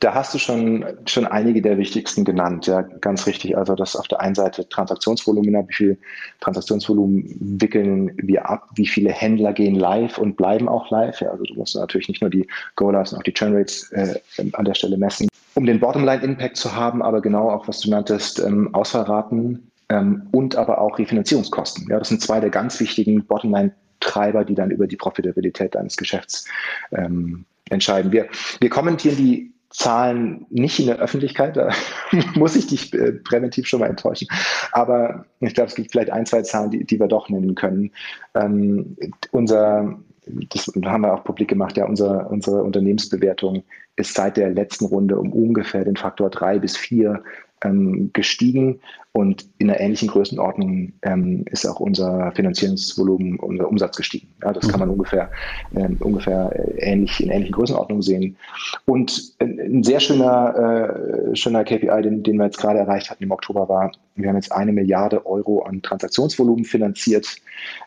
Da 0.00 0.14
hast 0.14 0.32
du 0.32 0.38
schon, 0.38 0.84
schon 1.06 1.26
einige 1.26 1.60
der 1.60 1.76
wichtigsten 1.76 2.24
genannt, 2.24 2.66
ja, 2.66 2.82
ganz 2.82 3.26
richtig. 3.26 3.56
Also 3.56 3.74
das 3.74 3.96
auf 3.96 4.08
der 4.08 4.20
einen 4.20 4.34
Seite 4.34 4.68
Transaktionsvolumina, 4.68 5.68
wie 5.68 5.74
viel 5.74 5.98
Transaktionsvolumen 6.40 7.36
wickeln 7.60 8.12
wir 8.16 8.48
ab, 8.48 8.70
wie 8.76 8.86
viele 8.86 9.10
Händler 9.10 9.52
gehen 9.52 9.74
live 9.74 10.18
und 10.18 10.36
bleiben 10.36 10.68
auch 10.68 10.90
live. 10.90 11.20
Ja, 11.20 11.30
also 11.30 11.44
du 11.44 11.54
musst 11.54 11.76
natürlich 11.76 12.08
nicht 12.08 12.22
nur 12.22 12.30
die 12.30 12.46
Go-Lives 12.76 13.12
und 13.12 13.18
auch 13.18 13.22
die 13.22 13.34
Churn-Rates 13.34 13.92
äh, 13.92 14.20
an 14.52 14.64
der 14.64 14.74
Stelle 14.74 14.96
messen, 14.96 15.28
um 15.54 15.66
den 15.66 15.80
Bottomline-Impact 15.80 16.56
zu 16.56 16.74
haben, 16.74 17.02
aber 17.02 17.20
genau 17.20 17.50
auch, 17.50 17.68
was 17.68 17.80
du 17.80 17.90
nanntest, 17.90 18.40
ähm, 18.40 18.74
Ausfallraten 18.74 19.70
ähm, 19.90 20.28
und 20.32 20.56
aber 20.56 20.80
auch 20.80 20.98
Refinanzierungskosten. 20.98 21.88
Ja, 21.90 21.98
das 21.98 22.08
sind 22.08 22.22
zwei 22.22 22.40
der 22.40 22.50
ganz 22.50 22.80
wichtigen 22.80 23.24
Bottomline-Treiber, 23.26 24.44
die 24.44 24.54
dann 24.54 24.70
über 24.70 24.86
die 24.86 24.96
Profitabilität 24.96 25.74
deines 25.74 25.96
Geschäfts 25.96 26.46
ähm, 26.92 27.44
entscheiden. 27.68 28.12
Wir, 28.12 28.28
wir 28.60 28.70
kommentieren 28.70 29.16
die 29.16 29.52
Zahlen 29.78 30.44
nicht 30.50 30.80
in 30.80 30.86
der 30.86 30.98
Öffentlichkeit, 30.98 31.56
da 31.56 31.70
muss 32.34 32.56
ich 32.56 32.66
dich 32.66 32.92
äh, 32.94 33.12
präventiv 33.12 33.68
schon 33.68 33.78
mal 33.78 33.86
enttäuschen. 33.86 34.26
Aber 34.72 35.24
ich 35.38 35.54
glaube, 35.54 35.68
es 35.68 35.76
gibt 35.76 35.92
vielleicht 35.92 36.10
ein, 36.10 36.26
zwei 36.26 36.42
Zahlen, 36.42 36.72
die, 36.72 36.84
die 36.84 36.98
wir 36.98 37.06
doch 37.06 37.28
nennen 37.28 37.54
können. 37.54 37.92
Ähm, 38.34 38.96
unser, 39.30 39.96
das 40.26 40.68
haben 40.84 41.02
wir 41.02 41.14
auch 41.14 41.22
publik 41.22 41.48
gemacht, 41.48 41.76
ja, 41.76 41.86
unser, 41.86 42.28
unsere 42.28 42.64
Unternehmensbewertung 42.64 43.62
ist 43.94 44.14
seit 44.14 44.36
der 44.36 44.50
letzten 44.50 44.86
Runde 44.86 45.16
um 45.16 45.32
ungefähr 45.32 45.84
den 45.84 45.96
Faktor 45.96 46.28
drei 46.30 46.58
bis 46.58 46.76
vier 46.76 47.22
ähm, 47.62 48.10
gestiegen 48.12 48.80
und 49.12 49.46
in 49.58 49.68
einer 49.68 49.80
ähnlichen 49.80 50.08
Größenordnung 50.08 50.92
ähm, 51.02 51.44
ist 51.50 51.66
auch 51.66 51.80
unser 51.80 52.30
Finanzierungsvolumen, 52.32 53.40
unser 53.40 53.68
Umsatz 53.68 53.96
gestiegen. 53.96 54.28
Ja, 54.42 54.52
das 54.52 54.68
kann 54.68 54.78
man 54.78 54.88
mhm. 54.88 54.94
ungefähr, 54.94 55.30
ähm, 55.74 55.96
ungefähr 55.98 56.52
äh, 56.54 56.78
ähnlich, 56.78 57.20
in 57.20 57.30
ähnlichen 57.30 57.54
Größenordnungen 57.54 58.02
sehen. 58.02 58.36
Und 58.84 59.34
ein, 59.40 59.58
ein 59.58 59.82
sehr 59.82 59.98
schöner, 59.98 61.32
äh, 61.32 61.36
schöner 61.36 61.64
KPI, 61.64 62.02
den, 62.02 62.22
den 62.22 62.36
wir 62.36 62.44
jetzt 62.44 62.58
gerade 62.58 62.78
erreicht 62.78 63.10
hatten 63.10 63.24
im 63.24 63.32
Oktober, 63.32 63.68
war, 63.68 63.90
wir 64.14 64.28
haben 64.28 64.36
jetzt 64.36 64.52
eine 64.52 64.72
Milliarde 64.72 65.26
Euro 65.26 65.62
an 65.62 65.82
Transaktionsvolumen 65.82 66.64
finanziert. 66.64 67.26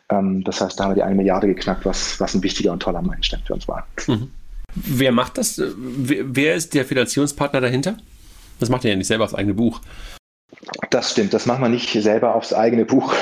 Ähm, 0.09 0.43
das 0.43 0.59
heißt, 0.59 0.78
da 0.80 0.84
haben 0.84 0.91
wir 0.91 0.95
die 0.95 1.03
eine 1.03 1.15
Milliarde 1.15 1.47
geknackt, 1.47 1.86
was, 1.86 2.19
was 2.19 2.36
ein 2.36 2.43
wichtiger 2.43 2.74
und 2.74 2.82
toller 2.82 3.01
Meilenstein 3.01 3.41
für 3.45 3.53
uns 3.53 3.67
war. 3.67 3.88
Mhm. 4.07 4.32
Wer 4.76 5.11
macht 5.11 5.38
das? 5.38 5.61
Wer 5.78 6.55
ist 6.55 6.74
der 6.74 6.84
Finanzierungspartner 6.84 7.61
dahinter? 7.61 7.97
Das 8.62 8.70
macht 8.70 8.86
ihr 8.86 8.91
ja 8.91 8.95
nicht 8.95 9.07
selber 9.07 9.26
aufs 9.26 9.34
eigene 9.34 9.55
Buch. 9.55 9.82
Das 10.91 11.12
stimmt, 11.12 11.34
das 11.34 11.47
machen 11.47 11.64
wir 11.64 11.70
nicht 11.70 11.91
selber 11.91 12.36
aufs 12.36 12.53
eigene 12.53 12.86
Buch. 12.86 13.14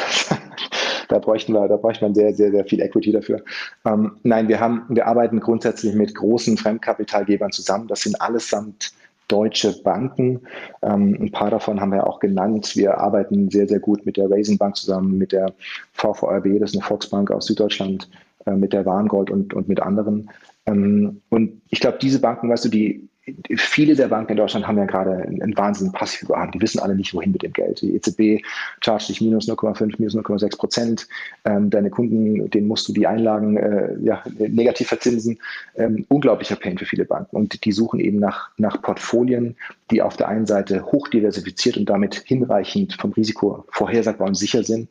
da 1.08 1.18
bräuchten 1.20 1.54
wir, 1.54 1.66
da 1.70 1.78
bräuchte 1.78 2.04
man 2.04 2.14
sehr, 2.14 2.34
sehr, 2.34 2.52
sehr 2.52 2.66
viel 2.66 2.82
Equity 2.82 3.14
dafür. 3.14 3.42
Ähm, 3.86 4.18
nein, 4.24 4.50
wir 4.50 4.60
haben, 4.60 4.84
wir 4.90 5.08
arbeiten 5.08 5.40
grundsätzlich 5.40 5.96
mit 5.96 6.14
großen 6.14 6.58
Fremdkapitalgebern 6.58 7.54
zusammen. 7.54 7.88
Das 7.88 8.02
sind 8.02 8.20
allesamt 8.20 8.92
deutsche 9.30 9.82
Banken. 9.82 10.42
Ähm, 10.82 11.18
ein 11.22 11.32
paar 11.32 11.52
davon 11.52 11.80
haben 11.80 11.94
wir 11.94 12.06
auch 12.06 12.20
genannt. 12.20 12.76
Wir 12.76 12.98
arbeiten 12.98 13.50
sehr, 13.50 13.68
sehr 13.70 13.80
gut 13.80 14.06
mit 14.06 14.18
der 14.18 14.30
Raisin 14.30 14.58
Bank 14.58 14.76
zusammen, 14.76 15.18
mit 15.18 15.32
der 15.32 15.54
VVRB, 15.94 16.60
das 16.60 16.72
ist 16.72 16.76
eine 16.76 16.86
Volksbank 16.86 17.32
aus 17.32 17.46
Süddeutschland, 17.46 18.10
äh, 18.46 18.52
mit 18.52 18.74
der 18.74 18.86
Warngold 18.86 19.30
und, 19.30 19.54
und 19.54 19.70
mit 19.70 19.80
anderen. 19.80 20.30
Ähm, 20.66 21.22
und 21.30 21.62
ich 21.70 21.80
glaube, 21.80 22.00
diese 22.02 22.20
Banken, 22.20 22.50
weißt 22.50 22.66
du, 22.66 22.70
die 22.70 23.09
viele 23.56 23.96
der 23.96 24.08
Banken 24.08 24.32
in 24.32 24.38
Deutschland 24.38 24.68
haben 24.68 24.78
ja 24.78 24.86
gerade 24.86 25.12
einen, 25.14 25.42
einen 25.42 25.58
wahnsinnigen 25.58 25.98
Passivüberhang. 25.98 26.52
Die 26.52 26.62
wissen 26.62 26.80
alle 26.80 26.96
nicht, 26.96 27.14
wohin 27.14 27.32
mit 27.32 27.44
dem 27.44 27.54
Geld. 27.54 27.82
Die 27.82 27.96
EZB 27.96 28.44
chargt 28.82 29.10
dich 29.10 29.22
minus 29.22 29.48
0,5, 29.48 29.96
minus 29.98 30.16
0,6 30.16 30.58
Prozent. 30.58 31.08
Ähm, 31.46 31.70
deine 31.70 31.90
Kunden, 31.90 32.50
denen 32.50 32.68
musst 32.68 32.88
du 32.88 32.94
die 32.94 33.08
Einlagen 33.08 33.58
äh, 33.58 33.96
ja, 34.02 34.24
negativ 34.38 34.88
verzinsen. 34.88 35.40
Ähm, 35.76 36.06
unglaublicher 36.10 36.56
Pain 36.56 36.78
für 36.78 36.86
viele 36.86 37.06
Banken. 37.06 37.36
Und 37.36 37.66
die 37.66 37.72
suchen 37.72 38.00
eben 38.00 38.20
nach, 38.20 38.50
nach 38.58 38.82
Portfolien, 38.82 39.56
die 39.92 40.02
auf 40.02 40.18
der 40.18 40.28
einen 40.28 40.46
Seite 40.46 40.86
hoch 40.92 41.08
diversifiziert 41.08 41.78
und 41.78 41.90
damit 41.90 42.16
hinreichend 42.16 42.94
vom 43.00 43.12
Risiko 43.14 43.66
vorhersagbar 43.70 44.28
und 44.28 44.36
sicher 44.36 44.64
sind 44.64 44.90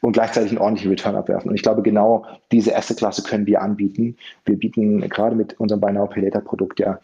und 0.00 0.12
gleichzeitig 0.12 0.50
einen 0.50 0.58
ordentlichen 0.58 0.90
Return 0.90 1.16
abwerfen. 1.16 1.50
Und 1.50 1.56
ich 1.56 1.62
glaube, 1.62 1.82
genau 1.82 2.26
diese 2.52 2.70
erste 2.70 2.94
Klasse 2.94 3.22
können 3.22 3.46
wir 3.46 3.62
anbieten. 3.62 4.16
Wir 4.44 4.58
bieten 4.58 5.00
gerade 5.08 5.36
mit 5.36 5.58
unserem 5.60 5.80
Buy 5.80 5.92
Now 5.92 6.06
Pay 6.06 6.24
Later 6.24 6.40
Produkt 6.40 6.78
ja 6.78 6.98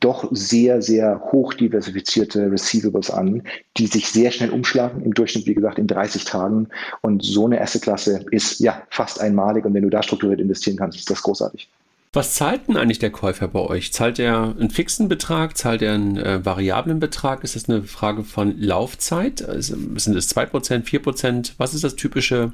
doch 0.00 0.28
sehr, 0.30 0.82
sehr 0.82 1.20
hoch 1.32 1.54
diversifizierte 1.54 2.50
Receivables 2.50 3.10
an, 3.10 3.42
die 3.76 3.86
sich 3.86 4.08
sehr 4.08 4.30
schnell 4.30 4.50
umschlagen, 4.50 5.02
im 5.02 5.14
Durchschnitt, 5.14 5.46
wie 5.46 5.54
gesagt, 5.54 5.78
in 5.78 5.86
30 5.86 6.24
Tagen. 6.24 6.68
Und 7.00 7.24
so 7.24 7.46
eine 7.46 7.60
Assetklasse 7.60 8.24
ist 8.30 8.60
ja 8.60 8.82
fast 8.90 9.20
einmalig. 9.20 9.64
Und 9.64 9.74
wenn 9.74 9.82
du 9.82 9.90
da 9.90 10.02
strukturiert 10.02 10.40
investieren 10.40 10.76
kannst, 10.76 10.98
ist 10.98 11.10
das 11.10 11.22
großartig. 11.22 11.68
Was 12.14 12.34
zahlt 12.34 12.68
denn 12.68 12.76
eigentlich 12.76 12.98
der 12.98 13.10
Käufer 13.10 13.48
bei 13.48 13.60
euch? 13.60 13.92
Zahlt 13.94 14.18
er 14.18 14.54
einen 14.58 14.68
fixen 14.68 15.08
Betrag? 15.08 15.56
Zahlt 15.56 15.80
er 15.80 15.94
einen 15.94 16.18
äh, 16.18 16.44
variablen 16.44 17.00
Betrag? 17.00 17.42
Ist 17.42 17.56
das 17.56 17.70
eine 17.70 17.84
Frage 17.84 18.22
von 18.22 18.58
Laufzeit? 18.58 19.42
Also, 19.42 19.76
sind 19.96 20.16
es 20.16 20.36
2%, 20.36 20.84
4%? 20.84 21.52
Was 21.56 21.72
ist 21.72 21.84
das 21.84 21.96
typische, 21.96 22.52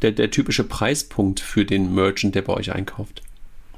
der, 0.00 0.12
der 0.12 0.30
typische 0.30 0.64
Preispunkt 0.64 1.40
für 1.40 1.66
den 1.66 1.94
Merchant, 1.94 2.34
der 2.34 2.42
bei 2.42 2.54
euch 2.54 2.72
einkauft? 2.72 3.20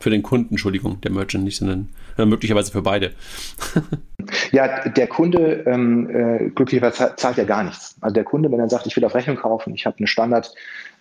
Für 0.01 0.11
den 0.11 0.23
Kunden, 0.23 0.51
Entschuldigung, 0.51 1.01
der 1.01 1.11
Merchant 1.11 1.45
nicht, 1.45 1.57
sondern 1.57 1.89
äh, 2.17 2.25
möglicherweise 2.25 2.73
für 2.73 2.83
beide. 2.83 3.13
ja, 4.53 4.89
der 4.89 5.07
Kunde 5.07 5.65
ähm, 5.67 6.11
äh, 6.11 6.51
glücklicherweise 6.51 7.15
zahlt 7.17 7.37
ja 7.37 7.45
gar 7.45 7.65
nichts. 7.65 7.97
Also 8.01 8.15
der 8.15 8.25
Kunde, 8.25 8.51
wenn 8.51 8.61
er 8.61 8.69
sagt, 8.69 8.87
ich 8.87 8.97
will 8.97 9.05
auf 9.05 9.15
Rechnung 9.15 9.37
kaufen, 9.37 9.75
ich 9.75 9.87
habe 9.87 9.99
eine 9.99 10.07
Standard 10.07 10.53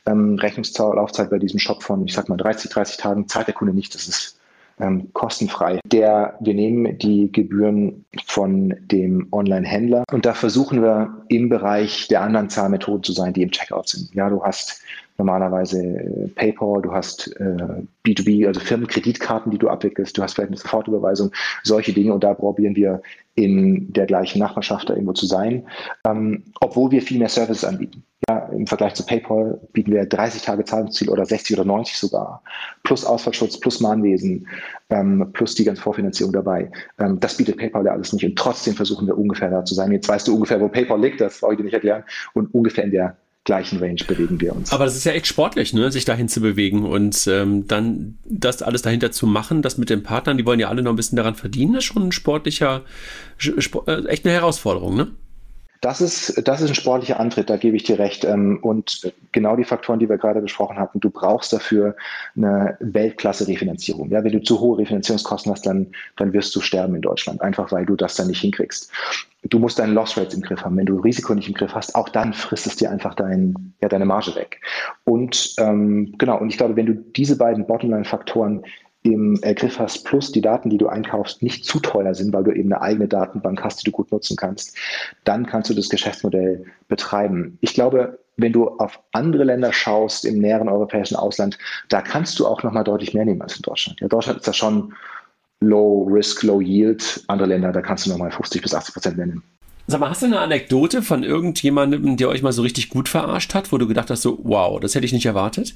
ähm, 0.05 0.35
Rechnungslaufzeit 0.35 1.29
bei 1.29 1.39
diesem 1.39 1.59
Shop 1.59 1.83
von, 1.83 2.05
ich 2.05 2.13
sag 2.13 2.29
mal, 2.29 2.37
30, 2.37 2.71
30 2.71 2.97
Tagen, 2.97 3.27
zahlt 3.27 3.47
der 3.47 3.53
Kunde 3.53 3.73
nichts. 3.73 3.95
Das 3.95 4.07
ist 4.07 4.39
ähm, 4.79 5.11
kostenfrei. 5.13 5.79
Der, 5.85 6.37
wir 6.39 6.53
nehmen 6.53 6.97
die 6.97 7.31
Gebühren 7.31 8.05
von 8.25 8.75
dem 8.79 9.27
Online-Händler 9.31 10.03
und 10.11 10.25
da 10.25 10.33
versuchen 10.33 10.81
wir 10.81 11.25
im 11.29 11.49
Bereich 11.49 12.07
der 12.07 12.21
anderen 12.21 12.49
Zahlmethoden 12.49 13.03
zu 13.03 13.11
sein, 13.11 13.33
die 13.33 13.41
im 13.41 13.51
Checkout 13.51 13.89
sind. 13.89 14.13
Ja, 14.13 14.29
du 14.29 14.43
hast 14.43 14.81
normalerweise 15.17 15.81
äh, 15.83 16.27
PayPal, 16.35 16.81
du 16.81 16.91
hast 16.91 17.35
äh, 17.39 17.83
B2B, 18.05 18.47
also 18.47 18.59
Firmenkreditkarten, 18.59 19.51
die 19.51 19.57
du 19.57 19.69
abwickelst, 19.69 20.17
du 20.17 20.23
hast 20.23 20.33
vielleicht 20.33 20.49
eine 20.49 20.57
Sofortüberweisung, 20.57 21.31
solche 21.63 21.93
Dinge 21.93 22.13
und 22.13 22.23
da 22.23 22.33
probieren 22.33 22.75
wir 22.75 23.01
in 23.35 23.93
der 23.93 24.07
gleichen 24.07 24.39
Nachbarschaft 24.39 24.89
da 24.89 24.93
irgendwo 24.93 25.13
zu 25.13 25.25
sein, 25.27 25.67
ähm, 26.05 26.43
obwohl 26.59 26.91
wir 26.91 27.01
viel 27.01 27.19
mehr 27.19 27.29
Services 27.29 27.63
anbieten. 27.63 28.03
Ja, 28.27 28.49
Im 28.49 28.65
Vergleich 28.65 28.95
zu 28.95 29.05
PayPal 29.05 29.59
bieten 29.73 29.91
wir 29.91 30.03
30 30.05 30.41
Tage 30.41 30.65
Zahlungsziel 30.65 31.09
oder 31.09 31.23
60 31.23 31.55
oder 31.55 31.65
90 31.65 31.97
sogar, 31.97 32.41
plus 32.83 33.05
Ausfallschutz, 33.05 33.59
plus 33.59 33.79
Mahnwesen, 33.79 34.47
ähm, 34.89 35.29
plus 35.33 35.53
die 35.53 35.63
ganze 35.63 35.83
Vorfinanzierung 35.83 36.33
dabei. 36.33 36.71
Ähm, 36.99 37.19
das 37.19 37.37
bietet 37.37 37.57
PayPal 37.57 37.85
ja 37.85 37.91
alles 37.91 38.13
nicht 38.13 38.25
und 38.25 38.35
trotzdem 38.35 38.73
versuchen 38.73 39.05
wir 39.05 39.17
ungefähr 39.17 39.51
da 39.51 39.63
zu 39.63 39.75
sein. 39.75 39.91
Jetzt 39.91 40.09
weißt 40.09 40.27
du 40.27 40.33
ungefähr, 40.33 40.59
wo 40.59 40.67
PayPal 40.67 40.99
liegt, 40.99 41.21
das 41.21 41.39
brauche 41.39 41.53
ich 41.53 41.57
dir 41.57 41.63
nicht 41.63 41.73
erklären, 41.75 42.03
und 42.33 42.53
ungefähr 42.55 42.83
in 42.83 42.91
der 42.91 43.17
gleichen 43.47 43.79
Range 43.79 44.03
bewegen 44.05 44.39
wir 44.41 44.53
uns. 44.53 44.73
Aber 44.73 44.83
das 44.83 44.95
ist 44.95 45.05
ja 45.05 45.13
echt 45.13 45.25
sportlich, 45.25 45.73
ne? 45.73 45.89
sich 45.89 46.03
dahin 46.03 46.27
zu 46.27 46.41
bewegen 46.41 46.83
und 46.85 47.25
ähm, 47.27 47.65
dann 47.65 48.17
das 48.25 48.61
alles 48.61 48.81
dahinter 48.81 49.11
zu 49.11 49.25
machen, 49.25 49.61
das 49.61 49.77
mit 49.77 49.89
den 49.89 50.03
Partnern, 50.03 50.37
die 50.37 50.45
wollen 50.45 50.59
ja 50.59 50.67
alle 50.67 50.83
noch 50.83 50.91
ein 50.91 50.97
bisschen 50.97 51.15
daran 51.15 51.33
verdienen, 51.33 51.75
ist 51.75 51.85
schon 51.85 52.09
ein 52.09 52.11
sportlicher, 52.11 52.83
sport, 53.37 53.87
äh, 53.87 54.05
echt 54.07 54.25
eine 54.25 54.33
Herausforderung, 54.33 54.97
ne? 54.97 55.07
Das 55.81 56.01
ist, 56.01 56.47
das 56.47 56.61
ist 56.61 56.69
ein 56.69 56.75
sportlicher 56.75 57.19
Antritt, 57.19 57.49
da 57.49 57.57
gebe 57.57 57.75
ich 57.75 57.83
dir 57.83 57.99
recht. 57.99 58.23
Ähm, 58.23 58.59
und 58.61 59.13
genau 59.31 59.55
die 59.55 59.63
Faktoren, 59.63 59.99
die 59.99 60.09
wir 60.09 60.17
gerade 60.17 60.41
besprochen 60.41 60.77
hatten, 60.77 60.99
du 60.99 61.09
brauchst 61.09 61.53
dafür 61.53 61.95
eine 62.35 62.77
Weltklasse-Refinanzierung. 62.79 64.09
Ja, 64.09 64.23
wenn 64.23 64.31
du 64.31 64.41
zu 64.41 64.59
hohe 64.59 64.79
Refinanzierungskosten 64.79 65.51
hast, 65.51 65.65
dann, 65.65 65.87
dann 66.15 66.33
wirst 66.33 66.55
du 66.55 66.61
sterben 66.61 66.95
in 66.95 67.01
Deutschland, 67.01 67.41
einfach 67.41 67.71
weil 67.71 67.85
du 67.85 67.95
das 67.95 68.15
dann 68.15 68.27
nicht 68.27 68.41
hinkriegst. 68.41 68.91
Du 69.43 69.59
musst 69.59 69.79
deine 69.79 69.93
Loss 69.93 70.17
Rates 70.17 70.33
im 70.33 70.41
Griff 70.41 70.63
haben. 70.63 70.77
Wenn 70.77 70.87
du 70.87 70.99
Risiko 70.99 71.33
nicht 71.33 71.47
im 71.47 71.53
Griff 71.53 71.73
hast, 71.73 71.95
auch 71.95 72.09
dann 72.09 72.33
frisst 72.33 72.65
es 72.65 72.75
dir 72.75 72.89
einfach 72.89 73.13
dein, 73.13 73.73
ja, 73.81 73.87
deine 73.87 74.05
Marge 74.05 74.35
weg. 74.35 74.59
Und 75.05 75.53
ähm, 75.59 76.15
genau, 76.17 76.39
und 76.39 76.49
ich 76.49 76.57
glaube, 76.57 76.75
wenn 76.75 76.87
du 76.87 76.93
diese 76.93 77.37
beiden 77.37 77.67
Bottomline-Faktoren 77.67 78.63
im 79.13 79.39
Griff 79.41 79.79
hast, 79.79 80.05
plus 80.05 80.31
die 80.31 80.41
Daten, 80.41 80.69
die 80.69 80.77
du 80.77 80.87
einkaufst, 80.87 81.41
nicht 81.41 81.65
zu 81.65 81.79
teuer 81.79 82.13
sind, 82.13 82.33
weil 82.33 82.43
du 82.43 82.51
eben 82.51 82.71
eine 82.71 82.81
eigene 82.81 83.07
Datenbank 83.07 83.63
hast, 83.63 83.81
die 83.81 83.85
du 83.85 83.91
gut 83.91 84.11
nutzen 84.11 84.37
kannst, 84.37 84.75
dann 85.23 85.45
kannst 85.45 85.69
du 85.69 85.73
das 85.73 85.89
Geschäftsmodell 85.89 86.65
betreiben. 86.87 87.57
Ich 87.61 87.73
glaube, 87.73 88.19
wenn 88.37 88.53
du 88.53 88.67
auf 88.67 88.99
andere 89.13 89.43
Länder 89.43 89.73
schaust 89.73 90.25
im 90.25 90.39
näheren 90.39 90.69
europäischen 90.69 91.15
Ausland, 91.15 91.57
da 91.89 92.01
kannst 92.01 92.37
du 92.39 92.45
auch 92.45 92.63
nochmal 92.63 92.83
deutlich 92.83 93.13
mehr 93.13 93.25
nehmen 93.25 93.41
als 93.41 93.55
in 93.55 93.63
Deutschland. 93.63 93.99
Ja, 93.99 94.07
Deutschland 94.07 94.39
ist 94.39 94.47
da 94.47 94.53
schon 94.53 94.93
Low 95.59 96.03
Risk, 96.03 96.43
Low 96.43 96.61
Yield. 96.61 97.23
Andere 97.27 97.49
Länder, 97.49 97.71
da 97.71 97.81
kannst 97.81 98.05
du 98.05 98.11
nochmal 98.11 98.31
50 98.31 98.61
bis 98.61 98.75
80 98.75 98.93
Prozent 98.93 99.17
nennen. 99.17 99.43
Sag 99.87 100.01
mal, 100.01 100.09
hast 100.09 100.21
du 100.21 100.25
eine 100.25 100.39
Anekdote 100.39 101.01
von 101.01 101.23
irgendjemandem, 101.23 102.17
der 102.17 102.29
euch 102.29 102.41
mal 102.41 102.51
so 102.51 102.61
richtig 102.61 102.89
gut 102.89 103.07
verarscht 103.09 103.53
hat, 103.55 103.71
wo 103.71 103.77
du 103.77 103.87
gedacht 103.87 104.09
hast, 104.09 104.21
so, 104.21 104.37
wow, 104.43 104.79
das 104.79 104.93
hätte 104.95 105.05
ich 105.05 105.13
nicht 105.13 105.25
erwartet? 105.25 105.75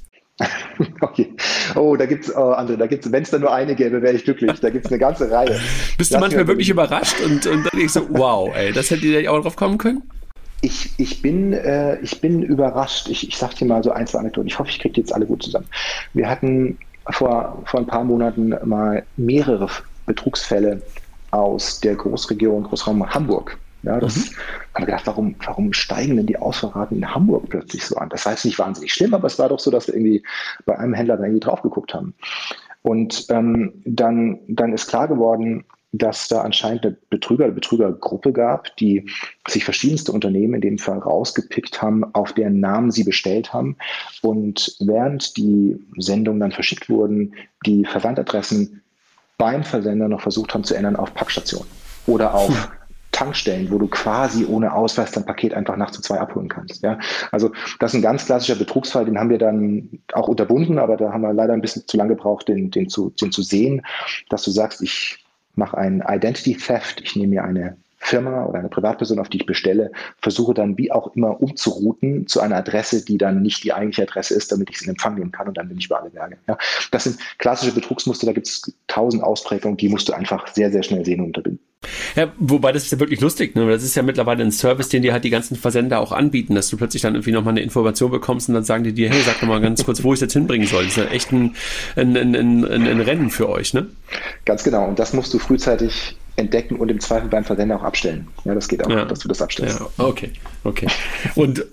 okay. 1.02 1.34
Oh, 1.76 1.96
da 1.96 2.06
gibt's, 2.06 2.34
oh, 2.36 2.54
André, 2.54 2.78
da 2.78 2.88
gibt's, 2.88 3.12
wenn 3.12 3.24
es 3.24 3.30
da 3.30 3.39
nur 3.39 3.54
eine 3.54 3.76
gäbe, 3.76 4.02
wäre 4.02 4.16
ich 4.16 4.24
glücklich. 4.24 4.60
Da 4.60 4.70
gibt 4.70 4.86
es 4.86 4.92
eine 4.92 5.00
ganze 5.00 5.30
Reihe. 5.30 5.60
Bist 5.98 6.12
du 6.12 6.16
Lass 6.16 6.22
manchmal 6.22 6.48
wirklich 6.48 6.70
überrascht 6.70 7.20
und, 7.24 7.46
und 7.48 7.64
dann 7.64 7.80
denkst 7.80 7.94
du, 7.94 8.08
wow, 8.10 8.52
ey, 8.56 8.72
das 8.72 8.89
hättet 8.89 9.06
ihr 9.06 9.32
auch 9.32 9.42
drauf 9.42 9.56
kommen 9.56 9.78
können? 9.78 10.04
Ich, 10.62 10.92
ich, 10.98 11.22
bin, 11.22 11.54
äh, 11.54 12.00
ich 12.02 12.22
bin 12.22 12.44
überrascht. 12.44 13.10
Ich, 13.10 13.28
ich 13.28 13.38
sag 13.38 13.56
dir 13.56 13.66
mal 13.66 13.84
so 13.84 13.92
ein, 13.92 14.06
zwei 14.06 14.20
Anekdoten. 14.20 14.48
Ich 14.48 14.60
hoffe, 14.60 14.70
ich 14.70 14.80
kriege 14.80 15.02
jetzt 15.02 15.14
alle 15.14 15.26
gut 15.26 15.42
zusammen. 15.44 15.68
Wir 16.14 16.30
hatten 16.30 16.78
vor, 17.10 17.64
vor 17.66 17.80
ein 17.80 17.88
paar 17.88 18.04
Monaten 18.04 18.54
mal 18.64 19.04
mehrere 19.18 19.68
Betrugsfälle 20.06 20.82
aus 21.32 21.80
der 21.80 21.96
Großregion, 21.96 22.64
Großraum 22.64 23.10
Hamburg. 23.10 23.58
Ja, 23.84 23.99
das 23.99 24.15
mhm. 24.15 24.36
haben 24.73 24.82
wir 24.82 24.86
gedacht, 24.86 25.07
warum, 25.07 25.36
warum 25.43 25.73
steigen 25.73 26.17
denn 26.17 26.27
die 26.27 26.38
Ausfallraten 26.38 26.97
in 26.97 27.13
Hamburg 27.13 27.49
plötzlich 27.49 27.86
so 27.86 27.95
an? 27.97 28.09
Das 28.09 28.25
heißt 28.25 28.45
nicht 28.45 28.59
wahnsinnig 28.59 28.93
schlimm, 28.93 29.13
aber 29.13 29.27
es 29.27 29.39
war 29.39 29.49
doch 29.49 29.59
so, 29.59 29.71
dass 29.71 29.88
wir 29.88 29.95
irgendwie 29.95 30.23
bei 30.65 30.77
einem 30.77 30.93
Händler 30.93 31.17
da 31.17 31.23
irgendwie 31.23 31.39
drauf 31.39 31.61
geguckt 31.61 31.93
haben. 31.93 32.13
Und 32.84 33.25
ähm, 33.29 33.73
dann, 33.86 34.39
dann 34.47 34.73
ist 34.73 34.88
klar 34.88 35.07
geworden, 35.07 35.65
dass 35.93 36.27
da 36.29 36.41
anscheinend 36.41 36.86
eine 36.86 36.97
Betrüger- 37.09 37.45
oder 37.45 37.53
Betrügergruppe 37.53 38.32
gab, 38.32 38.75
die 38.77 39.09
sich 39.47 39.65
verschiedenste 39.65 40.11
Unternehmen 40.11 40.55
in 40.55 40.61
dem 40.61 40.77
Fall 40.77 40.99
rausgepickt 40.99 41.82
haben, 41.82 42.05
auf 42.15 42.34
deren 42.34 42.59
Namen 42.59 42.91
sie 42.91 43.03
bestellt 43.03 43.51
haben. 43.51 43.75
Und 44.21 44.75
während 44.79 45.36
die 45.36 45.77
Sendungen 45.97 46.39
dann 46.39 46.53
verschickt 46.53 46.89
wurden, 46.89 47.34
die 47.65 47.84
Versandadressen 47.86 48.82
beim 49.38 49.63
Versender 49.63 50.07
noch 50.07 50.21
versucht 50.21 50.53
haben 50.53 50.63
zu 50.63 50.75
ändern 50.75 50.95
auf 50.95 51.13
Packstationen 51.13 51.67
oder 52.07 52.34
auf 52.34 52.49
hm. 52.49 52.80
Tankstellen, 53.22 53.69
wo 53.69 53.78
du 53.78 53.88
quasi 53.88 54.45
ohne 54.45 54.74
Ausweis 54.74 55.11
dein 55.11 55.26
Paket 55.26 55.53
einfach 55.53 55.78
nachts 55.78 55.97
zu 55.97 56.01
zwei 56.01 56.19
abholen 56.19 56.49
kannst. 56.49 56.82
Ja? 56.82 56.97
Also 57.32 57.51
das 57.80 57.91
ist 57.91 57.99
ein 57.99 58.01
ganz 58.01 58.26
klassischer 58.26 58.55
Betrugsfall, 58.55 59.05
den 59.05 59.19
haben 59.19 59.30
wir 59.30 59.38
dann 59.38 59.89
auch 60.13 60.28
unterbunden, 60.28 60.80
aber 60.80 60.97
da 60.97 61.13
haben 61.13 61.22
wir 61.22 61.32
leider 61.32 61.53
ein 61.53 61.61
bisschen 61.61 61.84
zu 61.86 61.97
lange 61.97 62.15
gebraucht, 62.15 62.47
den, 62.47 62.72
den, 62.72 62.89
zu, 62.89 63.11
den 63.11 63.32
zu 63.32 63.43
sehen, 63.43 63.84
dass 64.30 64.41
du 64.41 64.49
sagst, 64.49 64.82
ich 64.82 65.24
mache 65.53 65.78
ein 65.78 66.03
Identity 66.07 66.57
Theft, 66.57 67.01
ich 67.01 67.15
nehme 67.15 67.36
mir 67.36 67.43
eine 67.43 67.78
Firma 67.97 68.45
oder 68.45 68.57
eine 68.57 68.69
Privatperson, 68.69 69.19
auf 69.19 69.30
die 69.30 69.38
ich 69.38 69.45
bestelle, 69.45 69.91
versuche 70.19 70.55
dann 70.55 70.76
wie 70.80 70.91
auch 70.91 71.15
immer 71.15 71.39
umzurouten 71.39 72.26
zu 72.26 72.41
einer 72.41 72.55
Adresse, 72.55 73.05
die 73.05 73.19
dann 73.19 73.43
nicht 73.43 73.63
die 73.63 73.72
eigentliche 73.72 74.01
Adresse 74.01 74.34
ist, 74.34 74.51
damit 74.51 74.72
ich 74.72 74.80
sie 74.80 74.86
in 74.86 74.91
Empfang 74.91 75.13
nehmen 75.13 75.32
kann 75.32 75.47
und 75.47 75.55
dann 75.57 75.67
bin 75.69 75.78
ich 75.78 75.88
bei 75.88 75.97
alle 75.97 76.09
Berge. 76.09 76.38
Ja, 76.47 76.57
das 76.89 77.03
sind 77.03 77.19
klassische 77.38 77.76
Betrugsmuster, 77.76 78.26
da 78.26 78.34
gibt 78.34 78.47
es 78.47 78.74
tausend 78.88 79.22
Ausprägungen, 79.22 79.78
die 79.78 79.89
musst 79.89 80.09
du 80.09 80.13
einfach 80.13 80.47
sehr, 80.47 80.72
sehr 80.72 80.82
schnell 80.82 81.05
sehen 81.05 81.19
und 81.19 81.28
unterbinden. 81.28 81.70
Ja, 82.15 82.32
wobei 82.38 82.71
das 82.71 82.84
ist 82.84 82.91
ja 82.91 82.99
wirklich 82.99 83.21
lustig, 83.21 83.55
ne? 83.55 83.67
Das 83.67 83.84
ist 83.84 83.95
ja 83.95 84.03
mittlerweile 84.03 84.43
ein 84.43 84.51
Service, 84.51 84.89
den 84.89 85.01
dir 85.01 85.13
halt 85.13 85.23
die 85.23 85.29
ganzen 85.29 85.55
Versender 85.55 85.99
auch 85.99 86.11
anbieten, 86.11 86.53
dass 86.53 86.69
du 86.69 86.77
plötzlich 86.77 87.01
dann 87.01 87.15
irgendwie 87.15 87.32
nochmal 87.32 87.53
eine 87.53 87.61
Information 87.61 88.11
bekommst 88.11 88.49
und 88.49 88.55
dann 88.55 88.63
sagen 88.63 88.84
die 88.84 88.93
dir, 88.93 89.09
hey, 89.09 89.21
sag 89.21 89.39
doch 89.39 89.47
mal 89.47 89.61
ganz 89.61 89.84
kurz, 89.84 90.03
wo 90.03 90.13
ich 90.13 90.19
jetzt 90.19 90.34
hinbringen 90.34 90.67
soll. 90.67 90.84
Das 90.84 90.97
ist 90.97 90.97
ja 90.97 91.05
echt 91.05 91.32
ein, 91.32 91.55
ein, 91.95 92.15
ein, 92.15 92.36
ein, 92.36 92.65
ein 92.65 93.01
Rennen 93.01 93.29
für 93.32 93.49
euch, 93.49 93.73
ne? 93.73 93.88
Ganz 94.45 94.63
genau. 94.63 94.88
Und 94.88 94.99
das 94.99 95.13
musst 95.13 95.34
du 95.34 95.39
frühzeitig 95.39 96.15
entdecken 96.36 96.75
und 96.75 96.89
im 96.89 96.99
Zweifel 96.99 97.29
beim 97.29 97.43
Versender 97.43 97.77
auch 97.77 97.84
abstellen. 97.84 98.27
Ja, 98.45 98.53
das 98.53 98.67
geht 98.67 98.86
auch, 98.86 98.89
ja. 98.89 99.05
dass 99.05 99.19
du 99.19 99.27
das 99.27 99.41
abstellst. 99.41 99.79
Ja, 99.79 100.05
okay, 100.05 100.32
okay. 100.63 100.88
Und 101.36 101.59
äh, 101.59 101.65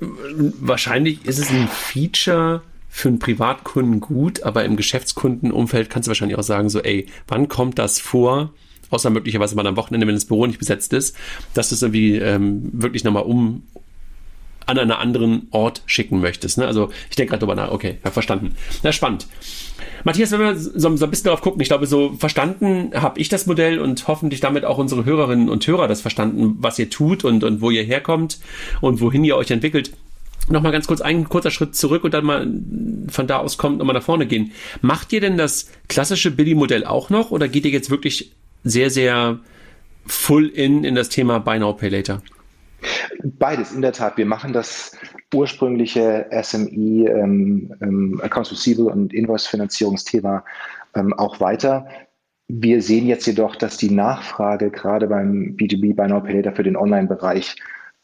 wahrscheinlich 0.60 1.26
ist 1.26 1.38
es 1.38 1.50
ein 1.50 1.68
Feature 1.68 2.62
für 2.88 3.08
einen 3.08 3.18
Privatkunden 3.18 4.00
gut, 4.00 4.42
aber 4.42 4.64
im 4.64 4.76
Geschäftskundenumfeld 4.76 5.90
kannst 5.90 6.06
du 6.06 6.10
wahrscheinlich 6.10 6.38
auch 6.38 6.42
sagen, 6.42 6.70
so, 6.70 6.80
ey, 6.80 7.06
wann 7.26 7.48
kommt 7.48 7.78
das 7.78 8.00
vor? 8.00 8.52
Außer 8.90 9.10
möglicherweise 9.10 9.54
mal 9.54 9.66
am 9.66 9.76
Wochenende, 9.76 10.06
wenn 10.06 10.14
das 10.14 10.24
Büro 10.24 10.46
nicht 10.46 10.58
besetzt 10.58 10.92
ist, 10.92 11.16
dass 11.54 11.68
du 11.68 11.74
es 11.74 11.82
irgendwie 11.82 12.16
ähm, 12.16 12.70
wirklich 12.72 13.04
nochmal 13.04 13.24
um, 13.24 13.62
an 14.68 14.78
einen 14.78 14.92
anderen 14.92 15.48
Ort 15.50 15.82
schicken 15.86 16.20
möchtest. 16.20 16.58
Ne? 16.58 16.66
Also 16.66 16.90
ich 17.08 17.16
denke 17.16 17.30
gerade 17.30 17.40
drüber 17.40 17.54
nach, 17.54 17.70
okay, 17.70 17.98
ja, 18.04 18.10
verstanden. 18.10 18.54
Na, 18.82 18.92
spannend. 18.92 19.26
Matthias, 20.04 20.30
wenn 20.30 20.40
wir 20.40 20.56
so, 20.56 20.96
so 20.96 21.04
ein 21.04 21.10
bisschen 21.10 21.24
darauf 21.24 21.40
gucken, 21.40 21.60
ich 21.62 21.68
glaube, 21.68 21.86
so 21.86 22.12
verstanden 22.12 22.92
habe 22.94 23.18
ich 23.18 23.30
das 23.30 23.46
Modell 23.46 23.80
und 23.80 24.06
hoffentlich 24.08 24.40
damit 24.40 24.64
auch 24.66 24.76
unsere 24.76 25.06
Hörerinnen 25.06 25.48
und 25.48 25.66
Hörer 25.66 25.88
das 25.88 26.02
verstanden, 26.02 26.56
was 26.60 26.78
ihr 26.78 26.90
tut 26.90 27.24
und, 27.24 27.44
und 27.44 27.62
wo 27.62 27.70
ihr 27.70 27.82
herkommt 27.82 28.38
und 28.82 29.00
wohin 29.00 29.24
ihr 29.24 29.36
euch 29.36 29.50
entwickelt. 29.50 29.92
Nochmal 30.50 30.72
ganz 30.72 30.86
kurz 30.86 31.00
ein 31.00 31.28
kurzer 31.28 31.50
Schritt 31.50 31.74
zurück 31.74 32.04
und 32.04 32.14
dann 32.14 32.24
mal 32.24 32.46
von 33.08 33.26
da 33.26 33.38
aus 33.38 33.58
kommt 33.58 33.78
nochmal 33.78 33.94
nach 33.94 34.02
vorne 34.02 34.26
gehen. 34.26 34.52
Macht 34.80 35.12
ihr 35.12 35.20
denn 35.20 35.36
das 35.36 35.70
klassische 35.88 36.30
Billy-Modell 36.30 36.84
auch 36.84 37.10
noch 37.10 37.30
oder 37.30 37.48
geht 37.48 37.64
ihr 37.64 37.70
jetzt 37.70 37.90
wirklich 37.90 38.32
sehr, 38.64 38.90
sehr 38.90 39.38
full 40.06 40.46
in 40.48 40.84
in 40.84 40.94
das 40.94 41.08
Thema 41.08 41.38
Buy 41.38 41.58
Now, 41.58 41.72
Pay 41.72 41.88
Later? 41.88 42.22
Beides, 43.24 43.72
in 43.72 43.82
der 43.82 43.92
Tat. 43.92 44.16
Wir 44.16 44.26
machen 44.26 44.52
das 44.52 44.96
ursprüngliche 45.34 46.26
SME, 46.42 47.08
ähm, 47.10 47.74
ähm, 47.82 48.20
Accounts 48.22 48.52
Receivable 48.52 48.92
und 48.92 49.12
Invoice-Finanzierungsthema 49.12 50.44
ähm, 50.94 51.12
auch 51.14 51.40
weiter. 51.40 51.86
Wir 52.46 52.80
sehen 52.80 53.06
jetzt 53.06 53.26
jedoch, 53.26 53.56
dass 53.56 53.76
die 53.76 53.90
Nachfrage 53.90 54.70
gerade 54.70 55.08
beim 55.08 55.56
B2B 55.56 55.94
Buy 55.94 56.08
Now 56.08 56.20
Pay 56.20 56.36
Later 56.36 56.52
für 56.52 56.62
den 56.62 56.76
Online-Bereich 56.76 57.56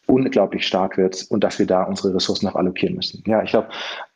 unglaublich 0.07 0.67
stark 0.67 0.99
wird 0.99 1.25
und 1.31 1.45
dass 1.45 1.59
wir 1.59 1.67
da 1.67 1.85
unsere 1.85 2.15
Ressourcen 2.15 2.47
noch 2.47 2.57
allokieren 2.57 2.97
müssen. 2.97 3.23
Ja, 3.27 3.43
ich 3.43 3.51
glaube, 3.51 3.69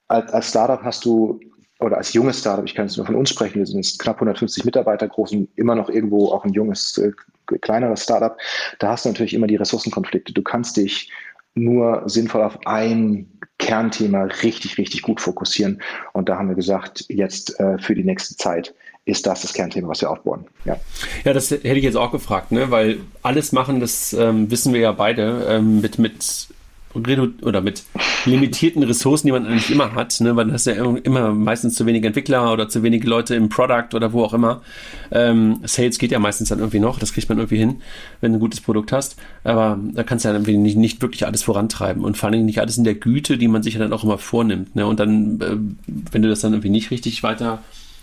als, 0.09 0.33
als 0.33 0.51
Startup 0.51 0.83
hast 0.83 1.05
du 1.05 1.41
oder 1.81 1.99
als 1.99 2.13
junges 2.13 2.41
Startup, 2.41 2.65
ich 2.65 2.75
kann 2.75 2.87
jetzt 2.87 2.97
nur 2.97 3.07
von 3.07 3.15
uns 3.15 3.31
sprechen, 3.31 3.59
wir 3.59 3.67
sind 3.67 3.77
jetzt 3.77 3.99
knapp 3.99 4.17
150 4.17 4.65
Mitarbeiter 4.65 5.09
groß 5.09 5.33
und 5.33 5.49
immer 5.57 5.75
noch 5.75 5.89
irgendwo 5.89 6.33
auch 6.33 6.45
ein 6.45 6.53
junges, 6.53 6.99
äh, 6.99 7.13
kleineres 7.61 8.03
Startup, 8.03 8.37
da 8.79 8.91
hast 8.91 9.05
du 9.05 9.11
natürlich 9.11 9.35
immer 9.35 9.47
die 9.47 9.57
Ressourcenkonflikte. 9.57 10.33
Du 10.33 10.43
kannst 10.43 10.77
dich 10.77 11.11
nur 11.55 12.03
sinnvoll 12.07 12.43
auf 12.43 12.59
ein 12.67 13.29
Kernthema 13.59 14.25
richtig, 14.43 14.79
richtig 14.79 15.03
gut 15.03 15.21
fokussieren. 15.21 15.83
Und 16.13 16.29
da 16.29 16.39
haben 16.39 16.49
wir 16.49 16.55
gesagt, 16.55 17.05
jetzt 17.09 17.59
äh, 17.59 17.79
für 17.79 17.95
die 17.95 18.05
nächste 18.05 18.37
Zeit 18.37 18.75
ist 19.05 19.27
das 19.27 19.43
das 19.43 19.55
Kernthema, 19.55 19.89
was 19.89 20.01
wir 20.01 20.11
aufbauen. 20.11 20.47
Ja, 20.65 20.79
ja 21.25 21.33
das 21.33 21.51
hätte 21.51 21.67
ich 21.67 21.85
jetzt 21.85 21.97
auch 21.97 22.13
gefragt, 22.13 22.53
ne? 22.53 22.71
weil 22.71 22.99
alles 23.23 23.53
machen, 23.53 23.81
das 23.81 24.13
ähm, 24.13 24.51
wissen 24.51 24.75
wir 24.75 24.81
ja 24.81 24.93
beide, 24.93 25.47
ähm, 25.49 25.81
mit, 25.81 25.99
mit 25.99 26.49
oder 26.95 27.61
mit 27.61 27.85
limitierten 28.25 28.83
Ressourcen, 28.83 29.27
die 29.27 29.33
man 29.33 29.47
eigentlich 29.47 29.71
immer 29.71 29.95
hat, 29.95 30.21
ne? 30.21 30.35
weil 30.37 30.47
du 30.47 30.53
hast 30.53 30.67
ja 30.67 30.73
immer 30.75 31.33
meistens 31.33 31.75
zu 31.75 31.87
wenig 31.87 32.05
Entwickler 32.05 32.53
oder 32.53 32.69
zu 32.69 32.83
wenige 32.83 33.09
Leute 33.09 33.35
im 33.35 33.49
Product 33.49 33.95
oder 33.95 34.13
wo 34.13 34.25
auch 34.25 34.35
immer. 34.35 34.63
Ähm, 35.11 35.61
Sales 35.65 35.99
geht 35.99 36.13
ja 36.13 36.19
meistens 36.19 36.49
dann 36.49 36.59
irgendwie 36.59 36.81
noch, 36.81 36.99
das 36.99 37.13
kriegt 37.13 37.29
man 37.29 37.39
irgendwie 37.39 37.59
hin, 37.59 37.83
wenn 38.21 38.33
du 38.33 38.39
ein 38.39 38.41
gutes 38.41 38.61
Produkt 38.61 38.93
hast, 38.93 39.17
aber 39.45 39.79
da 39.93 40.03
kannst 40.03 40.25
du 40.25 40.29
ja 40.29 40.35
irgendwie 40.35 40.57
nicht, 40.57 40.77
nicht 40.77 41.03
wirklich 41.03 41.27
alles 41.27 41.43
vorantreiben 41.43 42.05
und 42.05 42.17
vor 42.17 42.29
allem 42.29 42.45
nicht 42.45 42.61
alles 42.61 42.79
in 42.79 42.85
der 42.85 42.95
Güte, 42.95 43.39
die 43.39 43.49
man 43.49 43.63
sich 43.63 43.75
ja 43.75 43.81
dann 43.81 43.93
auch 43.93 44.05
immer 44.05 44.19
vornimmt. 44.19 44.75
Ne? 44.75 44.87
Und 44.87 45.01
dann, 45.01 45.41
äh, 45.41 45.57
wenn 46.13 46.23
du 46.23 46.29
das 46.29 46.41
dann 46.41 46.53
irgendwie 46.53 46.71
nicht 46.71 46.91
richtig 46.91 47.23
weiter 47.23 47.63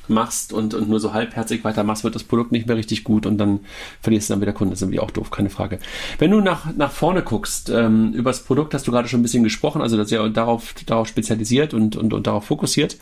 machst 0.10 0.54
und, 0.54 0.74
und 0.74 0.90
nur 0.90 1.00
so 1.00 1.14
halbherzig 1.14 1.64
weitermachst, 1.64 2.04
wird 2.04 2.16
das 2.16 2.24
Produkt 2.24 2.52
nicht 2.52 2.68
mehr 2.68 2.78
richtig 2.78 3.04
gut 3.04 3.26
und 3.26 3.38
dann 3.38 3.62
verlierst 4.02 4.30
du 4.30 4.34
dann 4.34 4.42
wieder 4.42 4.54
Kunden. 4.54 4.72
Das 4.72 4.80
ist 4.80 4.84
irgendwie 4.84 5.00
auch 5.00 5.12
doof, 5.12 5.32
keine 5.32 5.50
Frage. 5.50 5.80
Wenn 6.20 6.32
du 6.32 6.42
nach, 6.42 6.74
nach 6.76 6.92
vorne 6.92 7.22
guckst, 7.22 7.70
ähm, 7.70 8.14
über 8.14 8.30
das 8.30 8.44
Produkt 8.44 8.74
hast 8.74 8.88
du 8.88 8.92
gerade 8.92 9.08
schon 9.08 9.20
ein 9.20 9.24
bisschen 9.24 9.44
gesprochen, 9.44 9.82
also 9.82 9.98
das 9.98 10.08
ist 10.08 10.12
ja 10.12 10.28
darauf, 10.30 10.74
darauf 10.86 11.08
spezialisiert 11.08 11.74
und, 11.74 11.96
und, 11.96 12.14
und 12.14 12.28
darauf 12.28 12.46
fokussiert. 12.46 12.98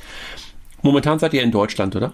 Momentan 0.82 1.20
seid 1.20 1.34
ihr 1.34 1.44
in 1.44 1.52
Deutschland, 1.52 1.96
oder? 1.96 2.14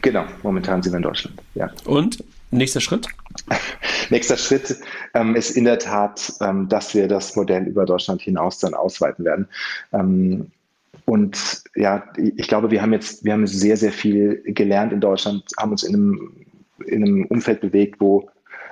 Genau, 0.00 0.24
momentan 0.42 0.82
sind 0.82 0.92
wir 0.92 0.96
in 0.96 1.02
Deutschland, 1.02 1.40
ja. 1.54 1.70
Und 1.84 2.24
nächster 2.50 2.80
Schritt? 2.80 3.06
Nächster 4.10 4.36
Schritt 4.36 4.76
ähm, 5.14 5.34
ist 5.36 5.50
in 5.50 5.64
der 5.64 5.78
Tat, 5.78 6.34
ähm, 6.40 6.68
dass 6.68 6.94
wir 6.94 7.08
das 7.08 7.34
Modell 7.34 7.66
über 7.66 7.86
Deutschland 7.86 8.20
hinaus 8.20 8.58
dann 8.58 8.74
ausweiten 8.74 9.24
werden. 9.24 9.48
Ähm, 9.92 10.50
und 11.04 11.62
ja, 11.74 12.04
ich 12.16 12.48
glaube, 12.48 12.70
wir 12.70 12.82
haben 12.82 12.92
jetzt, 12.92 13.24
wir 13.24 13.32
haben 13.32 13.46
sehr, 13.46 13.76
sehr 13.76 13.92
viel 13.92 14.42
gelernt 14.46 14.92
in 14.92 15.00
Deutschland, 15.00 15.44
haben 15.58 15.72
uns 15.72 15.82
in 15.82 15.94
einem, 15.94 16.46
in 16.86 17.02
einem 17.02 17.24
Umfeld 17.26 17.60
bewegt, 17.60 18.00
wo, 18.00 18.28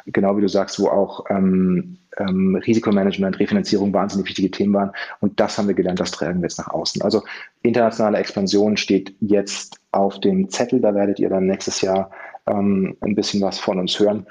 genau 0.06 0.36
wie 0.36 0.42
du 0.42 0.48
sagst, 0.48 0.78
wo 0.80 0.88
auch 0.88 1.24
ähm, 1.28 1.98
ähm, 2.18 2.56
Risikomanagement, 2.56 3.38
Refinanzierung 3.38 3.92
wahnsinnig 3.92 4.28
wichtige 4.28 4.50
Themen 4.50 4.74
waren. 4.74 4.92
Und 5.20 5.38
das 5.40 5.58
haben 5.58 5.68
wir 5.68 5.74
gelernt, 5.74 6.00
das 6.00 6.10
tragen 6.10 6.40
wir 6.40 6.46
jetzt 6.46 6.58
nach 6.58 6.68
außen. 6.68 7.02
Also 7.02 7.22
internationale 7.62 8.18
Expansion 8.18 8.76
steht 8.76 9.14
jetzt 9.20 9.80
auf 9.92 10.20
dem 10.20 10.48
Zettel. 10.48 10.80
Da 10.80 10.94
werdet 10.94 11.18
ihr 11.18 11.28
dann 11.28 11.46
nächstes 11.46 11.80
Jahr 11.80 12.10
ähm, 12.46 12.96
ein 13.00 13.14
bisschen 13.14 13.42
was 13.42 13.58
von 13.58 13.78
uns 13.78 13.98
hören. 13.98 14.26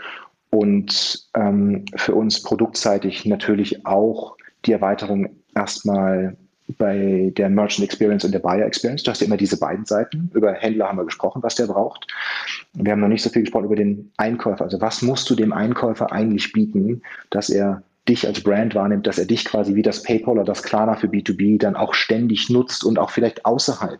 Und 0.51 1.29
ähm, 1.35 1.85
für 1.95 2.15
uns 2.15 2.41
produktseitig 2.41 3.25
natürlich 3.25 3.85
auch 3.85 4.35
die 4.65 4.73
Erweiterung 4.73 5.29
erstmal 5.55 6.35
bei 6.77 7.31
der 7.35 7.49
Merchant 7.49 7.85
Experience 7.85 8.23
und 8.23 8.31
der 8.31 8.39
Buyer 8.39 8.65
Experience. 8.65 9.03
Du 9.03 9.11
hast 9.11 9.21
ja 9.21 9.27
immer 9.27 9.37
diese 9.37 9.59
beiden 9.59 9.85
Seiten. 9.85 10.29
Über 10.33 10.53
Händler 10.53 10.87
haben 10.87 10.97
wir 10.97 11.05
gesprochen, 11.05 11.41
was 11.41 11.55
der 11.55 11.67
braucht. 11.67 12.07
Wir 12.73 12.91
haben 12.91 13.01
noch 13.01 13.07
nicht 13.07 13.23
so 13.23 13.29
viel 13.29 13.41
gesprochen 13.41 13.65
über 13.65 13.75
den 13.75 14.11
Einkäufer. 14.17 14.65
Also 14.65 14.79
was 14.79 15.01
musst 15.01 15.29
du 15.29 15.35
dem 15.35 15.51
Einkäufer 15.51 16.11
eigentlich 16.11 16.51
bieten, 16.51 17.01
dass 17.29 17.49
er 17.49 17.83
dich 18.07 18.25
als 18.25 18.41
Brand 18.41 18.73
wahrnimmt, 18.75 19.05
dass 19.05 19.19
er 19.19 19.25
dich 19.25 19.45
quasi 19.45 19.75
wie 19.75 19.81
das 19.81 20.03
PayPal 20.03 20.33
oder 20.33 20.43
das 20.43 20.63
Klarna 20.63 20.95
für 20.95 21.07
B2B 21.07 21.59
dann 21.59 21.75
auch 21.75 21.93
ständig 21.93 22.49
nutzt 22.49 22.83
und 22.83 22.97
auch 22.97 23.11
vielleicht 23.11 23.45
außerhalb 23.45 23.99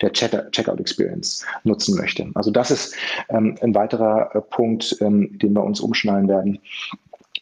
der 0.00 0.12
Checkout-Experience 0.12 1.44
nutzen 1.64 1.96
möchte. 1.96 2.30
Also 2.34 2.50
das 2.50 2.70
ist 2.70 2.94
ähm, 3.28 3.56
ein 3.60 3.74
weiterer 3.74 4.30
äh, 4.34 4.40
Punkt, 4.40 4.96
ähm, 5.00 5.36
den 5.38 5.54
wir 5.54 5.64
uns 5.64 5.80
umschnallen 5.80 6.28
werden. 6.28 6.60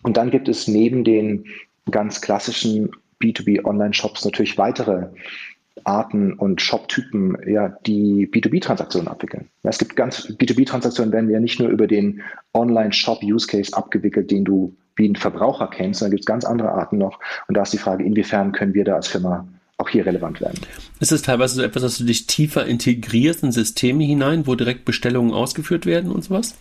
Und 0.02 0.16
dann 0.16 0.30
gibt 0.30 0.48
es 0.48 0.68
neben 0.68 1.04
den 1.04 1.44
ganz 1.90 2.20
klassischen 2.20 2.90
B2B 3.20 3.64
Online-Shops 3.64 4.24
natürlich 4.24 4.58
weitere 4.58 5.08
Arten 5.84 6.32
und 6.32 6.62
Shop-Typen, 6.62 7.36
ja, 7.46 7.68
die 7.86 8.28
B2B-Transaktionen 8.28 9.08
abwickeln. 9.08 9.48
Es 9.62 9.78
gibt 9.78 9.94
ganz, 9.94 10.26
B2B-Transaktionen 10.26 11.12
werden 11.12 11.30
ja 11.30 11.40
nicht 11.40 11.60
nur 11.60 11.68
über 11.68 11.86
den 11.86 12.22
Online-Shop-Use-Case 12.54 13.76
abgewickelt, 13.76 14.30
den 14.30 14.44
du 14.44 14.76
wie 14.96 15.08
ein 15.08 15.16
Verbraucher 15.16 15.68
kennst, 15.68 16.00
sondern 16.00 16.12
gibt 16.12 16.22
es 16.22 16.26
ganz 16.26 16.44
andere 16.44 16.72
Arten 16.72 16.98
noch. 16.98 17.20
Und 17.48 17.56
da 17.56 17.62
ist 17.62 17.72
die 17.72 17.78
Frage, 17.78 18.04
inwiefern 18.04 18.52
können 18.52 18.72
wir 18.72 18.84
da 18.84 18.96
als 18.96 19.08
Firma 19.08 19.46
auch 19.78 19.90
hier 19.90 20.06
relevant 20.06 20.40
werden. 20.40 20.58
Ist 21.00 21.12
es 21.12 21.20
teilweise 21.20 21.56
so 21.56 21.62
etwas, 21.62 21.82
dass 21.82 21.98
du 21.98 22.04
dich 22.04 22.26
tiefer 22.26 22.64
integrierst 22.64 23.42
in 23.42 23.52
Systeme 23.52 24.04
hinein, 24.04 24.46
wo 24.46 24.54
direkt 24.54 24.86
Bestellungen 24.86 25.32
ausgeführt 25.32 25.84
werden 25.84 26.10
und 26.10 26.24
sowas? 26.24 26.56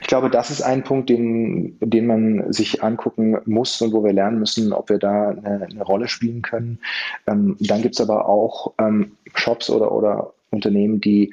Ich 0.00 0.06
glaube, 0.06 0.30
das 0.30 0.50
ist 0.50 0.62
ein 0.62 0.84
Punkt, 0.84 1.08
den, 1.08 1.76
den 1.80 2.06
man 2.06 2.52
sich 2.52 2.82
angucken 2.82 3.38
muss 3.46 3.80
und 3.80 3.92
wo 3.92 4.04
wir 4.04 4.12
lernen 4.12 4.38
müssen, 4.38 4.72
ob 4.72 4.88
wir 4.88 4.98
da 4.98 5.30
eine, 5.30 5.66
eine 5.70 5.82
Rolle 5.82 6.08
spielen 6.08 6.42
können. 6.42 6.78
Ähm, 7.26 7.56
dann 7.60 7.82
gibt 7.82 7.94
es 7.94 8.00
aber 8.00 8.28
auch 8.28 8.72
ähm, 8.78 9.12
Shops 9.34 9.70
oder, 9.70 9.92
oder 9.92 10.32
Unternehmen, 10.50 11.00
die 11.00 11.32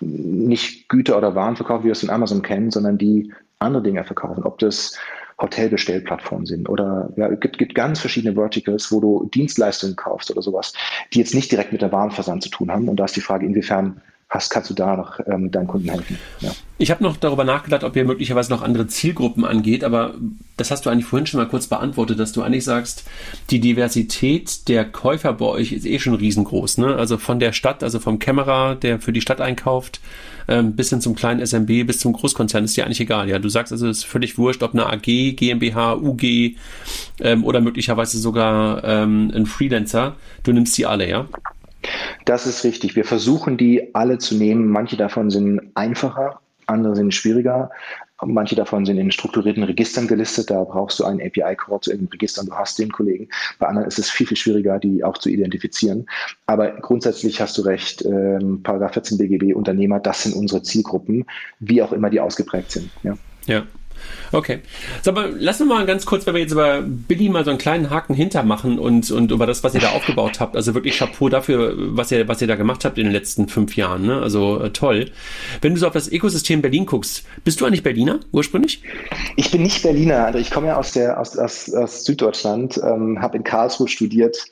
nicht 0.00 0.88
Güter 0.88 1.18
oder 1.18 1.34
Waren 1.34 1.56
verkaufen, 1.56 1.84
wie 1.84 1.88
wir 1.88 1.92
es 1.92 2.02
in 2.02 2.10
Amazon 2.10 2.42
kennen, 2.42 2.70
sondern 2.70 2.98
die 2.98 3.32
andere 3.58 3.82
Dinge 3.82 4.04
verkaufen. 4.04 4.44
Ob 4.44 4.58
das 4.58 4.98
Hotelbestellplattformen 5.40 6.46
sind 6.46 6.68
oder 6.68 7.10
ja, 7.16 7.28
es 7.28 7.40
gibt, 7.40 7.58
gibt 7.58 7.74
ganz 7.74 8.00
verschiedene 8.00 8.34
Verticals, 8.34 8.92
wo 8.92 9.00
du 9.00 9.28
Dienstleistungen 9.32 9.96
kaufst 9.96 10.30
oder 10.30 10.42
sowas, 10.42 10.72
die 11.12 11.18
jetzt 11.18 11.34
nicht 11.34 11.50
direkt 11.50 11.72
mit 11.72 11.82
der 11.82 11.92
Warenversand 11.92 12.42
zu 12.42 12.50
tun 12.50 12.70
haben. 12.70 12.88
Und 12.88 12.96
da 12.96 13.06
ist 13.06 13.16
die 13.16 13.22
Frage, 13.22 13.46
inwiefern 13.46 14.00
hast, 14.30 14.48
kannst 14.50 14.70
du 14.70 14.74
da 14.74 14.96
noch 14.96 15.18
ähm, 15.26 15.50
deinen 15.50 15.66
Kunden 15.66 15.88
helfen. 15.90 16.16
Ja. 16.40 16.52
Ich 16.78 16.90
habe 16.92 17.02
noch 17.02 17.16
darüber 17.16 17.44
nachgedacht, 17.44 17.82
ob 17.82 17.96
ihr 17.96 18.04
möglicherweise 18.04 18.50
noch 18.52 18.62
andere 18.62 18.86
Zielgruppen 18.86 19.44
angeht, 19.44 19.82
aber 19.82 20.14
das 20.56 20.70
hast 20.70 20.86
du 20.86 20.90
eigentlich 20.90 21.06
vorhin 21.06 21.26
schon 21.26 21.40
mal 21.40 21.48
kurz 21.48 21.66
beantwortet, 21.66 22.20
dass 22.20 22.32
du 22.32 22.42
eigentlich 22.42 22.64
sagst, 22.64 23.04
die 23.50 23.58
Diversität 23.58 24.68
der 24.68 24.84
Käufer 24.84 25.32
bei 25.32 25.46
euch 25.46 25.72
ist 25.72 25.84
eh 25.84 25.98
schon 25.98 26.14
riesengroß. 26.14 26.78
Ne? 26.78 26.94
Also 26.94 27.18
von 27.18 27.40
der 27.40 27.52
Stadt, 27.52 27.82
also 27.82 27.98
vom 27.98 28.20
Kämmerer, 28.20 28.76
der 28.76 29.00
für 29.00 29.12
die 29.12 29.20
Stadt 29.20 29.40
einkauft, 29.40 30.00
ähm, 30.46 30.76
bis 30.76 30.90
hin 30.90 31.00
zum 31.00 31.16
kleinen 31.16 31.44
SMB, 31.44 31.86
bis 31.86 31.98
zum 31.98 32.12
Großkonzern, 32.12 32.64
ist 32.64 32.76
dir 32.76 32.84
eigentlich 32.84 33.00
egal. 33.00 33.28
Ja, 33.28 33.40
du 33.40 33.48
sagst 33.48 33.72
also, 33.72 33.88
es 33.88 33.98
ist 33.98 34.04
völlig 34.04 34.38
wurscht, 34.38 34.62
ob 34.62 34.74
eine 34.74 34.86
AG, 34.86 35.32
GmbH, 35.34 35.94
UG 35.94 36.54
ähm, 37.20 37.44
oder 37.44 37.60
möglicherweise 37.60 38.18
sogar 38.18 38.84
ähm, 38.84 39.32
ein 39.34 39.46
Freelancer. 39.46 40.14
Du 40.44 40.52
nimmst 40.52 40.78
die 40.78 40.86
alle, 40.86 41.08
ja? 41.08 41.26
Das 42.30 42.46
ist 42.46 42.62
richtig. 42.62 42.94
Wir 42.94 43.04
versuchen 43.04 43.56
die 43.56 43.92
alle 43.92 44.18
zu 44.18 44.36
nehmen. 44.36 44.68
Manche 44.68 44.96
davon 44.96 45.30
sind 45.30 45.72
einfacher, 45.74 46.40
andere 46.66 46.94
sind 46.94 47.12
schwieriger. 47.12 47.72
Manche 48.22 48.54
davon 48.54 48.86
sind 48.86 48.98
in 48.98 49.10
strukturierten 49.10 49.64
Registern 49.64 50.06
gelistet. 50.06 50.48
Da 50.48 50.62
brauchst 50.62 51.00
du 51.00 51.04
einen 51.04 51.20
API-Call 51.20 51.80
zu 51.80 51.90
irgendeinem 51.90 52.12
Register 52.12 52.42
und 52.42 52.50
du 52.50 52.54
hast 52.54 52.78
den 52.78 52.92
Kollegen. 52.92 53.28
Bei 53.58 53.66
anderen 53.66 53.88
ist 53.88 53.98
es 53.98 54.10
viel, 54.10 54.28
viel 54.28 54.36
schwieriger, 54.36 54.78
die 54.78 55.02
auch 55.02 55.18
zu 55.18 55.28
identifizieren. 55.28 56.06
Aber 56.46 56.70
grundsätzlich 56.70 57.40
hast 57.40 57.58
du 57.58 57.62
recht. 57.62 58.04
Ähm, 58.04 58.62
Paragraph 58.62 58.92
14 58.92 59.18
BGB 59.18 59.52
Unternehmer, 59.52 59.98
das 59.98 60.22
sind 60.22 60.36
unsere 60.36 60.62
Zielgruppen, 60.62 61.26
wie 61.58 61.82
auch 61.82 61.90
immer 61.90 62.10
die 62.10 62.20
ausgeprägt 62.20 62.70
sind. 62.70 62.90
Ja. 63.02 63.18
ja. 63.46 63.64
Okay. 64.32 64.60
Sag 65.02 65.14
mal, 65.14 65.34
lass 65.38 65.60
uns 65.60 65.68
mal 65.68 65.84
ganz 65.86 66.06
kurz, 66.06 66.26
wenn 66.26 66.34
wir 66.34 66.40
jetzt 66.40 66.52
über 66.52 66.82
Billy 66.82 67.28
mal 67.28 67.44
so 67.44 67.50
einen 67.50 67.58
kleinen 67.58 67.90
Haken 67.90 68.14
hintermachen 68.14 68.78
und, 68.78 69.10
und 69.10 69.32
über 69.32 69.46
das, 69.46 69.64
was 69.64 69.74
ihr 69.74 69.80
da 69.80 69.90
aufgebaut 69.90 70.40
habt. 70.40 70.56
Also 70.56 70.74
wirklich 70.74 70.98
Chapeau 70.98 71.28
dafür, 71.28 71.74
was 71.76 72.12
ihr, 72.12 72.28
was 72.28 72.40
ihr 72.40 72.48
da 72.48 72.54
gemacht 72.54 72.84
habt 72.84 72.98
in 72.98 73.04
den 73.04 73.12
letzten 73.12 73.48
fünf 73.48 73.76
Jahren. 73.76 74.06
Ne? 74.06 74.20
Also 74.20 74.60
äh, 74.60 74.70
toll. 74.70 75.10
Wenn 75.60 75.74
du 75.74 75.80
so 75.80 75.86
auf 75.86 75.92
das 75.92 76.10
Ökosystem 76.10 76.62
Berlin 76.62 76.86
guckst, 76.86 77.24
bist 77.44 77.60
du 77.60 77.66
eigentlich 77.66 77.82
Berliner 77.82 78.20
ursprünglich? 78.32 78.82
Ich 79.36 79.50
bin 79.50 79.62
nicht 79.62 79.82
Berliner. 79.82 80.26
Also 80.26 80.38
ich 80.38 80.50
komme 80.50 80.68
ja 80.68 80.76
aus, 80.76 80.92
der, 80.92 81.18
aus, 81.18 81.36
aus, 81.36 81.72
aus 81.74 82.04
Süddeutschland, 82.04 82.80
ähm, 82.82 83.20
habe 83.20 83.36
in 83.36 83.44
Karlsruhe 83.44 83.88
studiert, 83.88 84.44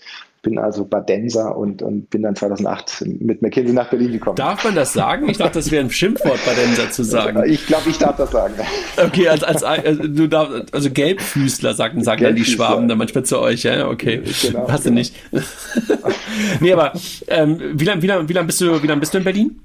bin 0.42 0.58
also 0.58 0.84
Badenser 0.84 1.56
und, 1.56 1.82
und 1.82 2.10
bin 2.10 2.22
dann 2.22 2.36
2008 2.36 3.04
mit 3.20 3.42
McKinsey 3.42 3.74
nach 3.74 3.90
Berlin 3.90 4.12
gekommen. 4.12 4.36
Darf 4.36 4.64
man 4.64 4.74
das 4.74 4.92
sagen? 4.92 5.28
Ich 5.28 5.38
dachte, 5.38 5.58
das 5.58 5.70
wäre 5.70 5.84
ein 5.84 5.90
Schimpfwort, 5.90 6.38
Badenser 6.44 6.90
zu 6.90 7.02
sagen. 7.02 7.42
Ich 7.46 7.66
glaube, 7.66 7.90
ich 7.90 7.98
darf 7.98 8.16
das 8.16 8.30
sagen. 8.30 8.54
Okay, 8.96 9.28
als, 9.28 9.42
als, 9.42 9.62
also, 9.62 10.02
du 10.02 10.26
darfst, 10.28 10.74
also 10.74 10.90
Gelbfüßler 10.90 11.74
sagen, 11.74 12.02
sagen 12.04 12.22
dann 12.22 12.36
die 12.36 12.44
Schwaben 12.44 12.88
dann 12.88 12.98
manchmal 12.98 13.24
zu 13.24 13.40
euch, 13.40 13.64
ja? 13.64 13.88
Okay. 13.88 14.22
Genau, 14.42 14.68
Hast 14.68 14.84
genau. 14.84 14.94
du 14.94 14.98
nicht. 14.98 15.14
nee, 16.60 16.72
aber 16.72 16.92
ähm, 17.28 17.60
wie 17.74 17.84
lange 17.84 18.02
wie 18.02 18.06
lang, 18.06 18.28
wie 18.28 18.32
lang 18.32 18.46
bist, 18.46 18.60
du, 18.60 18.82
wie 18.82 18.86
lang 18.86 19.00
bist 19.00 19.14
du 19.14 19.18
in 19.18 19.24
Berlin? 19.24 19.60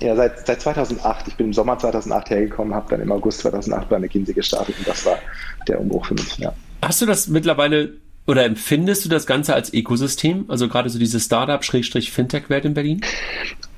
Ja, 0.00 0.16
seit, 0.16 0.46
seit 0.46 0.60
2008. 0.60 1.28
Ich 1.28 1.36
bin 1.36 1.46
im 1.46 1.52
Sommer 1.52 1.78
2008 1.78 2.30
hergekommen, 2.30 2.74
habe 2.74 2.86
dann 2.90 3.00
im 3.00 3.12
August 3.12 3.40
2008 3.40 3.88
bei 3.88 3.98
McKinsey 3.98 4.34
gestartet 4.34 4.74
und 4.78 4.88
das 4.88 5.06
war 5.06 5.18
der 5.68 5.80
Umbruch 5.80 6.06
für 6.06 6.14
mich, 6.14 6.38
ja. 6.38 6.52
Hast 6.82 7.00
du 7.00 7.06
das 7.06 7.28
mittlerweile 7.28 7.92
oder 8.26 8.44
empfindest 8.44 9.04
du 9.04 9.08
das 9.08 9.26
Ganze 9.26 9.54
als 9.54 9.72
Ökosystem? 9.72 10.46
Also 10.48 10.68
gerade 10.68 10.88
so 10.88 10.98
diese 10.98 11.20
Startup-Fintech-Welt 11.20 12.64
in 12.64 12.74
Berlin? 12.74 13.00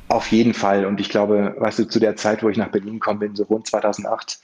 Auf 0.09 0.31
jeden 0.31 0.55
Fall. 0.55 0.87
Und 0.87 1.01
ich 1.01 1.09
glaube, 1.09 1.57
weißt 1.59 1.81
du, 1.81 1.89
zu 1.89 1.99
der 1.99 2.15
Zeit, 2.15 2.43
wo 2.43 2.49
ich 2.49 2.57
nach 2.57 2.69
Berlin 2.69 2.95
gekommen 2.95 3.19
bin, 3.19 3.35
so 3.35 3.43
rund 3.45 3.67
2008, 3.67 4.39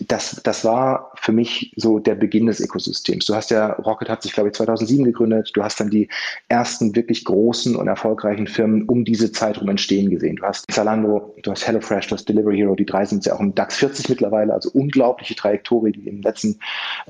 das, 0.00 0.40
das 0.42 0.64
war 0.64 1.12
für 1.14 1.32
mich 1.32 1.72
so 1.76 1.98
der 1.98 2.14
Beginn 2.14 2.46
des 2.46 2.60
Ökosystems. 2.60 3.26
Du 3.26 3.34
hast 3.34 3.50
ja, 3.50 3.72
Rocket 3.74 4.08
hat 4.08 4.22
sich, 4.22 4.32
glaube 4.32 4.48
ich, 4.48 4.54
2007 4.54 5.04
gegründet. 5.04 5.50
Du 5.54 5.62
hast 5.62 5.78
dann 5.78 5.90
die 5.90 6.08
ersten 6.48 6.94
wirklich 6.96 7.24
großen 7.24 7.76
und 7.76 7.86
erfolgreichen 7.86 8.46
Firmen 8.46 8.88
um 8.88 9.04
diese 9.04 9.30
Zeit 9.30 9.60
rum 9.60 9.68
entstehen 9.68 10.10
gesehen. 10.10 10.36
Du 10.36 10.42
hast 10.42 10.70
Zalando, 10.70 11.34
du 11.42 11.50
hast 11.50 11.66
HelloFresh, 11.66 12.08
du 12.08 12.16
hast 12.16 12.28
Delivery 12.28 12.56
Hero. 12.56 12.74
Die 12.74 12.86
drei 12.86 13.04
sind 13.04 13.24
ja 13.24 13.34
auch 13.34 13.40
im 13.40 13.54
DAX 13.54 13.76
40 13.76 14.08
mittlerweile. 14.08 14.52
Also 14.52 14.70
unglaubliche 14.72 15.36
Trajektorie, 15.36 15.92
die 15.92 16.08
in 16.08 16.16
den 16.16 16.22
letzten 16.22 16.58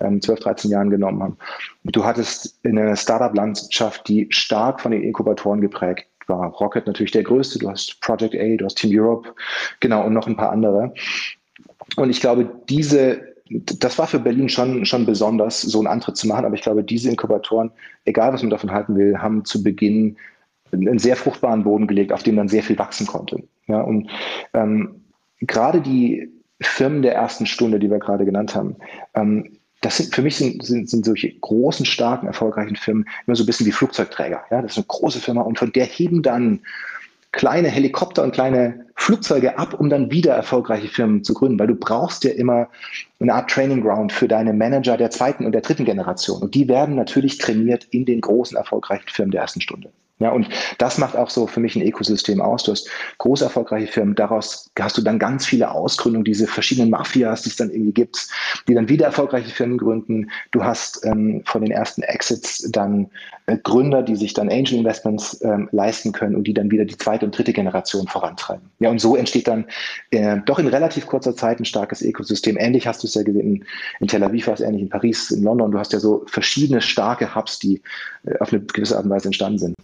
ähm, 0.00 0.20
12, 0.20 0.40
13 0.40 0.70
Jahren 0.70 0.90
genommen 0.90 1.22
haben. 1.22 1.38
Du 1.84 2.04
hattest 2.04 2.58
eine 2.64 2.96
Startup-Landschaft, 2.96 4.06
die 4.08 4.26
stark 4.30 4.80
von 4.80 4.92
den 4.92 5.02
Inkubatoren 5.02 5.60
geprägt 5.60 6.06
war 6.26 6.48
Rocket 6.52 6.86
natürlich 6.86 7.12
der 7.12 7.22
größte. 7.22 7.58
Du 7.58 7.70
hast 7.70 8.00
Project 8.00 8.34
A, 8.34 8.56
du 8.56 8.64
hast 8.64 8.76
Team 8.76 8.98
Europe, 8.98 9.34
genau, 9.80 10.06
und 10.06 10.14
noch 10.14 10.26
ein 10.26 10.36
paar 10.36 10.50
andere. 10.50 10.94
Und 11.96 12.10
ich 12.10 12.20
glaube, 12.20 12.50
diese, 12.68 13.34
das 13.48 13.98
war 13.98 14.06
für 14.06 14.18
Berlin 14.18 14.48
schon, 14.48 14.84
schon 14.84 15.06
besonders, 15.06 15.60
so 15.60 15.78
einen 15.78 15.86
Antritt 15.86 16.16
zu 16.16 16.26
machen. 16.26 16.44
Aber 16.44 16.54
ich 16.54 16.62
glaube, 16.62 16.82
diese 16.82 17.10
Inkubatoren, 17.10 17.70
egal 18.04 18.32
was 18.32 18.42
man 18.42 18.50
davon 18.50 18.72
halten 18.72 18.96
will, 18.96 19.18
haben 19.18 19.44
zu 19.44 19.62
Beginn 19.62 20.16
einen 20.72 20.98
sehr 20.98 21.16
fruchtbaren 21.16 21.64
Boden 21.64 21.86
gelegt, 21.86 22.12
auf 22.12 22.22
dem 22.22 22.36
dann 22.36 22.48
sehr 22.48 22.62
viel 22.62 22.78
wachsen 22.78 23.06
konnte. 23.06 23.42
Ja, 23.66 23.80
und 23.80 24.10
ähm, 24.54 25.04
gerade 25.40 25.80
die 25.80 26.30
Firmen 26.60 27.02
der 27.02 27.14
ersten 27.14 27.46
Stunde, 27.46 27.78
die 27.78 27.90
wir 27.90 27.98
gerade 27.98 28.24
genannt 28.24 28.54
haben, 28.54 28.76
ähm, 29.14 29.58
das 29.80 29.98
sind 29.98 30.14
für 30.14 30.22
mich 30.22 30.36
sind, 30.36 30.64
sind, 30.64 30.88
sind 30.88 31.04
solche 31.04 31.30
großen, 31.30 31.84
starken, 31.84 32.26
erfolgreichen 32.26 32.76
Firmen 32.76 33.06
immer 33.26 33.36
so 33.36 33.42
ein 33.42 33.46
bisschen 33.46 33.66
wie 33.66 33.72
Flugzeugträger. 33.72 34.42
Ja, 34.50 34.62
das 34.62 34.72
ist 34.72 34.78
eine 34.78 34.86
große 34.86 35.20
Firma 35.20 35.42
und 35.42 35.58
von 35.58 35.72
der 35.72 35.84
heben 35.84 36.22
dann 36.22 36.60
kleine 37.34 37.68
Helikopter 37.68 38.22
und 38.22 38.32
kleine 38.32 38.86
Flugzeuge 38.96 39.58
ab, 39.58 39.74
um 39.74 39.90
dann 39.90 40.10
wieder 40.10 40.34
erfolgreiche 40.34 40.88
Firmen 40.88 41.24
zu 41.24 41.34
gründen, 41.34 41.58
weil 41.58 41.66
du 41.66 41.74
brauchst 41.74 42.22
ja 42.24 42.30
immer 42.30 42.68
eine 43.20 43.34
Art 43.34 43.50
Training 43.50 43.82
Ground 43.82 44.12
für 44.12 44.28
deine 44.28 44.52
Manager 44.52 44.96
der 44.96 45.10
zweiten 45.10 45.44
und 45.44 45.52
der 45.52 45.60
dritten 45.60 45.84
Generation. 45.84 46.40
Und 46.40 46.54
die 46.54 46.68
werden 46.68 46.94
natürlich 46.94 47.38
trainiert 47.38 47.84
in 47.90 48.04
den 48.04 48.20
großen, 48.20 48.56
erfolgreichen 48.56 49.08
Firmen 49.08 49.32
der 49.32 49.42
ersten 49.42 49.60
Stunde. 49.60 49.90
Ja, 50.20 50.30
und 50.30 50.48
das 50.78 50.96
macht 50.96 51.16
auch 51.16 51.28
so 51.28 51.48
für 51.48 51.58
mich 51.58 51.74
ein 51.74 51.82
Ökosystem 51.82 52.40
aus. 52.40 52.62
Du 52.62 52.70
hast 52.70 52.88
groß 53.18 53.42
erfolgreiche 53.42 53.90
Firmen, 53.90 54.14
daraus 54.14 54.70
hast 54.78 54.96
du 54.96 55.02
dann 55.02 55.18
ganz 55.18 55.44
viele 55.44 55.72
Ausgründungen, 55.72 56.24
diese 56.24 56.46
verschiedenen 56.46 56.90
Mafias, 56.90 57.42
die 57.42 57.48
es 57.48 57.56
dann 57.56 57.70
irgendwie 57.70 57.92
gibt, 57.92 58.28
die 58.68 58.74
dann 58.74 58.88
wieder 58.88 59.06
erfolgreiche 59.06 59.50
Firmen 59.50 59.76
gründen. 59.76 60.30
Du 60.52 60.62
hast 60.62 61.04
ähm, 61.04 61.42
von 61.44 61.62
den 61.62 61.72
ersten 61.72 62.02
Exits 62.02 62.70
dann 62.70 63.10
Gründer, 63.46 64.02
die 64.02 64.16
sich 64.16 64.32
dann 64.32 64.48
Angel 64.48 64.78
Investments 64.78 65.40
ähm, 65.42 65.68
leisten 65.70 66.12
können 66.12 66.34
und 66.34 66.46
die 66.46 66.54
dann 66.54 66.70
wieder 66.70 66.86
die 66.86 66.96
zweite 66.96 67.26
und 67.26 67.36
dritte 67.36 67.52
Generation 67.52 68.08
vorantreiben. 68.08 68.70
Ja, 68.78 68.90
und 68.90 69.00
so 69.00 69.16
entsteht 69.16 69.48
dann 69.48 69.66
äh, 70.10 70.38
doch 70.46 70.58
in 70.58 70.66
relativ 70.66 71.06
kurzer 71.06 71.36
Zeit 71.36 71.60
ein 71.60 71.66
starkes 71.66 72.00
Ökosystem. 72.00 72.56
Ähnlich 72.56 72.86
hast 72.86 73.02
du 73.02 73.06
es 73.06 73.14
ja 73.14 73.22
gesehen 73.22 73.64
in 74.00 74.08
Tel 74.08 74.22
Aviv, 74.22 74.46
war 74.46 74.54
es 74.54 74.60
ähnlich 74.60 74.82
in 74.82 74.88
Paris, 74.88 75.30
in 75.30 75.42
London. 75.42 75.72
Du 75.72 75.78
hast 75.78 75.92
ja 75.92 76.00
so 76.00 76.24
verschiedene 76.26 76.80
starke 76.80 77.34
Hubs, 77.34 77.58
die 77.58 77.82
äh, 78.24 78.38
auf 78.38 78.52
eine 78.52 78.62
gewisse 78.62 78.96
Art 78.96 79.04
und 79.04 79.10
Weise 79.10 79.26
entstanden 79.28 79.58
sind. 79.58 79.74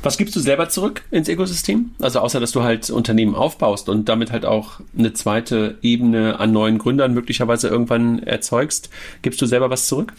Was 0.00 0.16
gibst 0.16 0.36
du 0.36 0.40
selber 0.40 0.68
zurück 0.68 1.02
ins 1.10 1.28
Ökosystem? 1.28 1.90
Also 2.00 2.20
außer, 2.20 2.38
dass 2.38 2.52
du 2.52 2.62
halt 2.62 2.88
Unternehmen 2.88 3.34
aufbaust 3.34 3.88
und 3.88 4.08
damit 4.08 4.30
halt 4.30 4.44
auch 4.44 4.80
eine 4.96 5.12
zweite 5.12 5.76
Ebene 5.82 6.38
an 6.38 6.52
neuen 6.52 6.78
Gründern 6.78 7.14
möglicherweise 7.14 7.68
irgendwann 7.68 8.22
erzeugst, 8.22 8.90
gibst 9.22 9.42
du 9.42 9.46
selber 9.46 9.70
was 9.70 9.88
zurück? 9.88 10.12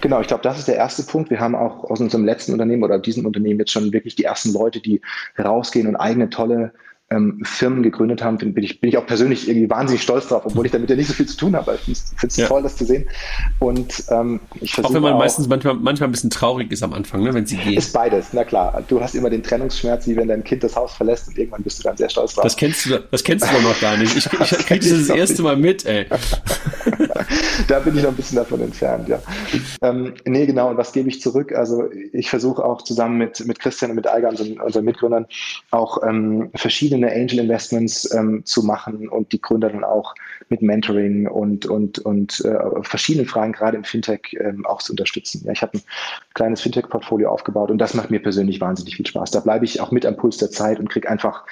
Genau, 0.00 0.20
ich 0.22 0.28
glaube, 0.28 0.42
das 0.42 0.58
ist 0.58 0.68
der 0.68 0.76
erste 0.76 1.02
Punkt. 1.02 1.28
Wir 1.28 1.40
haben 1.40 1.54
auch 1.54 1.84
aus 1.84 2.00
unserem 2.00 2.24
letzten 2.24 2.52
Unternehmen 2.52 2.84
oder 2.84 2.98
diesem 2.98 3.26
Unternehmen 3.26 3.60
jetzt 3.60 3.72
schon 3.72 3.92
wirklich 3.92 4.16
die 4.16 4.24
ersten 4.24 4.52
Leute, 4.54 4.80
die 4.80 5.02
rausgehen 5.38 5.86
und 5.86 5.96
eigene 5.96 6.30
tolle 6.30 6.72
ähm, 7.10 7.40
Firmen 7.44 7.84
gegründet 7.84 8.22
haben, 8.22 8.36
bin, 8.36 8.52
bin, 8.52 8.64
ich, 8.64 8.80
bin 8.80 8.88
ich 8.88 8.98
auch 8.98 9.06
persönlich 9.06 9.48
irgendwie 9.48 9.70
wahnsinnig 9.70 10.02
stolz 10.02 10.26
drauf, 10.26 10.42
obwohl 10.44 10.66
ich 10.66 10.72
damit 10.72 10.90
ja 10.90 10.96
nicht 10.96 11.06
so 11.06 11.12
viel 11.14 11.26
zu 11.26 11.36
tun 11.36 11.54
habe. 11.54 11.78
Ich 11.86 11.98
finde 12.16 12.26
es 12.26 12.36
ja. 12.36 12.48
toll, 12.48 12.62
das 12.64 12.76
zu 12.76 12.84
sehen. 12.84 13.04
Und 13.60 14.04
ähm, 14.10 14.40
ich 14.60 14.72
versuche. 14.74 14.90
Auch 14.90 14.94
wenn 14.94 15.02
man 15.02 15.12
auch, 15.14 15.18
meistens 15.18 15.46
manchmal, 15.46 15.74
manchmal 15.74 16.08
ein 16.08 16.12
bisschen 16.12 16.30
traurig 16.30 16.72
ist 16.72 16.82
am 16.82 16.92
Anfang, 16.92 17.22
ne, 17.22 17.32
wenn 17.32 17.46
sie 17.46 17.56
gehen. 17.58 17.78
Ist 17.78 17.92
beides, 17.92 18.30
na 18.32 18.42
klar. 18.42 18.82
Du 18.88 19.00
hast 19.00 19.14
immer 19.14 19.30
den 19.30 19.42
Trennungsschmerz, 19.42 20.08
wie 20.08 20.16
wenn 20.16 20.26
dein 20.26 20.42
Kind 20.42 20.64
das 20.64 20.74
Haus 20.74 20.94
verlässt 20.94 21.28
und 21.28 21.38
irgendwann 21.38 21.62
bist 21.62 21.78
du 21.78 21.84
dann 21.84 21.96
sehr 21.96 22.08
stolz 22.08 22.34
drauf. 22.34 22.42
Das 22.42 22.56
kennst 22.56 22.86
du, 22.86 22.98
das 22.98 23.22
kennst 23.22 23.46
du 23.46 23.54
doch 23.54 23.62
noch 23.62 23.80
gar 23.80 23.96
nicht. 23.96 24.16
Ich, 24.16 24.26
ich, 24.26 24.52
ich 24.52 24.66
krieg 24.66 24.80
das 24.80 25.06
das 25.06 25.08
erste 25.08 25.42
Mal 25.42 25.56
mit, 25.56 25.86
ey. 25.86 26.06
da 27.68 27.78
bin 27.78 27.96
ich 27.96 28.02
noch 28.02 28.10
ein 28.10 28.16
bisschen 28.16 28.36
davon 28.36 28.60
entfernt, 28.62 29.08
ja. 29.08 29.20
Ähm, 29.82 30.14
nee, 30.24 30.46
genau. 30.46 30.70
Und 30.70 30.76
was 30.76 30.90
gebe 30.90 31.08
ich 31.08 31.20
zurück? 31.20 31.52
Also 31.52 31.84
ich 32.12 32.30
versuche 32.30 32.64
auch 32.64 32.82
zusammen 32.82 33.18
mit, 33.18 33.46
mit 33.46 33.60
Christian 33.60 33.92
und 33.92 33.96
mit 33.96 34.08
Eiger, 34.08 34.28
unseren, 34.28 34.60
unseren 34.60 34.84
Mitgründern, 34.84 35.26
auch 35.70 36.02
ähm, 36.02 36.50
verschiedene 36.56 36.95
Angel 37.04 37.38
Investments 37.38 38.12
ähm, 38.14 38.44
zu 38.44 38.62
machen 38.62 39.08
und 39.08 39.32
die 39.32 39.40
Gründer 39.40 39.70
dann 39.70 39.84
auch 39.84 40.14
mit 40.48 40.62
Mentoring 40.62 41.26
und, 41.26 41.66
und, 41.66 41.98
und 41.98 42.44
äh, 42.44 42.82
verschiedenen 42.82 43.26
Fragen, 43.26 43.52
gerade 43.52 43.76
im 43.76 43.84
Fintech, 43.84 44.36
ähm, 44.38 44.64
auch 44.66 44.80
zu 44.80 44.92
unterstützen. 44.92 45.42
Ja, 45.44 45.52
ich 45.52 45.62
habe 45.62 45.78
ein 45.78 45.82
kleines 46.34 46.60
Fintech-Portfolio 46.60 47.30
aufgebaut 47.30 47.70
und 47.70 47.78
das 47.78 47.94
macht 47.94 48.10
mir 48.10 48.20
persönlich 48.20 48.60
wahnsinnig 48.60 48.96
viel 48.96 49.06
Spaß. 49.06 49.30
Da 49.30 49.40
bleibe 49.40 49.64
ich 49.64 49.80
auch 49.80 49.90
mit 49.90 50.06
am 50.06 50.16
Puls 50.16 50.36
der 50.36 50.50
Zeit 50.50 50.78
und 50.78 50.88
kriege 50.88 51.08
einfach 51.10 51.44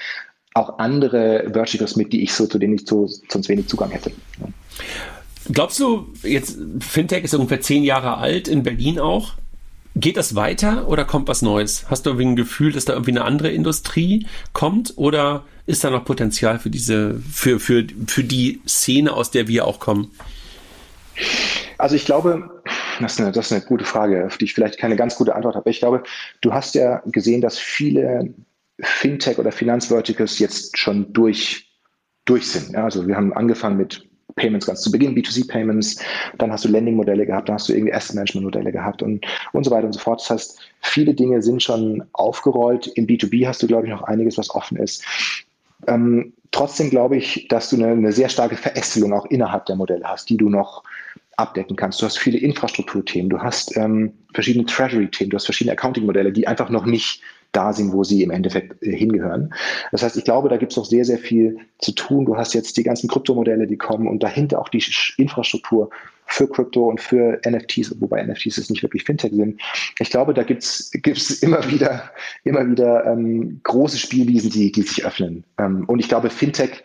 auch 0.55 0.78
andere 0.78 1.51
Verticals 1.53 1.97
mit, 1.97 2.12
die 2.12 2.22
ich 2.22 2.32
so, 2.32 2.47
zu 2.47 2.59
denen 2.59 2.74
ich 2.74 2.86
so, 2.86 3.09
sonst 3.28 3.49
wenig 3.49 3.68
Zugang 3.68 3.90
hätte. 3.90 4.11
Ja. 4.40 4.47
Glaubst 5.53 5.78
du, 5.78 6.07
jetzt 6.22 6.59
Fintech 6.80 7.24
ist 7.24 7.34
ungefähr 7.34 7.61
zehn 7.61 7.82
Jahre 7.82 8.16
alt, 8.16 8.49
in 8.49 8.62
Berlin 8.62 8.99
auch. 8.99 9.34
Geht 9.97 10.16
das 10.16 10.34
weiter 10.34 10.88
oder 10.88 11.05
kommt 11.05 11.28
was 11.28 11.40
Neues? 11.40 11.88
Hast 11.88 12.05
du 12.05 12.11
irgendwie 12.11 12.26
ein 12.26 12.36
Gefühl, 12.36 12.72
dass 12.72 12.84
da 12.84 12.95
irgendwie 12.95 13.12
eine 13.12 13.24
andere 13.24 13.51
Industrie 13.51 14.26
kommt 14.53 14.95
oder 14.97 15.45
ist 15.66 15.84
da 15.84 15.90
noch 15.90 16.05
Potenzial 16.05 16.59
für 16.59 16.70
diese, 16.70 17.20
für, 17.30 17.61
für, 17.61 17.86
für 18.07 18.24
die 18.24 18.61
Szene, 18.66 19.12
aus 19.12 19.30
der 19.30 19.47
wir 19.47 19.64
auch 19.66 19.78
kommen? 19.78 20.11
Also 21.78 21.95
ich 21.95 22.05
glaube, 22.05 22.62
das 23.01 23.12
ist, 23.12 23.20
eine, 23.20 23.32
das 23.32 23.47
ist 23.47 23.53
eine 23.53 23.62
gute 23.62 23.84
Frage, 23.84 24.26
auf 24.26 24.36
die 24.36 24.47
ich 24.47 24.55
vielleicht 24.55 24.78
keine 24.78 24.97
ganz 24.97 25.14
gute 25.14 25.34
Antwort 25.34 25.55
habe. 25.55 25.70
Ich 25.70 25.78
glaube, 25.78 26.03
du 26.40 26.53
hast 26.53 26.74
ja 26.74 27.03
gesehen, 27.07 27.40
dass 27.40 27.59
viele 27.59 28.34
Fintech 28.80 29.38
oder 29.38 29.53
Finanzverticals 29.53 30.40
jetzt 30.40 30.76
schon 30.76 31.12
durch, 31.12 31.70
durch 32.24 32.49
sind. 32.49 32.74
Also 32.74 33.07
wir 33.07 33.16
haben 33.16 33.32
angefangen 33.32 33.76
mit 33.76 34.09
Payments 34.37 34.66
ganz 34.66 34.82
zu 34.82 34.91
Beginn, 34.91 35.14
B2C-Payments, 35.14 36.01
dann 36.39 36.51
hast 36.51 36.64
du 36.64 36.68
Lending-Modelle 36.68 37.26
gehabt, 37.26 37.49
dann 37.49 37.55
hast 37.55 37.68
du 37.68 37.72
irgendwie 37.72 37.93
Asset-Management-Modelle 37.93 38.72
gehabt 38.72 39.03
und, 39.03 39.24
und 39.53 39.64
so 39.64 39.70
weiter 39.70 39.87
und 39.87 39.93
so 39.93 40.01
fort. 40.01 40.20
Das 40.20 40.30
heißt, 40.30 40.61
viele 40.80 41.14
Dinge 41.14 41.43
sind 41.43 41.62
schon 41.62 42.05
aufgerollt. 42.12 42.87
Im 42.89 43.07
B2B 43.07 43.47
hast 43.47 43.62
du, 43.62 43.66
glaube 43.66 43.87
ich, 43.87 43.93
noch 43.93 44.03
einiges, 44.03 44.39
was 44.39 44.51
offen 44.51 44.76
ist. 44.76 45.05
Ähm, 45.87 46.32
trotzdem 46.51 46.91
glaube 46.91 47.16
ich, 47.16 47.47
dass 47.49 47.70
du 47.70 47.76
eine, 47.76 47.89
eine 47.89 48.12
sehr 48.12 48.28
starke 48.28 48.57
Verästelung 48.57 49.12
auch 49.12 49.26
innerhalb 49.26 49.66
der 49.66 49.76
Modelle 49.76 50.05
hast, 50.05 50.28
die 50.30 50.37
du 50.37 50.49
noch 50.49 50.82
abdecken 51.37 51.76
kannst. 51.76 52.01
Du 52.01 52.07
hast 52.07 52.18
viele 52.18 52.39
Infrastrukturthemen, 52.39 53.28
du 53.28 53.41
hast 53.41 53.76
ähm, 53.76 54.12
verschiedene 54.32 54.66
Treasury-Themen, 54.66 55.30
du 55.30 55.37
hast 55.37 55.47
verschiedene 55.47 55.72
Accounting-Modelle, 55.72 56.32
die 56.32 56.47
einfach 56.47 56.70
noch 56.70 56.87
nicht 56.87 57.22
da 57.55 57.72
sind, 57.72 57.92
wo 57.92 58.05
sie 58.05 58.22
im 58.22 58.30
Endeffekt 58.30 58.82
äh, 58.82 58.96
hingehören. 58.96 59.55
Das 59.92 60.02
heißt, 60.02 60.16
ich 60.16 60.24
glaube, 60.24 60.48
da 60.48 60.57
gibt 60.57 60.72
es 60.72 60.76
noch 60.76 60.84
sehr, 60.84 61.05
sehr 61.05 61.18
viel 61.18 61.59
zu 61.78 61.92
tun. 61.92 62.26
Du 62.26 62.36
hast 62.36 62.55
jetzt 62.55 62.76
die 62.76 62.82
ganzen 62.82 63.09
Kryptomodelle, 63.09 63.66
die 63.66 63.78
kommen 63.78 64.09
und 64.09 64.22
dahinter 64.22 64.61
auch 64.61 64.68
die 64.68 64.82
Infrastruktur 65.16 65.90
für 66.26 66.48
Krypto 66.48 66.88
und 66.88 67.00
für 67.00 67.40
NFTs, 67.46 68.00
wobei 68.00 68.22
NFTs 68.22 68.57
jetzt 68.57 68.70
nicht 68.70 68.82
wirklich 68.82 69.05
Fintech 69.05 69.32
sind. 69.32 69.61
Ich 69.98 70.11
glaube, 70.11 70.34
da 70.34 70.42
gibt 70.42 70.62
es 70.62 71.42
immer 71.42 71.70
wieder, 71.70 72.11
immer 72.44 72.68
wieder 72.68 73.05
ähm, 73.07 73.61
große 73.62 73.98
Spielwiesen, 73.98 74.50
die, 74.50 74.72
die 74.72 74.82
sich 74.82 75.05
öffnen. 75.05 75.44
Ähm, 75.59 75.84
und 75.86 75.98
ich 76.00 76.09
glaube, 76.09 76.30
Fintech 76.30 76.82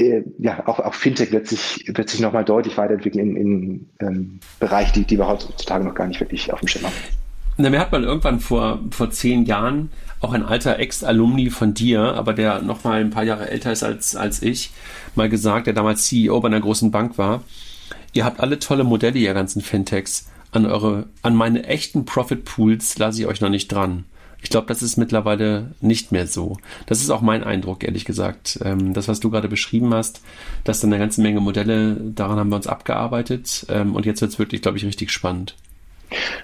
äh, 0.00 0.22
ja, 0.38 0.66
auch, 0.66 0.78
auch 0.78 0.94
Fintech 0.94 1.32
wird 1.32 1.48
sich, 1.48 1.84
wird 1.88 2.08
sich 2.08 2.20
nochmal 2.20 2.44
deutlich 2.44 2.76
weiterentwickeln 2.78 3.36
in, 3.36 3.36
in 3.36 3.90
ähm, 4.00 4.40
Bereichen, 4.60 4.92
die, 4.94 5.04
die 5.04 5.18
wir 5.18 5.26
heutzutage 5.26 5.84
noch 5.84 5.94
gar 5.94 6.06
nicht 6.06 6.20
wirklich 6.20 6.52
auf 6.52 6.60
dem 6.60 6.68
Schirm 6.68 6.86
haben. 6.86 7.17
Na, 7.60 7.70
mir 7.70 7.80
hat 7.80 7.90
mal 7.90 8.04
irgendwann 8.04 8.38
vor, 8.38 8.78
vor 8.92 9.10
zehn 9.10 9.44
Jahren 9.44 9.90
auch 10.20 10.32
ein 10.32 10.44
alter 10.44 10.78
Ex-Alumni 10.78 11.50
von 11.50 11.74
dir, 11.74 12.00
aber 12.14 12.32
der 12.32 12.62
noch 12.62 12.84
mal 12.84 13.00
ein 13.00 13.10
paar 13.10 13.24
Jahre 13.24 13.50
älter 13.50 13.72
ist 13.72 13.82
als, 13.82 14.14
als 14.14 14.42
ich, 14.42 14.70
mal 15.16 15.28
gesagt, 15.28 15.66
der 15.66 15.74
damals 15.74 16.04
CEO 16.04 16.38
bei 16.40 16.46
einer 16.46 16.60
großen 16.60 16.92
Bank 16.92 17.18
war, 17.18 17.42
ihr 18.12 18.24
habt 18.24 18.38
alle 18.38 18.60
tolle 18.60 18.84
Modelle, 18.84 19.18
ihr 19.18 19.34
ganzen 19.34 19.60
Fintechs, 19.60 20.30
an 20.52 20.66
eure, 20.66 21.06
an 21.22 21.34
meine 21.34 21.64
echten 21.64 22.04
Profit 22.04 22.44
Pools 22.44 22.96
lasse 22.96 23.22
ich 23.22 23.26
euch 23.26 23.40
noch 23.40 23.50
nicht 23.50 23.66
dran. 23.72 24.04
Ich 24.40 24.50
glaube, 24.50 24.68
das 24.68 24.80
ist 24.80 24.96
mittlerweile 24.96 25.72
nicht 25.80 26.12
mehr 26.12 26.28
so. 26.28 26.58
Das 26.86 27.00
ist 27.00 27.10
auch 27.10 27.22
mein 27.22 27.42
Eindruck, 27.42 27.82
ehrlich 27.82 28.04
gesagt. 28.04 28.60
Ähm, 28.62 28.94
das, 28.94 29.08
was 29.08 29.18
du 29.18 29.30
gerade 29.30 29.48
beschrieben 29.48 29.92
hast, 29.92 30.22
dass 30.62 30.78
dann 30.78 30.92
eine 30.92 31.00
ganze 31.00 31.22
Menge 31.22 31.40
Modelle, 31.40 31.96
daran 31.96 32.38
haben 32.38 32.50
wir 32.50 32.56
uns 32.56 32.68
abgearbeitet. 32.68 33.66
Ähm, 33.68 33.96
und 33.96 34.06
jetzt 34.06 34.20
wird 34.20 34.30
es 34.30 34.38
wirklich, 34.38 34.62
glaube 34.62 34.78
ich, 34.78 34.84
richtig 34.84 35.10
spannend. 35.10 35.56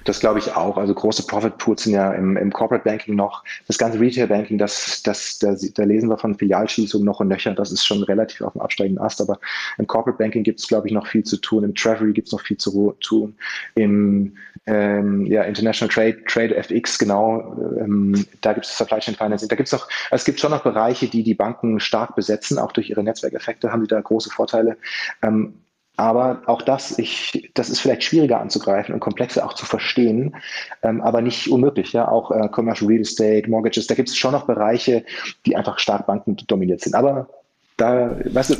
Das 0.04 0.20
glaube 0.20 0.38
ich 0.38 0.52
auch. 0.52 0.76
Also 0.76 0.94
große 0.94 1.26
Profit 1.26 1.58
Pools 1.58 1.84
sind 1.84 1.94
ja 1.94 2.12
im, 2.12 2.36
im 2.36 2.52
Corporate 2.52 2.84
Banking 2.84 3.16
noch. 3.16 3.44
Das 3.66 3.78
ganze 3.78 3.98
Retail 4.00 4.26
Banking, 4.26 4.58
das, 4.58 5.02
das, 5.02 5.38
da, 5.38 5.54
da 5.74 5.84
lesen 5.84 6.08
wir 6.08 6.18
von 6.18 6.36
Filialschließungen 6.36 7.04
noch 7.04 7.20
und 7.20 7.28
nöcher. 7.28 7.54
Das 7.54 7.72
ist 7.72 7.84
schon 7.84 8.02
relativ 8.02 8.42
auf 8.42 8.52
dem 8.52 8.60
absteigenden 8.60 9.02
Ast. 9.02 9.20
Aber 9.20 9.38
im 9.78 9.86
Corporate 9.86 10.18
Banking 10.18 10.42
gibt 10.42 10.60
es, 10.60 10.68
glaube 10.68 10.88
ich, 10.88 10.92
noch 10.92 11.06
viel 11.06 11.24
zu 11.24 11.36
tun. 11.38 11.64
Im 11.64 11.74
Treasury 11.74 12.12
gibt 12.12 12.28
es 12.28 12.32
noch 12.32 12.42
viel 12.42 12.56
zu 12.56 12.94
tun. 13.00 13.34
Im 13.74 14.36
ähm, 14.66 15.26
ja, 15.26 15.42
International 15.42 15.92
Trade, 15.92 16.24
Trade 16.26 16.56
FX, 16.56 16.98
genau, 16.98 17.54
ähm, 17.78 18.24
da 18.40 18.54
gibt 18.54 18.64
es 18.64 18.76
Supply 18.76 18.98
Chain 18.98 19.14
Financing. 19.14 19.48
Da 19.48 19.56
gibt 19.56 19.70
es 19.72 19.86
es 20.10 20.24
gibt 20.24 20.40
schon 20.40 20.52
noch 20.52 20.62
Bereiche, 20.62 21.08
die 21.08 21.22
die 21.22 21.34
Banken 21.34 21.80
stark 21.80 22.14
besetzen, 22.16 22.58
auch 22.58 22.72
durch 22.72 22.88
ihre 22.88 23.02
Netzwerkeffekte 23.02 23.72
haben 23.72 23.82
die 23.82 23.88
da 23.88 24.00
große 24.00 24.30
Vorteile. 24.30 24.76
Ähm, 25.22 25.54
aber 25.96 26.42
auch 26.46 26.62
das, 26.62 26.98
ich, 26.98 27.50
das 27.54 27.70
ist 27.70 27.80
vielleicht 27.80 28.02
schwieriger 28.02 28.40
anzugreifen 28.40 28.94
und 28.94 29.00
komplexer 29.00 29.46
auch 29.46 29.52
zu 29.52 29.64
verstehen, 29.64 30.34
ähm, 30.82 31.00
aber 31.00 31.22
nicht 31.22 31.48
unmöglich. 31.48 31.92
Ja, 31.92 32.08
auch 32.08 32.30
äh, 32.32 32.48
Commercial 32.48 32.88
Real 32.88 33.02
Estate, 33.02 33.48
Mortgages, 33.48 33.86
da 33.86 33.94
gibt 33.94 34.08
es 34.08 34.16
schon 34.16 34.32
noch 34.32 34.46
Bereiche, 34.46 35.04
die 35.46 35.54
einfach 35.54 35.78
stark 35.78 36.06
bankendominiert 36.06 36.80
sind. 36.80 36.94
Aber 36.94 37.28
da, 37.76 38.16
weißt 38.24 38.50
du, 38.50 38.54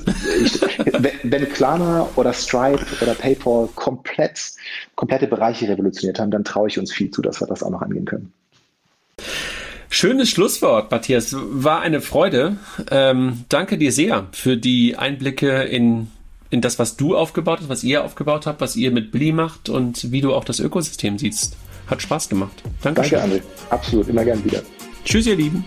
ich, 0.45 0.61
wenn 1.25 1.49
Klarna 1.49 2.09
oder 2.15 2.33
Stripe 2.33 2.85
oder 3.03 3.15
PayPal 3.15 3.69
komplett, 3.75 4.53
komplette 4.95 5.27
Bereiche 5.27 5.69
revolutioniert 5.69 6.21
haben, 6.21 6.31
dann 6.31 6.45
traue 6.45 6.69
ich 6.69 6.79
uns 6.79 6.93
viel 6.93 7.11
zu, 7.11 7.21
dass 7.21 7.41
wir 7.41 7.49
das 7.49 7.63
auch 7.63 7.71
noch 7.71 7.83
angehen 7.83 8.05
können. 8.05 8.33
Schönes 9.89 10.31
Schlusswort, 10.31 10.91
Matthias. 10.91 11.37
War 11.37 11.81
eine 11.81 12.01
Freude. 12.01 12.57
Ähm, 12.91 13.45
danke 13.49 13.79
dir 13.79 13.93
sehr 13.93 14.27
für 14.33 14.57
die 14.57 14.97
Einblicke 14.97 15.63
in 15.63 16.09
in 16.55 16.61
das, 16.61 16.79
was 16.79 16.97
du 16.97 17.17
aufgebaut 17.17 17.59
hast, 17.61 17.69
was 17.69 17.83
ihr 17.83 18.05
aufgebaut 18.05 18.47
habt, 18.47 18.61
was 18.61 18.77
ihr 18.77 18.93
mit 18.93 19.11
Billy 19.11 19.33
macht 19.33 19.69
und 19.69 20.13
wie 20.13 20.21
du 20.21 20.33
auch 20.33 20.45
das 20.45 20.61
Ökosystem 20.61 21.19
siehst. 21.19 21.57
Hat 21.89 22.01
Spaß 22.01 22.29
gemacht. 22.29 22.63
Dankeschön. 22.81 23.19
Danke, 23.19 23.37
André. 23.37 23.43
Absolut. 23.71 24.09
Immer 24.09 24.25
gern 24.25 24.43
wieder. 24.45 24.63
Tschüss, 25.05 25.27
ihr 25.27 25.37
Lieben. 25.37 25.65